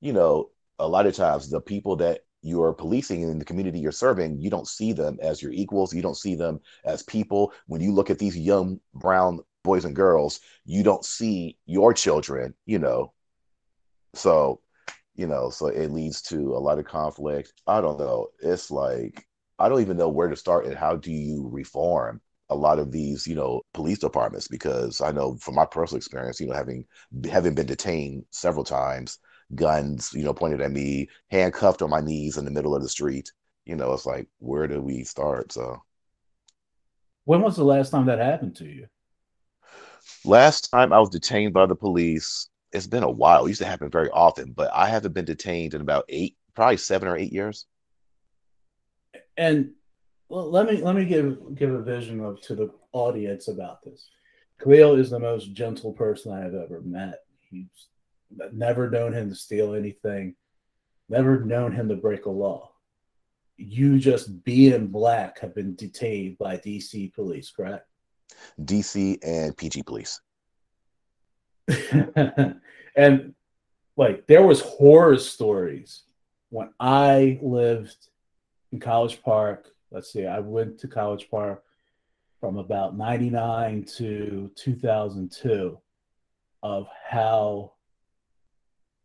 you 0.00 0.12
know, 0.12 0.50
a 0.78 0.86
lot 0.86 1.06
of 1.06 1.14
times 1.14 1.50
the 1.50 1.60
people 1.60 1.96
that 1.96 2.20
you 2.42 2.62
are 2.62 2.72
policing 2.72 3.22
in 3.22 3.38
the 3.38 3.44
community 3.44 3.78
you're 3.78 3.92
serving, 3.92 4.40
you 4.40 4.48
don't 4.48 4.68
see 4.68 4.92
them 4.92 5.18
as 5.20 5.42
your 5.42 5.52
equals. 5.52 5.94
You 5.94 6.02
don't 6.02 6.16
see 6.16 6.34
them 6.34 6.60
as 6.84 7.02
people. 7.02 7.52
When 7.66 7.80
you 7.80 7.92
look 7.92 8.08
at 8.10 8.18
these 8.18 8.36
young 8.36 8.80
brown 8.94 9.40
boys 9.62 9.84
and 9.84 9.96
girls, 9.96 10.40
you 10.64 10.82
don't 10.82 11.04
see 11.04 11.56
your 11.66 11.92
children, 11.92 12.54
you 12.66 12.78
know. 12.78 13.12
So, 14.14 14.60
you 15.14 15.26
know, 15.26 15.50
so 15.50 15.66
it 15.66 15.90
leads 15.90 16.22
to 16.22 16.54
a 16.54 16.58
lot 16.58 16.78
of 16.78 16.84
conflict. 16.86 17.52
I 17.66 17.80
don't 17.80 17.98
know. 17.98 18.28
It's 18.40 18.70
like 18.70 19.26
I 19.58 19.68
don't 19.68 19.82
even 19.82 19.96
know 19.96 20.08
where 20.08 20.28
to 20.28 20.36
start 20.36 20.66
and 20.66 20.74
how 20.74 20.96
do 20.96 21.12
you 21.12 21.48
reform 21.52 22.20
a 22.48 22.54
lot 22.54 22.78
of 22.78 22.90
these, 22.90 23.26
you 23.26 23.34
know, 23.34 23.62
police 23.74 23.98
departments 23.98 24.48
because 24.48 25.00
I 25.00 25.12
know 25.12 25.36
from 25.36 25.54
my 25.54 25.66
personal 25.66 25.98
experience, 25.98 26.40
you 26.40 26.48
know, 26.48 26.54
having 26.54 26.84
having 27.30 27.54
been 27.54 27.66
detained 27.66 28.24
several 28.30 28.64
times, 28.64 29.18
guns, 29.54 30.12
you 30.12 30.24
know, 30.24 30.34
pointed 30.34 30.60
at 30.60 30.72
me, 30.72 31.08
handcuffed 31.30 31.82
on 31.82 31.90
my 31.90 32.00
knees 32.00 32.38
in 32.38 32.44
the 32.44 32.50
middle 32.50 32.74
of 32.74 32.82
the 32.82 32.88
street, 32.88 33.30
you 33.66 33.76
know, 33.76 33.92
it's 33.92 34.06
like 34.06 34.26
where 34.38 34.66
do 34.66 34.80
we 34.80 35.04
start? 35.04 35.52
So 35.52 35.82
when 37.24 37.42
was 37.42 37.56
the 37.56 37.64
last 37.64 37.90
time 37.90 38.06
that 38.06 38.18
happened 38.18 38.56
to 38.56 38.64
you? 38.64 38.86
Last 40.24 40.70
time 40.70 40.92
I 40.92 41.00
was 41.00 41.08
detained 41.08 41.54
by 41.54 41.66
the 41.66 41.74
police, 41.74 42.48
it's 42.72 42.86
been 42.86 43.02
a 43.02 43.10
while. 43.10 43.46
It 43.46 43.48
used 43.48 43.62
to 43.62 43.66
happen 43.66 43.90
very 43.90 44.10
often, 44.10 44.52
but 44.52 44.70
I 44.72 44.88
haven't 44.88 45.14
been 45.14 45.24
detained 45.24 45.74
in 45.74 45.80
about 45.80 46.04
eight, 46.08 46.36
probably 46.54 46.76
seven 46.76 47.08
or 47.08 47.16
eight 47.16 47.32
years. 47.32 47.66
And 49.36 49.72
well, 50.28 50.50
let 50.50 50.66
me 50.66 50.82
let 50.82 50.94
me 50.94 51.04
give 51.06 51.56
give 51.56 51.72
a 51.72 51.82
vision 51.82 52.20
of 52.20 52.40
to 52.42 52.54
the 52.54 52.70
audience 52.92 53.48
about 53.48 53.82
this. 53.82 54.08
Khalil 54.62 54.96
is 54.96 55.10
the 55.10 55.18
most 55.18 55.52
gentle 55.54 55.92
person 55.92 56.32
I 56.32 56.40
have 56.40 56.54
ever 56.54 56.82
met. 56.82 57.20
He's 57.50 57.88
never 58.52 58.90
known 58.90 59.12
him 59.12 59.30
to 59.30 59.34
steal 59.34 59.74
anything, 59.74 60.36
never 61.08 61.44
known 61.44 61.72
him 61.72 61.88
to 61.88 61.96
break 61.96 62.26
a 62.26 62.30
law. 62.30 62.70
You 63.56 63.98
just 63.98 64.44
being 64.44 64.86
black 64.88 65.40
have 65.40 65.54
been 65.54 65.74
detained 65.74 66.38
by 66.38 66.58
DC 66.58 67.12
police, 67.14 67.50
correct? 67.50 67.89
DC 68.60 69.18
and 69.22 69.56
PG 69.56 69.82
Police. 69.82 70.20
and 72.96 73.34
like 73.96 74.26
there 74.26 74.42
was 74.42 74.60
horror 74.60 75.18
stories 75.18 76.04
when 76.48 76.70
I 76.80 77.38
lived 77.42 78.08
in 78.72 78.80
College 78.80 79.22
Park. 79.22 79.68
Let's 79.90 80.12
see, 80.12 80.26
I 80.26 80.40
went 80.40 80.78
to 80.80 80.88
College 80.88 81.28
Park 81.30 81.62
from 82.40 82.56
about 82.56 82.96
99 82.96 83.84
to 83.96 84.50
2002 84.54 85.78
of 86.62 86.88
how 87.08 87.72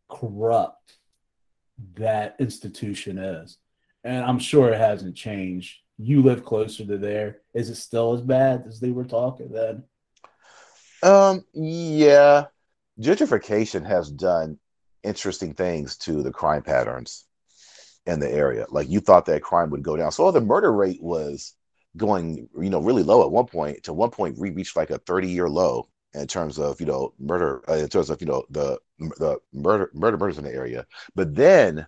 corrupt 0.08 0.98
that 1.94 2.36
institution 2.38 3.18
is. 3.18 3.58
And 4.04 4.24
I'm 4.24 4.38
sure 4.38 4.72
it 4.72 4.78
hasn't 4.78 5.16
changed 5.16 5.80
you 5.98 6.22
live 6.22 6.44
closer 6.44 6.84
to 6.84 6.98
there. 6.98 7.38
Is 7.54 7.70
it 7.70 7.76
still 7.76 8.14
as 8.14 8.20
bad 8.20 8.64
as 8.66 8.80
they 8.80 8.90
were 8.90 9.04
talking 9.04 9.50
then? 9.50 9.84
Um, 11.02 11.44
yeah. 11.52 12.46
Gentrification 13.00 13.86
has 13.86 14.10
done 14.10 14.58
interesting 15.02 15.54
things 15.54 15.96
to 15.98 16.22
the 16.22 16.32
crime 16.32 16.62
patterns 16.62 17.24
in 18.06 18.20
the 18.20 18.30
area. 18.30 18.66
Like 18.70 18.88
you 18.88 19.00
thought 19.00 19.26
that 19.26 19.42
crime 19.42 19.70
would 19.70 19.82
go 19.82 19.96
down. 19.96 20.12
So 20.12 20.30
the 20.30 20.40
murder 20.40 20.72
rate 20.72 21.02
was 21.02 21.54
going, 21.96 22.48
you 22.58 22.70
know, 22.70 22.80
really 22.80 23.02
low 23.02 23.22
at 23.22 23.30
one 23.30 23.46
point. 23.46 23.84
To 23.84 23.92
one 23.92 24.10
point, 24.10 24.38
we 24.38 24.50
reached 24.50 24.76
like 24.76 24.90
a 24.90 24.98
30 24.98 25.28
year 25.28 25.48
low 25.48 25.88
in 26.14 26.26
terms 26.26 26.58
of, 26.58 26.80
you 26.80 26.86
know, 26.86 27.12
murder, 27.18 27.62
uh, 27.68 27.74
in 27.74 27.88
terms 27.88 28.10
of, 28.10 28.20
you 28.20 28.26
know, 28.26 28.44
the 28.50 28.78
the 28.98 29.38
murder 29.52 29.90
murder 29.92 30.16
murders 30.16 30.38
in 30.38 30.44
the 30.44 30.52
area. 30.52 30.86
But 31.14 31.34
then 31.34 31.86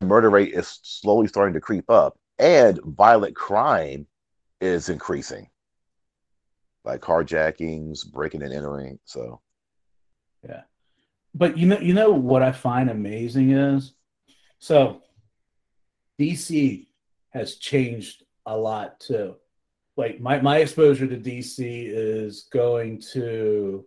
murder 0.00 0.30
rate 0.30 0.54
is 0.54 0.80
slowly 0.82 1.28
starting 1.28 1.54
to 1.54 1.60
creep 1.60 1.88
up 1.90 2.18
and 2.40 2.80
violent 2.82 3.36
crime 3.36 4.06
is 4.60 4.88
increasing. 4.88 5.48
Like 6.84 7.02
carjackings 7.02 8.10
breaking 8.10 8.42
and 8.42 8.52
entering 8.52 8.98
so. 9.04 9.40
Yeah. 10.42 10.62
But 11.34 11.58
you 11.58 11.66
know 11.66 11.78
you 11.78 11.92
know 11.92 12.10
what 12.10 12.42
i 12.42 12.50
find 12.50 12.88
amazing 12.90 13.50
is? 13.50 13.92
So 14.58 15.02
dc 16.18 16.86
has 17.30 17.56
changed 17.56 18.24
a 18.46 18.56
lot 18.56 18.98
too. 18.98 19.36
Like 19.96 20.18
my, 20.20 20.40
my 20.40 20.58
exposure 20.58 21.06
to 21.06 21.16
dc 21.18 21.58
is 21.58 22.48
going 22.50 23.02
to 23.12 23.84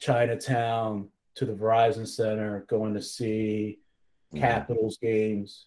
chinatown 0.00 1.08
to 1.36 1.44
the 1.44 1.52
verizon 1.52 2.06
center 2.06 2.66
going 2.68 2.94
to 2.94 3.02
see 3.02 3.78
mm-hmm. 4.32 4.40
capitals 4.42 4.98
games 5.00 5.66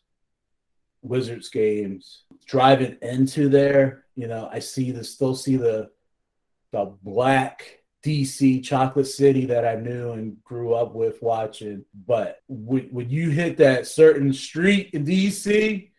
Wizards 1.01 1.49
games, 1.49 2.23
driving 2.45 2.97
into 3.01 3.49
there, 3.49 4.05
you 4.15 4.27
know, 4.27 4.49
I 4.51 4.59
see 4.59 4.91
the 4.91 5.03
still 5.03 5.35
see 5.35 5.57
the 5.57 5.89
the 6.71 6.93
black 7.03 7.79
DC 8.03 8.63
chocolate 8.63 9.07
city 9.07 9.45
that 9.45 9.65
I 9.65 9.75
knew 9.75 10.11
and 10.11 10.41
grew 10.43 10.73
up 10.73 10.93
with 10.93 11.21
watching. 11.21 11.83
But 12.05 12.39
when, 12.47 12.83
when 12.89 13.09
you 13.09 13.29
hit 13.29 13.57
that 13.57 13.87
certain 13.87 14.33
street 14.33 14.91
in 14.93 15.05
DC, 15.05 15.89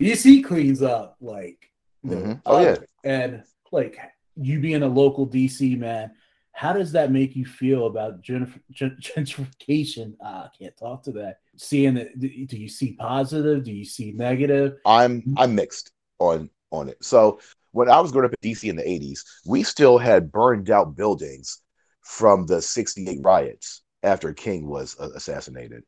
DC 0.00 0.44
cleans 0.44 0.82
up 0.82 1.16
like 1.20 1.70
mm-hmm. 2.04 2.34
oh 2.46 2.60
yeah, 2.60 2.76
and 3.04 3.42
like 3.72 3.98
you 4.36 4.60
being 4.60 4.82
a 4.82 4.88
local 4.88 5.26
DC 5.26 5.76
man, 5.78 6.12
how 6.58 6.72
does 6.72 6.90
that 6.90 7.12
make 7.12 7.36
you 7.36 7.46
feel 7.46 7.86
about 7.86 8.20
gentrification? 8.24 10.14
Ah, 10.20 10.46
I 10.46 10.48
can't 10.58 10.76
talk 10.76 11.04
to 11.04 11.12
that. 11.12 11.36
Seeing 11.56 11.96
it, 11.96 12.18
do 12.18 12.26
you 12.26 12.68
see 12.68 12.94
positive? 12.94 13.62
Do 13.62 13.70
you 13.70 13.84
see 13.84 14.10
negative? 14.10 14.78
I'm 14.84 15.22
I'm 15.36 15.54
mixed 15.54 15.92
on 16.18 16.50
on 16.72 16.88
it. 16.88 16.96
So 17.00 17.38
when 17.70 17.88
I 17.88 18.00
was 18.00 18.10
growing 18.10 18.24
up 18.24 18.34
in 18.42 18.50
DC 18.50 18.68
in 18.68 18.74
the 18.74 18.82
80s, 18.82 19.20
we 19.46 19.62
still 19.62 19.98
had 19.98 20.32
burned 20.32 20.68
out 20.68 20.96
buildings 20.96 21.62
from 22.02 22.44
the 22.46 22.60
68 22.60 23.20
riots 23.22 23.82
after 24.02 24.32
King 24.32 24.66
was 24.66 24.96
assassinated 24.98 25.84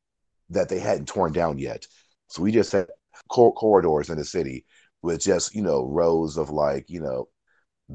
that 0.50 0.68
they 0.68 0.78
hadn't 0.78 1.08
torn 1.08 1.32
down 1.32 1.58
yet. 1.58 1.84
So 2.28 2.42
we 2.42 2.52
just 2.52 2.70
had 2.70 2.86
cor- 3.28 3.54
corridors 3.54 4.08
in 4.08 4.18
the 4.18 4.24
city 4.24 4.66
with 5.02 5.20
just, 5.20 5.52
you 5.52 5.62
know, 5.62 5.84
rows 5.84 6.36
of 6.36 6.50
like, 6.50 6.88
you 6.88 7.00
know, 7.00 7.26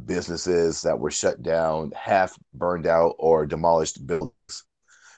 businesses 0.05 0.81
that 0.81 0.99
were 0.99 1.11
shut 1.11 1.41
down, 1.41 1.91
half 1.95 2.37
burned 2.53 2.87
out, 2.87 3.15
or 3.17 3.45
demolished 3.45 4.05
buildings. 4.05 4.63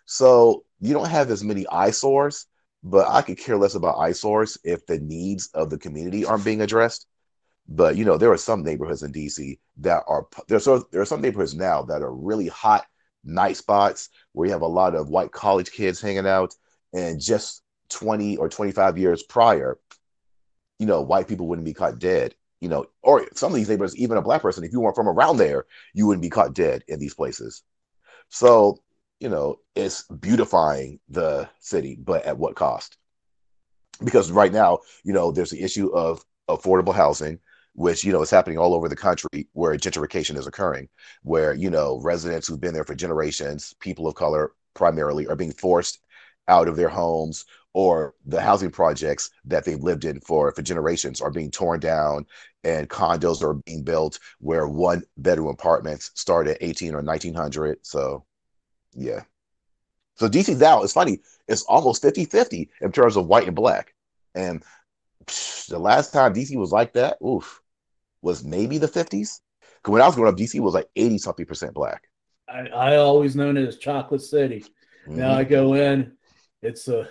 So 0.05 0.63
you 0.79 0.93
don't 0.93 1.09
have 1.09 1.31
as 1.31 1.43
many 1.43 1.67
eyesores, 1.67 2.45
but 2.83 3.07
I 3.07 3.21
could 3.21 3.37
care 3.37 3.57
less 3.57 3.75
about 3.75 3.97
eyesores 3.97 4.57
if 4.63 4.85
the 4.85 4.99
needs 4.99 5.49
of 5.53 5.69
the 5.69 5.77
community 5.77 6.25
aren't 6.25 6.45
being 6.45 6.61
addressed. 6.61 7.07
But 7.67 7.97
you 7.97 8.05
know, 8.05 8.17
there 8.17 8.31
are 8.31 8.37
some 8.37 8.63
neighborhoods 8.63 9.03
in 9.03 9.11
DC 9.11 9.59
that 9.77 10.03
are 10.07 10.27
there's 10.47 10.65
there 10.65 11.01
are 11.01 11.05
some 11.05 11.21
neighborhoods 11.21 11.53
now 11.53 11.81
that 11.83 12.01
are 12.01 12.13
really 12.13 12.47
hot 12.47 12.85
night 13.25 13.57
spots 13.57 14.09
where 14.31 14.45
you 14.45 14.53
have 14.53 14.61
a 14.61 14.67
lot 14.67 14.95
of 14.95 15.09
white 15.09 15.31
college 15.31 15.71
kids 15.71 15.99
hanging 15.99 16.27
out, 16.27 16.53
and 16.93 17.19
just 17.19 17.61
20 17.89 18.37
or 18.37 18.47
25 18.47 18.97
years 18.97 19.23
prior, 19.23 19.77
you 20.79 20.85
know, 20.85 21.01
white 21.01 21.27
people 21.27 21.47
wouldn't 21.47 21.65
be 21.65 21.73
caught 21.73 21.99
dead 21.99 22.35
you 22.61 22.69
know, 22.69 22.85
or 23.01 23.27
some 23.35 23.51
of 23.51 23.55
these 23.55 23.69
neighborhoods, 23.69 23.95
even 23.97 24.17
a 24.17 24.21
black 24.21 24.41
person, 24.41 24.63
if 24.63 24.71
you 24.71 24.79
weren't 24.79 24.95
from 24.95 25.07
around 25.07 25.37
there, 25.37 25.65
you 25.93 26.07
wouldn't 26.07 26.23
be 26.23 26.29
caught 26.29 26.53
dead 26.53 26.83
in 26.87 26.99
these 26.99 27.13
places. 27.13 27.63
So, 28.29 28.79
you 29.19 29.29
know, 29.29 29.59
it's 29.75 30.03
beautifying 30.03 30.99
the 31.09 31.49
city, 31.59 31.97
but 31.99 32.25
at 32.25 32.37
what 32.37 32.55
cost? 32.55 32.97
because 34.03 34.31
right 34.31 34.51
now, 34.51 34.79
you 35.03 35.13
know, 35.13 35.31
there's 35.31 35.49
the 35.49 35.61
issue 35.61 35.89
of 35.93 36.23
affordable 36.49 36.93
housing, 36.93 37.39
which 37.73 38.03
you 38.03 38.11
know 38.11 38.21
is 38.21 38.29
happening 38.29 38.57
all 38.57 38.73
over 38.73 38.89
the 38.89 38.95
country, 38.95 39.47
where 39.53 39.75
gentrification 39.75 40.37
is 40.37 40.47
occurring, 40.47 40.89
where 41.23 41.53
you 41.53 41.69
know 41.69 41.99
residents 42.01 42.47
who've 42.47 42.61
been 42.61 42.73
there 42.73 42.83
for 42.83 42.95
generations, 42.95 43.73
people 43.79 44.07
of 44.07 44.15
color 44.15 44.51
primarily, 44.73 45.27
are 45.27 45.35
being 45.35 45.51
forced 45.51 45.99
out 46.47 46.67
of 46.67 46.75
their 46.75 46.89
homes 46.89 47.45
or 47.77 48.15
the 48.25 48.41
housing 48.41 48.71
projects 48.71 49.29
that 49.45 49.63
they've 49.63 49.83
lived 49.83 50.03
in 50.03 50.19
for 50.21 50.51
for 50.51 50.63
generations 50.63 51.21
are 51.21 51.29
being 51.29 51.51
torn 51.51 51.79
down 51.79 52.25
and 52.63 52.89
condos 52.89 53.43
are 53.43 53.53
being 53.53 53.83
built 53.83 54.17
where 54.39 54.67
one 54.67 55.03
bedroom 55.17 55.49
apartments 55.49 56.09
start 56.15 56.47
at 56.47 56.57
18 56.59 56.95
or 56.95 57.03
1900 57.03 57.77
so 57.83 58.25
yeah. 58.95 59.21
So 60.15 60.27
dc 60.27 60.59
now 60.59 60.81
it's 60.81 60.93
funny 60.93 61.19
it's 61.47 61.61
almost 61.65 62.01
50-50 62.01 62.69
in 62.81 62.91
terms 62.91 63.15
of 63.15 63.27
white 63.27 63.45
and 63.45 63.55
black. 63.55 63.93
And 64.33 64.63
psh, 65.25 65.67
the 65.67 65.77
last 65.77 66.11
time 66.11 66.33
dc 66.33 66.57
was 66.57 66.71
like 66.71 66.93
that 66.93 67.17
oof 67.23 67.61
was 68.23 68.43
maybe 68.43 68.79
the 68.79 68.87
50s 68.87 69.39
because 69.75 69.91
when 69.91 70.01
i 70.01 70.07
was 70.07 70.15
growing 70.15 70.33
up 70.33 70.39
dc 70.39 70.59
was 70.59 70.73
like 70.73 70.89
80 70.95 71.19
something 71.19 71.45
percent 71.45 71.75
black. 71.75 72.09
I, 72.49 72.61
I 72.69 72.95
always 72.95 73.35
known 73.35 73.55
it 73.55 73.67
as 73.67 73.77
chocolate 73.77 74.23
city. 74.23 74.65
Mm-hmm. 75.05 75.19
now 75.19 75.33
i 75.33 75.43
go 75.43 75.75
in 75.75 76.13
it's 76.63 76.87
a 76.87 77.07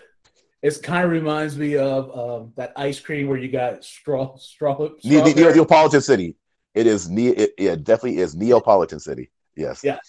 it 0.63 0.83
kind 0.83 1.05
of 1.05 1.11
reminds 1.11 1.57
me 1.57 1.77
of 1.77 2.17
um, 2.17 2.53
that 2.57 2.73
ice 2.77 2.99
cream 2.99 3.29
where 3.29 3.39
you 3.39 3.49
got 3.49 3.85
straw 3.85 4.37
straw. 4.37 4.89
Ne- 5.05 5.23
ne- 5.23 5.53
Neapolitan 5.53 6.01
City. 6.01 6.37
It 6.75 6.87
is 6.87 7.09
ne- 7.09 7.29
it, 7.29 7.51
it 7.59 7.85
definitely 7.85 8.19
is 8.19 8.35
Neapolitan 8.35 9.01
City. 9.01 9.31
Yes. 9.57 9.83
Yes. 9.83 10.01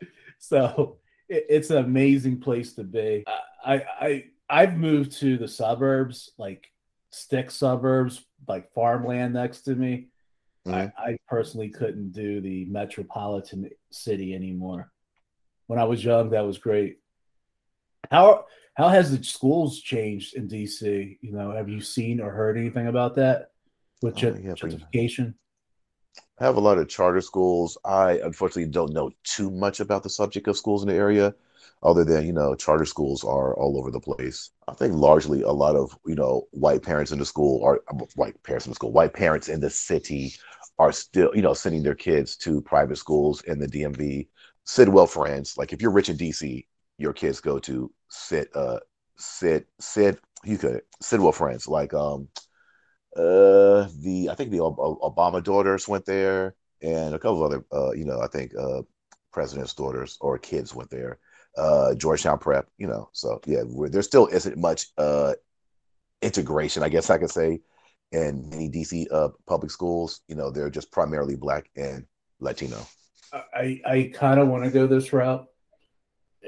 So 0.42 0.96
it, 1.28 1.44
it's 1.50 1.68
an 1.68 1.84
amazing 1.84 2.40
place 2.40 2.72
to 2.74 2.82
be. 2.82 3.24
I 3.62 3.82
I 4.00 4.24
I've 4.48 4.78
moved 4.78 5.12
to 5.20 5.36
the 5.36 5.46
suburbs, 5.46 6.32
like 6.38 6.66
stick 7.10 7.50
suburbs, 7.50 8.24
like 8.48 8.72
farmland 8.72 9.34
next 9.34 9.62
to 9.62 9.74
me. 9.74 10.08
Mm-hmm. 10.66 10.98
I, 10.98 11.10
I 11.10 11.18
personally 11.28 11.68
couldn't 11.68 12.12
do 12.12 12.40
the 12.40 12.64
metropolitan 12.66 13.68
city 13.92 14.34
anymore. 14.34 14.90
When 15.66 15.78
I 15.78 15.84
was 15.84 16.02
young, 16.02 16.30
that 16.30 16.46
was 16.46 16.56
great. 16.56 16.99
How 18.10 18.46
how 18.74 18.88
has 18.88 19.16
the 19.16 19.22
schools 19.22 19.80
changed 19.80 20.34
in 20.34 20.48
DC? 20.48 21.18
You 21.20 21.32
know, 21.32 21.52
have 21.52 21.68
you 21.68 21.80
seen 21.80 22.20
or 22.20 22.30
heard 22.30 22.56
anything 22.56 22.86
about 22.86 23.14
that 23.16 23.50
with 24.02 24.14
oh, 24.16 24.26
yeah, 24.26 24.52
gentrification? 24.52 25.34
I 26.38 26.44
have 26.44 26.56
a 26.56 26.60
lot 26.60 26.78
of 26.78 26.88
charter 26.88 27.20
schools. 27.20 27.76
I 27.84 28.12
unfortunately 28.24 28.70
don't 28.70 28.92
know 28.92 29.10
too 29.24 29.50
much 29.50 29.80
about 29.80 30.02
the 30.02 30.10
subject 30.10 30.48
of 30.48 30.56
schools 30.56 30.82
in 30.82 30.88
the 30.88 30.94
area, 30.94 31.34
other 31.82 32.04
than 32.04 32.26
you 32.26 32.32
know, 32.32 32.54
charter 32.54 32.86
schools 32.86 33.22
are 33.22 33.54
all 33.56 33.78
over 33.78 33.90
the 33.90 34.00
place. 34.00 34.50
I 34.66 34.72
think 34.72 34.94
largely 34.94 35.42
a 35.42 35.50
lot 35.50 35.76
of 35.76 35.96
you 36.06 36.14
know 36.14 36.48
white 36.52 36.82
parents 36.82 37.12
in 37.12 37.18
the 37.18 37.26
school 37.26 37.62
are 37.64 37.82
white 38.14 38.42
parents 38.42 38.66
in 38.66 38.70
the 38.70 38.76
school, 38.76 38.92
white 38.92 39.12
parents 39.12 39.48
in 39.48 39.60
the 39.60 39.70
city 39.70 40.34
are 40.78 40.92
still 40.92 41.30
you 41.34 41.42
know 41.42 41.54
sending 41.54 41.82
their 41.82 41.94
kids 41.94 42.36
to 42.38 42.62
private 42.62 42.96
schools 42.96 43.42
in 43.42 43.58
the 43.58 43.68
DMV. 43.68 44.28
Sidwell 44.64 45.06
friends, 45.06 45.56
like 45.58 45.72
if 45.72 45.82
you're 45.82 45.90
rich 45.90 46.08
in 46.08 46.16
DC, 46.16 46.64
your 47.00 47.14
kids 47.14 47.40
go 47.40 47.58
to 47.58 47.90
sit 48.08 48.54
uh 48.54 48.78
sit 49.16 49.66
sit 49.80 50.20
you 50.44 50.58
could 50.58 50.82
Sidwell 51.00 51.32
friends 51.32 51.66
like 51.66 51.94
um 51.94 52.28
uh 53.16 53.88
the 54.02 54.28
I 54.30 54.34
think 54.36 54.50
the 54.50 54.58
Obama 54.58 55.42
daughters 55.42 55.88
went 55.88 56.04
there 56.04 56.54
and 56.82 57.14
a 57.14 57.18
couple 57.18 57.44
of 57.44 57.50
other 57.50 57.64
uh 57.72 57.92
you 57.92 58.04
know 58.04 58.20
I 58.20 58.28
think 58.28 58.52
uh 58.54 58.82
president's 59.32 59.74
daughters 59.74 60.18
or 60.20 60.38
kids 60.38 60.74
went 60.74 60.90
there. 60.90 61.18
Uh 61.56 61.94
Georgetown 61.94 62.38
Prep 62.38 62.68
you 62.76 62.86
know 62.86 63.08
so 63.12 63.40
yeah 63.46 63.62
there 63.90 64.02
still 64.02 64.26
isn't 64.26 64.58
much 64.58 64.86
uh 64.98 65.32
integration 66.22 66.82
I 66.82 66.90
guess 66.90 67.08
I 67.08 67.18
could 67.18 67.30
say 67.30 67.62
in 68.12 68.50
many 68.50 68.68
DC 68.68 69.06
uh 69.10 69.30
public 69.46 69.70
schools. 69.70 70.20
You 70.28 70.36
know 70.36 70.50
they're 70.50 70.70
just 70.70 70.92
primarily 70.92 71.36
black 71.36 71.70
and 71.76 72.04
Latino. 72.40 72.86
I 73.32 73.80
I 73.86 74.12
kind 74.14 74.38
of 74.38 74.48
want 74.48 74.64
to 74.64 74.70
go 74.70 74.86
this 74.86 75.12
route 75.12 75.49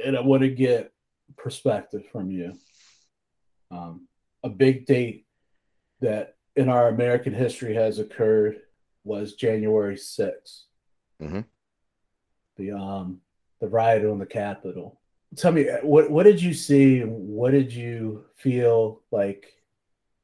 and 0.05 0.17
I 0.17 0.21
want 0.21 0.43
to 0.43 0.49
get 0.49 0.93
perspective 1.37 2.05
from 2.11 2.31
you. 2.31 2.55
Um, 3.71 4.07
a 4.43 4.49
big 4.49 4.87
date 4.87 5.27
that 6.01 6.37
in 6.57 6.69
our 6.69 6.89
American 6.89 7.33
history 7.33 7.75
has 7.75 7.99
occurred 7.99 8.61
was 9.05 9.35
January 9.35 9.97
6th. 9.97 10.65
Mm-hmm. 11.21 11.41
The 12.57 12.73
um 12.73 13.21
the 13.61 13.69
riot 13.69 14.05
on 14.05 14.19
the 14.19 14.27
Capitol. 14.27 15.01
Tell 15.37 15.53
me 15.53 15.69
what 15.83 16.11
what 16.11 16.25
did 16.25 16.43
you 16.43 16.53
see 16.53 17.01
what 17.01 17.53
did 17.53 17.73
you 17.73 18.25
feel 18.37 19.01
like? 19.11 19.47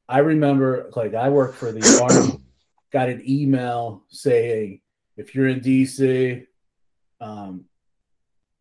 I 0.07 0.19
remember 0.19 0.89
like 0.95 1.15
I 1.15 1.29
worked 1.29 1.55
for 1.55 1.71
the 1.71 1.81
army, 2.03 2.39
got 2.91 3.09
an 3.09 3.23
email 3.27 4.03
saying 4.09 4.81
if 5.17 5.33
you're 5.33 5.47
in 5.47 5.61
DC, 5.61 6.45
um, 7.19 7.65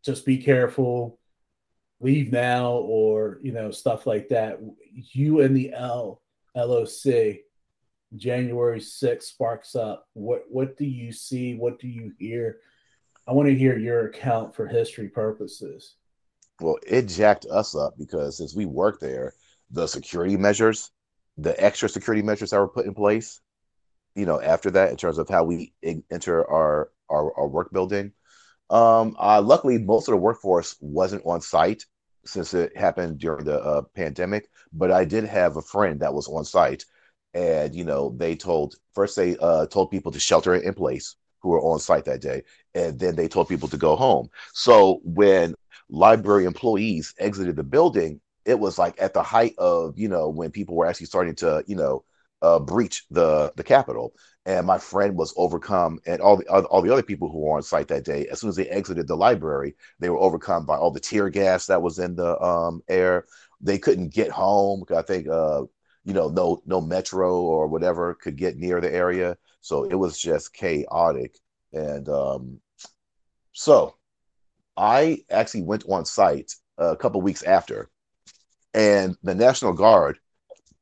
just 0.09 0.25
be 0.25 0.39
careful, 0.39 1.19
leave 2.01 2.33
now, 2.33 2.73
or 2.73 3.39
you 3.43 3.53
know 3.53 3.71
stuff 3.71 4.07
like 4.07 4.29
that. 4.29 4.59
You 4.91 5.43
and 5.43 5.55
the 5.55 5.75
L 5.75 6.23
LOC, 6.57 7.41
January 8.17 8.81
6th 8.81 9.23
sparks 9.23 9.77
up. 9.77 10.09
What 10.15 10.45
what 10.49 10.79
do 10.79 10.87
you 10.87 11.13
see? 11.13 11.55
What 11.55 11.79
do 11.79 11.89
you 11.89 12.13
hear? 12.19 12.61
I 13.27 13.33
want 13.33 13.49
to 13.49 13.55
hear 13.55 13.77
your 13.77 14.07
account 14.07 14.55
for 14.55 14.67
history 14.67 15.09
purposes. 15.09 15.97
Well, 16.59 16.79
it 16.87 17.03
jacked 17.03 17.45
us 17.45 17.77
up 17.77 17.99
because 17.99 18.39
since 18.39 18.57
we 18.57 18.65
worked 18.65 19.03
there, 19.03 19.35
the 19.71 19.87
security 19.87 20.39
measures, 20.39 20.91
the 21.37 21.63
extra 21.63 21.91
security 21.91 22.23
measures 22.23 22.51
that 22.51 22.59
were 22.59 22.67
put 22.67 22.87
in 22.87 22.95
place, 22.95 23.43
you 24.15 24.25
know, 24.25 24.41
after 24.41 24.71
that, 24.71 24.91
in 24.91 24.97
terms 24.97 25.19
of 25.19 25.29
how 25.29 25.45
we 25.45 25.75
enter 26.11 26.51
our 26.51 26.91
our, 27.11 27.39
our 27.39 27.47
work 27.47 27.71
building, 27.75 28.13
um, 28.71 29.17
uh, 29.19 29.41
luckily, 29.43 29.79
most 29.79 30.09
of 30.09 30.13
the 30.13 30.19
workforce 30.19 30.77
wasn't 30.81 31.25
on 31.27 31.41
site 31.41 31.85
since 32.27 32.53
it 32.55 32.77
happened 32.77 33.19
during 33.19 33.45
the 33.45 33.61
uh, 33.61 33.83
pandemic. 33.95 34.49
But 34.73 34.91
I 34.93 35.05
did 35.05 35.25
have 35.25 35.57
a 35.57 35.63
friend 35.63 36.01
that 36.01 36.13
was 36.15 36.29
on 36.29 36.45
site, 36.45 36.85
and 37.35 37.75
you 37.75 37.85
know, 37.85 38.15
they 38.17 38.37
told 38.37 38.77
first 38.95 39.17
they 39.17 39.37
uh, 39.39 39.67
told 39.67 39.91
people 39.91 40.13
to 40.13 40.21
shelter 40.21 40.55
in 40.55 40.75
place 40.75 41.17
who 41.41 41.51
were 41.51 41.61
on 41.63 41.79
site 41.79 42.05
that 42.07 42.21
day, 42.21 42.43
and 42.75 42.99
then 42.99 43.17
they 43.17 43.29
told 43.29 43.49
people 43.49 43.69
to 43.69 43.77
go 43.77 43.97
home. 43.97 44.29
So 44.53 45.01
when 45.05 45.55
library 45.89 46.45
employees 46.45 47.15
exited 47.19 47.57
the 47.57 47.63
building, 47.63 48.21
it 48.45 48.59
was 48.59 48.79
like 48.79 49.01
at 49.01 49.15
the 49.15 49.23
height 49.23 49.55
of 49.59 49.99
you 49.99 50.09
know 50.09 50.29
when 50.29 50.51
people 50.51 50.77
were 50.77 50.87
actually 50.87 51.07
starting 51.07 51.35
to 51.37 51.65
you 51.67 51.77
know 51.77 52.05
uh, 52.43 52.59
breach 52.59 53.05
the 53.11 53.53
the 53.57 53.65
Capitol. 53.65 54.15
And 54.49 54.67
my 54.67 54.79
friend 54.79 55.15
was 55.15 55.35
overcome, 55.37 56.01
and 56.07 56.23
all 56.23 56.39
the 56.39 56.47
all 56.49 56.81
the 56.81 56.91
other 56.91 57.03
people 57.03 57.31
who 57.31 57.41
were 57.41 57.57
on 57.57 57.63
site 57.63 57.89
that 57.89 58.07
day. 58.07 58.27
As 58.29 58.41
soon 58.41 58.49
as 58.49 58.57
they 58.57 58.67
exited 58.71 59.07
the 59.07 59.15
library, 59.15 59.75
they 59.99 60.09
were 60.09 60.19
overcome 60.19 60.65
by 60.65 60.75
all 60.79 60.91
the 60.91 60.99
tear 61.01 61.29
gas 61.29 61.67
that 61.67 61.83
was 61.83 61.99
in 61.99 62.17
the 62.17 62.41
um, 62.43 62.83
air. 62.89 63.27
They 63.61 63.77
couldn't 63.79 64.15
get 64.15 64.31
home. 64.31 64.85
I 64.97 65.03
think 65.03 65.29
uh, 65.29 65.65
you 66.05 66.15
know 66.15 66.31
no 66.31 66.63
no 66.65 66.81
metro 66.81 67.39
or 67.39 67.69
whatever 67.69 68.15
could 68.15 68.37
get 68.37 68.57
near 68.57 68.81
the 68.81 68.91
area, 68.91 69.37
so 69.61 69.85
it 69.85 69.97
was 69.97 70.19
just 70.19 70.55
chaotic. 70.55 71.37
And 71.75 72.09
um, 72.09 72.61
so 73.53 73.97
I 74.79 75.25
actually 75.29 75.65
went 75.65 75.85
on 75.91 76.07
site 76.07 76.55
a 76.79 76.97
couple 76.97 77.21
weeks 77.21 77.43
after, 77.43 77.91
and 78.73 79.15
the 79.23 79.35
National 79.35 79.75
Guard 79.75 80.19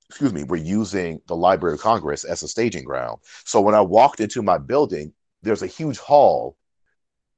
excuse 0.09 0.33
me, 0.33 0.45
were 0.45 0.57
using 0.57 1.21
the 1.27 1.37
Library 1.37 1.75
of 1.75 1.81
Congress 1.81 2.25
as 2.25 2.43
a 2.43 2.49
staging 2.49 2.85
ground. 2.85 3.19
So 3.45 3.61
when 3.61 3.75
I 3.75 3.81
walked 3.81 4.21
into 4.21 4.43
my 4.43 4.59
building, 4.59 5.13
there's 5.43 5.63
a 5.63 5.67
huge 5.67 5.99
hall 5.99 6.57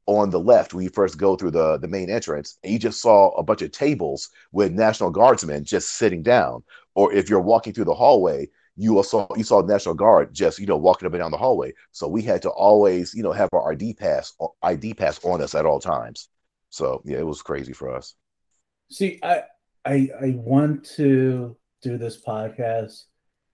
on 0.06 0.30
the 0.30 0.40
left 0.40 0.72
when 0.72 0.84
you 0.84 0.90
first 0.90 1.18
go 1.18 1.36
through 1.36 1.50
the, 1.50 1.76
the 1.78 1.88
main 1.88 2.08
entrance, 2.08 2.58
and 2.62 2.72
you 2.72 2.78
just 2.78 3.00
saw 3.00 3.30
a 3.36 3.42
bunch 3.42 3.60
of 3.62 3.70
tables 3.72 4.30
with 4.52 4.72
National 4.72 5.10
Guardsmen 5.10 5.64
just 5.64 5.96
sitting 5.96 6.22
down. 6.22 6.64
Or 6.94 7.12
if 7.12 7.28
you're 7.28 7.40
walking 7.40 7.74
through 7.74 7.84
the 7.84 7.94
hallway, 7.94 8.48
you 8.74 9.02
saw 9.02 9.26
you 9.36 9.44
saw 9.44 9.60
National 9.60 9.94
Guard 9.94 10.32
just 10.32 10.58
you 10.58 10.66
know 10.66 10.76
walking 10.76 11.06
up 11.06 11.12
and 11.12 11.20
down 11.20 11.30
the 11.30 11.36
hallway. 11.36 11.74
So 11.90 12.08
we 12.08 12.22
had 12.22 12.40
to 12.42 12.50
always 12.50 13.12
you 13.12 13.22
know 13.22 13.32
have 13.32 13.48
our 13.52 13.72
ID 13.72 13.94
pass 13.94 14.32
uh, 14.40 14.46
ID 14.62 14.94
pass 14.94 15.22
on 15.24 15.42
us 15.42 15.54
at 15.54 15.66
all 15.66 15.80
times. 15.80 16.28
So 16.70 17.02
yeah, 17.04 17.18
it 17.18 17.26
was 17.26 17.42
crazy 17.42 17.72
for 17.72 17.94
us. 17.94 18.14
See, 18.90 19.18
I 19.22 19.42
I 19.84 20.10
I 20.22 20.30
want 20.36 20.84
to 20.96 21.56
do 21.82 21.98
this 21.98 22.20
podcast 22.20 23.04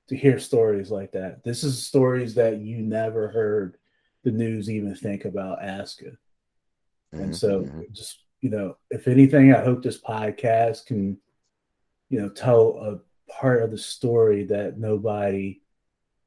to 0.08 0.16
hear 0.16 0.38
stories 0.38 0.90
like 0.90 1.12
that. 1.12 1.42
This 1.44 1.64
is 1.64 1.86
stories 1.86 2.34
that 2.34 2.58
you 2.58 2.78
never 2.78 3.28
heard 3.28 3.76
the 4.22 4.30
news 4.30 4.70
even 4.70 4.94
think 4.94 5.24
about 5.24 5.62
asking. 5.62 6.16
Mm-hmm. 7.14 7.24
And 7.24 7.36
so 7.36 7.62
mm-hmm. 7.62 7.82
just, 7.92 8.18
you 8.40 8.50
know, 8.50 8.76
if 8.90 9.08
anything, 9.08 9.54
I 9.54 9.62
hope 9.62 9.82
this 9.82 10.00
podcast 10.00 10.86
can, 10.86 11.18
you 12.10 12.20
know, 12.20 12.28
tell 12.28 12.78
a 12.78 13.32
part 13.32 13.62
of 13.62 13.70
the 13.70 13.78
story 13.78 14.44
that 14.44 14.78
nobody 14.78 15.62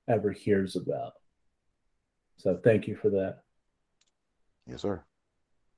ever 0.08 0.32
hears 0.32 0.76
about. 0.76 1.14
So 2.38 2.60
thank 2.64 2.88
you 2.88 2.96
for 2.96 3.10
that. 3.12 3.40
Yes, 4.68 4.82
sir. 4.82 5.04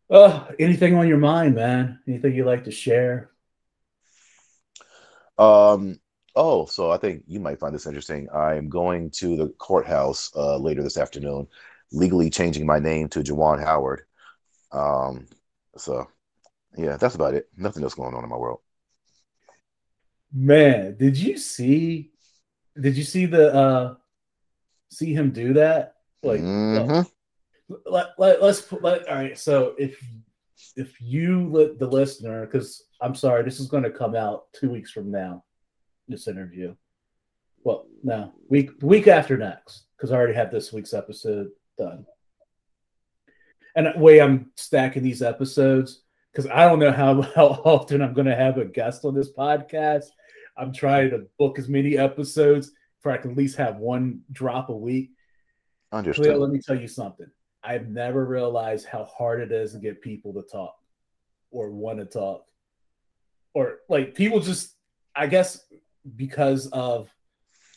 Uh, 0.10 0.46
anything 0.58 0.96
on 0.96 1.08
your 1.08 1.18
mind, 1.18 1.56
man? 1.56 2.00
Anything 2.08 2.36
you'd 2.36 2.46
like 2.46 2.64
to 2.66 2.72
share? 2.72 3.32
Um, 5.38 6.00
Oh, 6.42 6.66
so 6.66 6.90
I 6.90 6.98
think 6.98 7.24
you 7.28 7.42
might 7.42 7.60
find 7.60 7.76
this 7.76 7.86
interesting. 7.86 8.30
I'm 8.34 8.70
going 8.70 9.12
to 9.16 9.36
the 9.36 9.50
courthouse 9.58 10.32
uh, 10.38 10.56
later 10.56 10.82
this 10.82 10.96
afternoon, 10.96 11.50
legally 11.92 12.30
changing 12.30 12.66
my 12.66 12.80
name 12.80 13.10
to 13.10 13.20
Juwan 13.20 13.62
Howard. 13.62 14.04
Um, 14.72 15.28
so 15.76 16.08
yeah, 16.78 16.96
that's 16.96 17.16
about 17.16 17.34
it. 17.34 17.50
Nothing 17.58 17.84
else 17.84 17.94
going 17.94 18.16
on 18.16 18.24
in 18.24 18.30
my 18.30 18.38
world. 18.38 18.62
Man, 20.34 20.96
did 20.98 21.18
you 21.18 21.38
see? 21.38 22.12
Did 22.80 22.96
you 22.96 23.04
see 23.04 23.26
the 23.26 23.54
uh 23.54 23.96
see 24.90 25.14
him 25.14 25.32
do 25.32 25.52
that? 25.56 25.96
Like, 26.24 26.40
Mhm. 26.40 27.06
let, 27.86 28.12
let, 28.18 28.42
let's 28.42 28.62
put 28.62 28.82
let, 28.82 29.10
all 29.10 29.16
right. 29.16 29.38
So 29.38 29.76
if 29.78 30.02
if 30.78 31.02
you 31.02 31.50
let 31.50 31.80
the 31.80 31.88
listener, 31.88 32.46
because 32.46 32.86
I'm 33.02 33.14
sorry, 33.14 33.44
this 33.44 33.60
is 33.60 33.68
going 33.68 33.84
to 33.84 33.92
come 33.92 34.16
out 34.16 34.54
two 34.54 34.70
weeks 34.70 34.92
from 34.92 35.12
now. 35.12 35.44
This 36.10 36.28
interview. 36.28 36.76
Well, 37.64 37.86
no, 38.04 38.34
week 38.50 38.72
week 38.82 39.08
after 39.08 39.38
next, 39.38 39.84
because 39.96 40.12
I 40.12 40.16
already 40.16 40.34
have 40.34 40.52
this 40.52 40.74
week's 40.74 40.94
episode 40.94 41.50
done. 41.78 42.06
And 43.76 43.86
the 43.86 44.00
way 44.00 44.20
I'm 44.20 44.52
stacking 44.56 45.04
these 45.04 45.22
episodes, 45.22 46.02
because 46.34 46.50
I 46.50 46.68
don't 46.68 46.80
know 46.80 46.92
how 46.92 47.22
how 47.36 47.48
often 47.64 48.02
I'm 48.02 48.14
going 48.14 48.28
to 48.28 48.36
have 48.36 48.58
a 48.58 48.66
guest 48.66 49.06
on 49.06 49.14
this 49.14 49.32
podcast. 49.32 50.06
I'm 50.58 50.74
trying 50.74 51.12
to 51.12 51.28
book 51.38 51.60
as 51.60 51.70
many 51.70 51.98
episodes 51.98 52.72
for 53.02 53.12
I 53.12 53.18
can 53.18 53.32
at 53.32 53.38
least 53.38 53.58
have 53.58 53.78
one 53.78 54.22
drop 54.32 54.70
a 54.70 54.76
week. 54.76 55.12
Cleo, 55.92 56.00
Understood. 56.00 56.38
let 56.38 56.50
me 56.50 56.60
tell 56.60 56.80
you 56.80 56.88
something. 56.88 57.28
I've 57.64 57.88
never 57.88 58.26
realized 58.26 58.88
how 58.88 59.06
hard 59.06 59.42
it 59.42 59.52
is 59.52 59.74
to 59.74 59.80
get 59.80 60.02
people 60.02 60.34
to 60.34 60.42
talk 60.44 60.76
or 61.52 61.72
want 61.72 62.00
to 62.00 62.06
talk. 62.06 62.46
Or 63.54 63.80
like 63.90 64.16
people 64.16 64.40
just, 64.40 64.76
I 65.16 65.28
guess, 65.28 65.66
because 66.16 66.68
of 66.68 67.10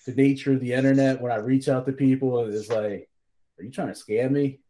the 0.06 0.14
nature 0.14 0.52
of 0.52 0.60
the 0.60 0.72
internet, 0.72 1.20
when 1.20 1.32
I 1.32 1.36
reach 1.36 1.68
out 1.68 1.86
to 1.86 1.92
people, 1.92 2.46
it's 2.46 2.68
like, 2.68 3.08
are 3.58 3.64
you 3.64 3.70
trying 3.70 3.92
to 3.92 3.94
scam 3.94 4.32
me? 4.32 4.60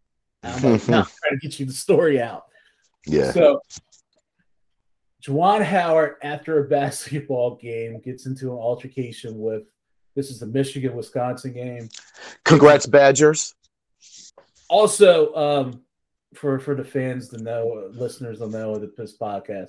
And 0.43 0.55
I'm 0.55 0.73
like, 0.73 0.89
no, 0.89 0.99
I'm 0.99 1.05
trying 1.05 1.39
to 1.41 1.49
get 1.49 1.59
you 1.61 1.67
the 1.67 1.73
story 1.73 2.21
out. 2.21 2.45
Yeah. 3.07 3.33
So, 3.33 3.61
Juwan 5.27 5.65
Howard, 5.65 6.17
after 6.23 6.65
a 6.65 6.69
basketball 6.69 7.57
game, 7.57 8.01
gets 8.01 8.27
into 8.27 8.53
an 8.53 8.59
altercation 8.59 9.39
with 9.39 9.63
this 10.15 10.31
is 10.31 10.41
the 10.41 10.47
Michigan 10.47 10.95
Wisconsin 10.95 11.53
game. 11.55 11.89
Congrats, 12.45 12.87
Badgers. 12.87 13.55
also 14.69 15.35
um 15.35 15.83
for 16.35 16.59
for 16.59 16.75
the 16.75 16.85
fans 16.85 17.29
to 17.29 17.39
know 17.39 17.91
listeners 17.93 18.39
to 18.39 18.49
know 18.49 18.75
of 18.75 18.81
the 18.81 18.93
this 18.97 19.17
podcast 19.19 19.69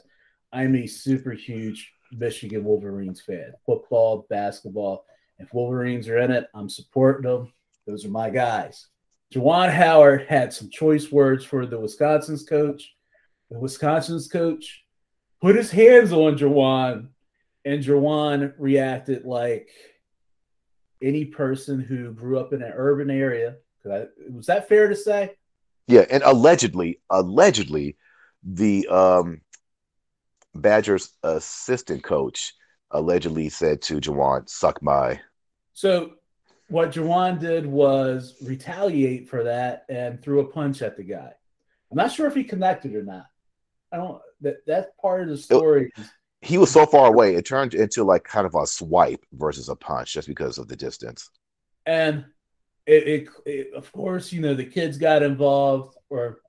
i'm 0.53 0.75
a 0.75 0.87
super 0.87 1.31
huge 1.31 1.91
michigan 2.17 2.63
wolverines 2.63 3.21
fan. 3.21 3.53
Football 3.65 4.25
basketball 4.29 5.05
if 5.39 5.53
wolverines 5.53 6.07
are 6.07 6.19
in 6.19 6.31
it 6.31 6.47
i'm 6.53 6.69
supporting 6.69 7.29
them 7.29 7.51
those 7.85 8.05
are 8.05 8.09
my 8.09 8.29
guys. 8.29 8.87
Juwan 9.33 9.71
howard 9.71 10.25
had 10.27 10.53
some 10.53 10.69
choice 10.69 11.11
words 11.11 11.43
for 11.43 11.65
the 11.65 11.79
wisconsin's 11.79 12.43
coach. 12.43 12.93
The 13.49 13.59
wisconsin's 13.59 14.27
coach 14.27 14.85
put 15.41 15.55
his 15.55 15.71
hands 15.71 16.11
on 16.11 16.37
Juwan, 16.37 17.09
and 17.65 17.83
Juwan 17.83 18.53
reacted 18.57 19.25
like 19.25 19.69
any 21.01 21.25
person 21.25 21.79
who 21.79 22.11
grew 22.13 22.39
up 22.39 22.53
in 22.53 22.61
an 22.61 22.71
urban 22.73 23.09
area. 23.09 23.55
Was 23.83 24.45
that 24.45 24.69
fair 24.69 24.87
to 24.87 24.95
say? 24.95 25.35
Yeah, 25.87 26.05
and 26.09 26.23
allegedly, 26.23 27.01
allegedly, 27.09 27.97
the 28.43 28.87
um, 28.87 29.41
Badgers 30.55 31.11
assistant 31.23 32.03
coach 32.03 32.53
allegedly 32.91 33.49
said 33.49 33.81
to 33.83 33.99
Juwan, 33.99 34.47
"Suck 34.49 34.81
my." 34.81 35.19
So 35.73 36.13
what 36.69 36.91
Juwan 36.91 37.39
did 37.39 37.65
was 37.65 38.35
retaliate 38.41 39.27
for 39.27 39.43
that 39.43 39.85
and 39.89 40.21
threw 40.21 40.39
a 40.39 40.47
punch 40.47 40.81
at 40.81 40.97
the 40.97 41.03
guy. 41.03 41.31
I'm 41.91 41.97
not 41.97 42.11
sure 42.11 42.27
if 42.27 42.35
he 42.35 42.43
connected 42.43 42.95
or 42.95 43.03
not. 43.03 43.25
I 43.91 43.97
don't 43.97 44.21
that 44.41 44.65
that's 44.65 44.89
part 45.01 45.21
of 45.21 45.29
the 45.29 45.37
story. 45.37 45.91
He 46.41 46.57
was 46.57 46.71
so 46.71 46.85
far 46.85 47.07
away; 47.07 47.35
it 47.35 47.45
turned 47.45 47.73
into 47.73 48.03
like 48.03 48.23
kind 48.23 48.45
of 48.45 48.55
a 48.55 48.65
swipe 48.67 49.23
versus 49.33 49.69
a 49.69 49.75
punch, 49.75 50.13
just 50.13 50.27
because 50.27 50.57
of 50.57 50.67
the 50.67 50.75
distance. 50.75 51.29
And 51.85 52.25
it, 52.85 53.07
it, 53.07 53.29
it 53.45 53.73
of 53.73 53.91
course, 53.91 54.31
you 54.31 54.41
know, 54.41 54.53
the 54.53 54.65
kids 54.65 54.97
got 54.97 55.23
involved 55.23 55.95
or 56.09 56.39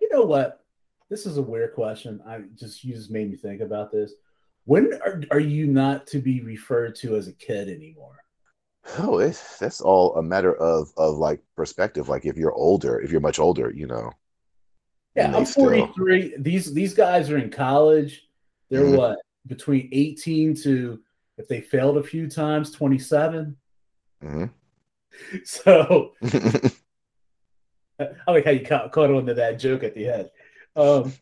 you 0.00 0.08
know 0.12 0.22
what? 0.22 0.64
This 1.08 1.26
is 1.26 1.36
a 1.38 1.42
weird 1.42 1.74
question. 1.74 2.20
I 2.26 2.40
just 2.56 2.82
you 2.84 2.94
just 2.94 3.10
made 3.10 3.30
me 3.30 3.36
think 3.36 3.60
about 3.60 3.92
this. 3.92 4.12
When 4.64 4.94
are, 5.04 5.22
are 5.30 5.40
you 5.40 5.66
not 5.68 6.06
to 6.08 6.18
be 6.18 6.40
referred 6.42 6.96
to 6.96 7.14
as 7.16 7.28
a 7.28 7.32
kid 7.32 7.68
anymore? 7.68 8.16
Oh, 8.98 9.18
it's, 9.18 9.58
that's 9.58 9.80
all 9.80 10.16
a 10.16 10.22
matter 10.22 10.54
of 10.56 10.92
of 10.96 11.16
like 11.16 11.40
perspective. 11.54 12.08
Like 12.08 12.24
if 12.26 12.36
you're 12.36 12.52
older, 12.54 13.00
if 13.00 13.10
you're 13.12 13.20
much 13.20 13.38
older, 13.38 13.72
you 13.72 13.86
know. 13.86 14.10
Yeah, 15.14 15.34
I'm 15.36 15.44
still- 15.46 15.64
43. 15.64 16.34
These 16.38 16.74
these 16.74 16.94
guys 16.94 17.30
are 17.30 17.38
in 17.38 17.50
college. 17.50 18.28
They're 18.70 18.82
Mhm. 18.84 18.96
what 18.98 19.18
between 19.46 19.88
18 19.92 20.54
to 20.62 21.00
if 21.38 21.46
they 21.46 21.60
failed 21.60 21.98
a 21.98 22.02
few 22.02 22.28
times, 22.28 22.70
27. 22.72 23.56
Mhm. 24.24 24.50
So 25.44 26.12
I 27.98 28.30
like 28.30 28.44
how 28.44 28.50
you 28.50 28.66
caught, 28.66 28.92
caught 28.92 29.10
on 29.10 29.24
to 29.26 29.34
that 29.34 29.58
joke 29.58 29.82
at 29.84 29.94
the 29.94 30.08
end. 30.08 30.30
Um, 30.76 31.12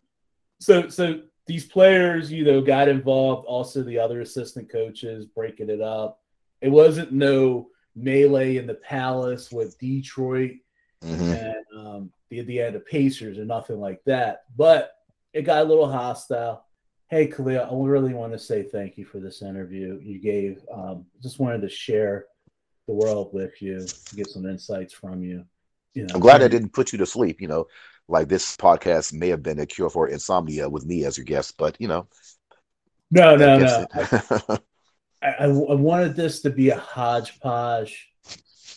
so 0.60 0.88
so 0.88 1.22
these 1.46 1.66
players, 1.66 2.32
you 2.32 2.44
know, 2.44 2.60
got 2.60 2.88
involved. 2.88 3.46
Also, 3.46 3.82
the 3.82 3.98
other 3.98 4.20
assistant 4.20 4.70
coaches 4.70 5.26
breaking 5.26 5.70
it 5.70 5.80
up. 5.80 6.20
It 6.60 6.70
wasn't 6.70 7.12
no 7.12 7.68
melee 7.94 8.56
in 8.56 8.66
the 8.66 8.74
palace 8.74 9.52
with 9.52 9.78
Detroit 9.78 10.52
Mhm. 11.02 11.46
and 11.46 11.86
um, 11.86 12.12
the 12.30 12.58
of 12.58 12.86
Pacers 12.86 13.38
or 13.38 13.44
nothing 13.44 13.78
like 13.78 14.02
that. 14.04 14.44
But 14.56 14.92
it 15.32 15.42
got 15.42 15.64
a 15.64 15.68
little 15.68 15.90
hostile. 15.90 16.64
Hey, 17.08 17.26
Khalil, 17.26 17.68
I 17.70 17.86
really 17.86 18.14
want 18.14 18.32
to 18.32 18.38
say 18.38 18.62
thank 18.62 18.96
you 18.96 19.04
for 19.04 19.20
this 19.20 19.42
interview 19.42 20.00
you 20.02 20.18
gave. 20.18 20.64
Um, 20.72 21.06
just 21.22 21.38
wanted 21.38 21.60
to 21.60 21.68
share 21.68 22.26
the 22.86 22.94
world 22.94 23.32
with 23.32 23.60
you, 23.60 23.86
get 24.16 24.28
some 24.28 24.46
insights 24.46 24.92
from 24.94 25.22
you. 25.22 25.44
You 25.92 26.06
know, 26.06 26.14
I'm 26.14 26.20
glad 26.20 26.42
I 26.42 26.48
didn't 26.48 26.72
put 26.72 26.92
you 26.92 26.98
to 26.98 27.06
sleep. 27.06 27.40
You 27.40 27.48
know, 27.48 27.66
like 28.08 28.28
this 28.28 28.56
podcast 28.56 29.12
may 29.12 29.28
have 29.28 29.42
been 29.42 29.58
a 29.60 29.66
cure 29.66 29.90
for 29.90 30.08
insomnia 30.08 30.68
with 30.68 30.84
me 30.84 31.04
as 31.04 31.16
your 31.16 31.24
guest, 31.24 31.56
but 31.56 31.76
you 31.80 31.88
know, 31.88 32.06
No, 33.10 33.36
no, 33.36 33.58
no. 33.58 33.86
I, 35.22 35.28
I, 35.28 35.44
I 35.44 35.46
wanted 35.74 36.14
this 36.16 36.40
to 36.42 36.50
be 36.50 36.70
a 36.70 36.78
hodgepodge. 36.78 38.10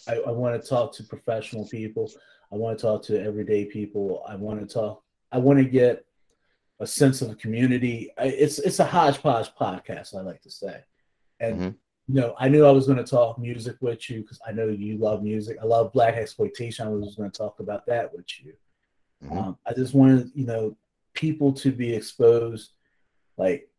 I, 0.07 0.15
I 0.19 0.31
want 0.31 0.61
to 0.61 0.67
talk 0.67 0.93
to 0.93 1.03
professional 1.03 1.67
people. 1.67 2.09
I 2.51 2.55
want 2.55 2.77
to 2.77 2.81
talk 2.81 3.03
to 3.03 3.21
everyday 3.21 3.65
people. 3.65 4.23
I 4.27 4.35
want 4.35 4.61
to 4.61 4.73
talk. 4.73 5.03
I 5.31 5.37
want 5.39 5.59
to 5.59 5.65
get 5.65 6.05
a 6.79 6.87
sense 6.87 7.21
of 7.21 7.29
a 7.31 7.35
community. 7.35 8.11
I, 8.17 8.25
it's 8.27 8.59
it's 8.59 8.79
a 8.79 8.85
hodgepodge 8.85 9.49
podcast. 9.59 10.15
I 10.15 10.21
like 10.21 10.41
to 10.43 10.51
say, 10.51 10.83
and 11.41 11.59
Mhm. 11.59 11.75
you 12.07 12.15
know, 12.15 12.35
I 12.39 12.47
knew 12.47 12.65
I 12.65 12.71
was 12.71 12.85
going 12.85 12.99
to 12.99 13.03
talk 13.03 13.37
music 13.37 13.75
with 13.81 14.09
you 14.09 14.21
because 14.21 14.39
I 14.47 14.53
know 14.53 14.67
you 14.69 14.97
love 14.97 15.21
music. 15.23 15.57
I 15.61 15.65
love 15.65 15.91
blaxploitation. 15.91 16.85
I 16.85 16.89
was 16.89 17.15
going 17.15 17.29
to 17.29 17.37
talk 17.37 17.59
about 17.59 17.85
that 17.87 18.13
with 18.15 18.27
you. 18.39 18.53
Mhm. 19.23 19.31
Um, 19.31 19.57
I 19.65 19.73
just 19.73 19.93
wanted, 19.93 20.31
you 20.35 20.45
know, 20.45 20.77
people 21.13 21.51
to 21.53 21.71
be 21.71 21.93
exposed. 21.93 22.71
Like 23.37 23.69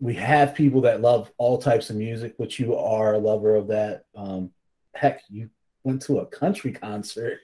we 0.00 0.14
have 0.14 0.54
people 0.54 0.80
that 0.82 1.00
love 1.00 1.30
all 1.38 1.58
types 1.58 1.90
of 1.90 1.96
music, 1.96 2.34
which 2.36 2.58
you 2.60 2.76
are 2.76 3.14
a 3.14 3.18
lover 3.18 3.54
of 3.54 3.68
that. 3.68 4.04
Um, 4.14 4.52
heck, 4.94 5.22
you 5.28 5.50
went 5.84 6.02
to 6.02 6.18
a 6.18 6.26
country 6.26 6.72
concert 6.72 7.40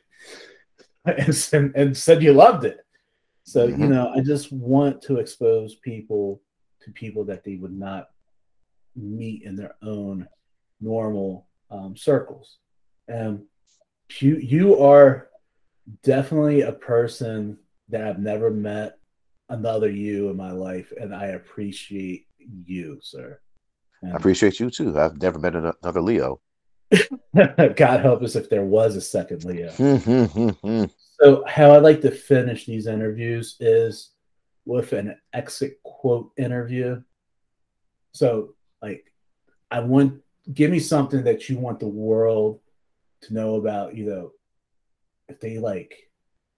and, 1.04 1.34
said- 1.34 1.72
and 1.74 1.96
said 1.96 2.22
you 2.22 2.32
loved 2.32 2.64
it. 2.64 2.78
So, 3.44 3.66
you 3.66 3.74
Mhm. 3.76 3.88
know, 3.90 4.08
I 4.08 4.20
just 4.20 4.52
want 4.52 5.02
to 5.02 5.18
expose 5.18 5.74
people 5.76 6.40
to 6.80 6.90
people 6.90 7.24
that 7.24 7.44
they 7.44 7.56
would 7.56 7.76
not 7.78 8.10
meet 8.96 9.42
in 9.42 9.56
their 9.56 9.74
own 9.82 10.28
normal 10.80 11.46
um, 11.70 11.96
circles. 11.96 12.58
And 13.08 13.44
you, 14.20 14.36
you 14.36 14.78
are 14.80 15.28
definitely 16.02 16.62
a 16.62 16.72
person 16.72 17.58
that 17.88 18.06
I've 18.06 18.18
never 18.18 18.50
met 18.50 18.98
another 19.48 19.90
you 19.90 20.30
in 20.30 20.36
my 20.36 20.52
life, 20.52 20.92
and 20.98 21.14
I 21.14 21.26
appreciate 21.26 22.26
you, 22.38 22.98
sir. 23.02 23.38
I 24.04 24.16
appreciate 24.16 24.60
you 24.60 24.70
too. 24.70 24.98
I've 24.98 25.20
never 25.20 25.38
met 25.38 25.54
another 25.54 26.00
Leo. 26.00 26.40
God 27.34 28.00
help 28.00 28.22
us 28.22 28.36
if 28.36 28.50
there 28.50 28.64
was 28.64 28.96
a 28.96 29.00
second 29.00 29.44
Leo. 29.44 30.90
So, 31.20 31.44
how 31.46 31.70
I 31.70 31.78
like 31.78 32.00
to 32.00 32.10
finish 32.10 32.66
these 32.66 32.88
interviews 32.88 33.56
is 33.60 34.10
with 34.64 34.92
an 34.92 35.16
exit 35.32 35.80
quote 35.84 36.32
interview. 36.36 37.02
So, 38.10 38.56
like, 38.82 39.12
I 39.70 39.78
want 39.78 40.20
give 40.52 40.72
me 40.72 40.80
something 40.80 41.22
that 41.24 41.48
you 41.48 41.56
want 41.56 41.78
the 41.78 41.86
world 41.86 42.60
to 43.22 43.32
know 43.32 43.54
about. 43.54 43.96
You 43.96 44.06
know, 44.06 44.32
if 45.28 45.40
they 45.40 45.58
like, 45.58 46.10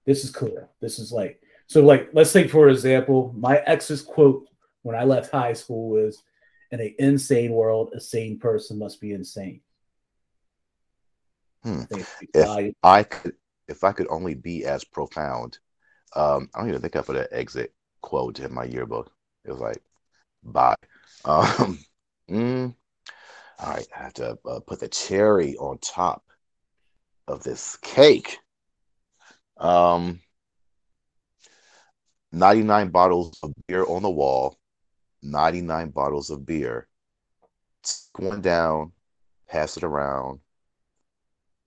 this 0.04 0.24
is 0.24 0.30
clear. 0.30 0.68
This 0.80 0.98
is 0.98 1.12
like, 1.12 1.40
so 1.66 1.84
like, 1.84 2.10
let's 2.12 2.32
take 2.32 2.50
for 2.50 2.68
example, 2.68 3.34
my 3.36 3.58
ex's 3.66 4.02
quote 4.02 4.46
when 4.82 4.94
I 4.96 5.04
left 5.04 5.32
high 5.32 5.52
school 5.52 5.90
was, 5.90 6.22
in 6.70 6.80
an 6.80 6.94
insane 6.98 7.52
world, 7.52 7.92
a 7.94 8.00
sane 8.00 8.38
person 8.38 8.78
must 8.78 9.00
be 9.00 9.12
insane. 9.12 9.60
Hmm. 11.62 11.80
I 11.80 11.84
think 11.84 12.00
it 12.00 12.06
speaks 12.06 12.32
If. 12.34 12.74
I 12.82 13.02
could, 13.02 13.32
if 13.68 13.84
I 13.84 13.92
could 13.92 14.06
only 14.10 14.34
be 14.34 14.64
as 14.64 14.84
profound, 14.84 15.58
um, 16.14 16.48
I 16.54 16.60
don't 16.60 16.68
even 16.68 16.80
think 16.80 16.96
I 16.96 17.02
put 17.02 17.16
an 17.16 17.26
exit 17.30 17.72
quote 18.00 18.40
in 18.40 18.52
my 18.54 18.64
yearbook. 18.64 19.10
It 19.44 19.50
was 19.50 19.60
like, 19.60 19.82
bye. 20.42 20.76
Um, 21.24 21.78
mm, 22.30 22.74
all 23.58 23.70
right, 23.70 23.86
I 23.96 24.02
have 24.02 24.14
to 24.14 24.38
uh, 24.46 24.60
put 24.60 24.80
the 24.80 24.88
cherry 24.88 25.56
on 25.56 25.78
top 25.78 26.22
of 27.26 27.42
this 27.42 27.76
cake. 27.78 28.38
Um, 29.56 30.20
99 32.32 32.90
bottles 32.90 33.38
of 33.42 33.52
beer 33.66 33.84
on 33.86 34.02
the 34.02 34.10
wall, 34.10 34.58
99 35.22 35.90
bottles 35.90 36.30
of 36.30 36.44
beer. 36.44 36.88
Take 37.82 38.30
one 38.30 38.40
down, 38.40 38.92
pass 39.48 39.76
it 39.76 39.84
around. 39.84 40.40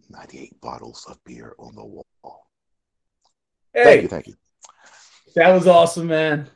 98 0.09 0.59
bottles 0.59 1.05
of 1.07 1.23
beer 1.23 1.55
on 1.59 1.75
the 1.75 1.85
wall. 1.85 2.47
Hey, 3.73 3.83
Thank 3.83 4.01
you, 4.03 4.07
thank 4.07 4.27
you. 4.27 4.35
That 5.35 5.53
was 5.53 5.67
awesome, 5.67 6.07
man. 6.07 6.49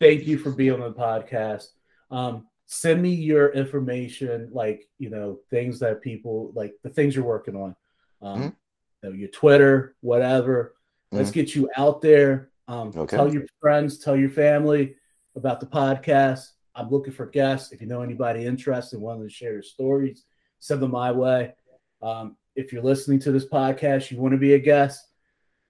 Thank 0.00 0.26
you 0.26 0.38
for 0.38 0.50
being 0.50 0.74
on 0.74 0.80
the 0.80 0.92
podcast. 0.92 1.68
Um, 2.10 2.46
send 2.66 3.00
me 3.00 3.10
your 3.10 3.52
information, 3.52 4.50
like 4.52 4.88
you 4.98 5.10
know, 5.10 5.38
things 5.50 5.78
that 5.80 6.02
people 6.02 6.52
like 6.54 6.74
the 6.82 6.90
things 6.90 7.16
you're 7.16 7.24
working 7.24 7.56
on. 7.56 7.76
Um, 8.20 8.40
Mhm. 8.42 8.56
You 9.02 9.10
know, 9.10 9.14
your 9.14 9.28
Twitter, 9.28 9.96
whatever. 10.00 10.74
Let's 11.10 11.30
get 11.30 11.54
you 11.54 11.68
out 11.76 12.00
there. 12.00 12.50
Um, 12.68 12.90
Mm-hmm. 12.90 13.00
Okay. 13.00 13.16
Tell 13.16 13.32
your 13.32 13.44
friends, 13.60 13.98
tell 13.98 14.16
your 14.16 14.30
family 14.30 14.94
about 15.36 15.60
the 15.60 15.66
podcast. 15.66 16.46
I'm 16.74 16.88
looking 16.88 17.12
for 17.12 17.26
guests. 17.26 17.72
If 17.72 17.82
you 17.82 17.86
know 17.86 18.00
anybody 18.02 18.46
interested 18.46 18.96
in 18.96 19.02
wanting 19.02 19.24
to 19.24 19.30
share 19.34 19.52
your 19.52 19.62
stories, 19.62 20.24
send 20.58 20.80
them 20.80 20.92
my 20.92 21.12
way. 21.12 21.52
Um, 22.00 22.36
if 22.56 22.72
you're 22.72 22.82
listening 22.82 23.18
to 23.20 23.32
this 23.32 23.46
podcast, 23.46 24.10
you 24.10 24.18
want 24.18 24.32
to 24.32 24.38
be 24.38 24.54
a 24.54 24.58
guest, 24.58 25.06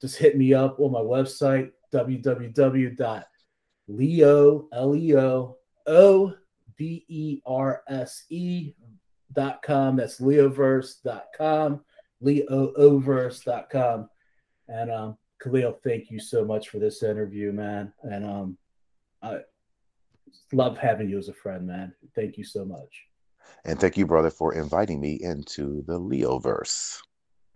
just 0.01 0.17
hit 0.17 0.37
me 0.37 0.55
up 0.55 0.79
on 0.81 0.93
my 0.93 1.01
website, 1.01 1.71
www.leo, 1.93 2.99
L-E-O, 4.73 5.57
O-V-E-R-S-E 5.87 6.35
dot 9.33 9.63
com. 9.63 9.97
That's 9.97 10.21
leoverse.com, 10.21 11.81
leooverse.com. 12.25 14.09
And 14.69 14.91
um, 14.91 15.19
Khalil, 15.43 15.79
thank 15.85 16.11
you 16.11 16.21
so 16.21 16.45
much 16.45 16.69
for 16.69 16.79
this 16.79 17.03
interview, 17.03 17.53
man. 17.53 17.93
And 18.03 18.25
um, 18.25 18.59
I 19.23 19.41
love 20.53 20.79
having 20.79 21.09
you 21.09 21.19
as 21.19 21.29
a 21.29 21.35
friend, 21.35 21.67
man. 21.67 21.93
Thank 22.15 22.39
you 22.39 22.45
so 22.45 22.65
much. 22.65 23.07
And 23.65 23.79
thank 23.79 23.97
you, 23.97 24.07
brother, 24.07 24.31
for 24.31 24.55
inviting 24.55 25.01
me 25.01 25.19
into 25.21 25.83
the 25.87 25.99
Leoverse. 25.99 27.01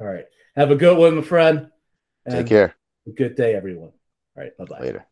All 0.01 0.07
right. 0.07 0.25
Have 0.57 0.71
a 0.71 0.77
good 0.77 0.99
one, 0.99 1.17
my 1.17 1.23
friend. 1.23 1.71
Take 2.29 2.49
care. 2.49 2.75
good 3.15 3.37
day, 3.37 3.55
everyone. 3.55 3.93
All 4.37 4.43
right. 4.43 4.57
Bye 4.59 4.65
bye. 4.65 4.81
Later. 4.81 5.07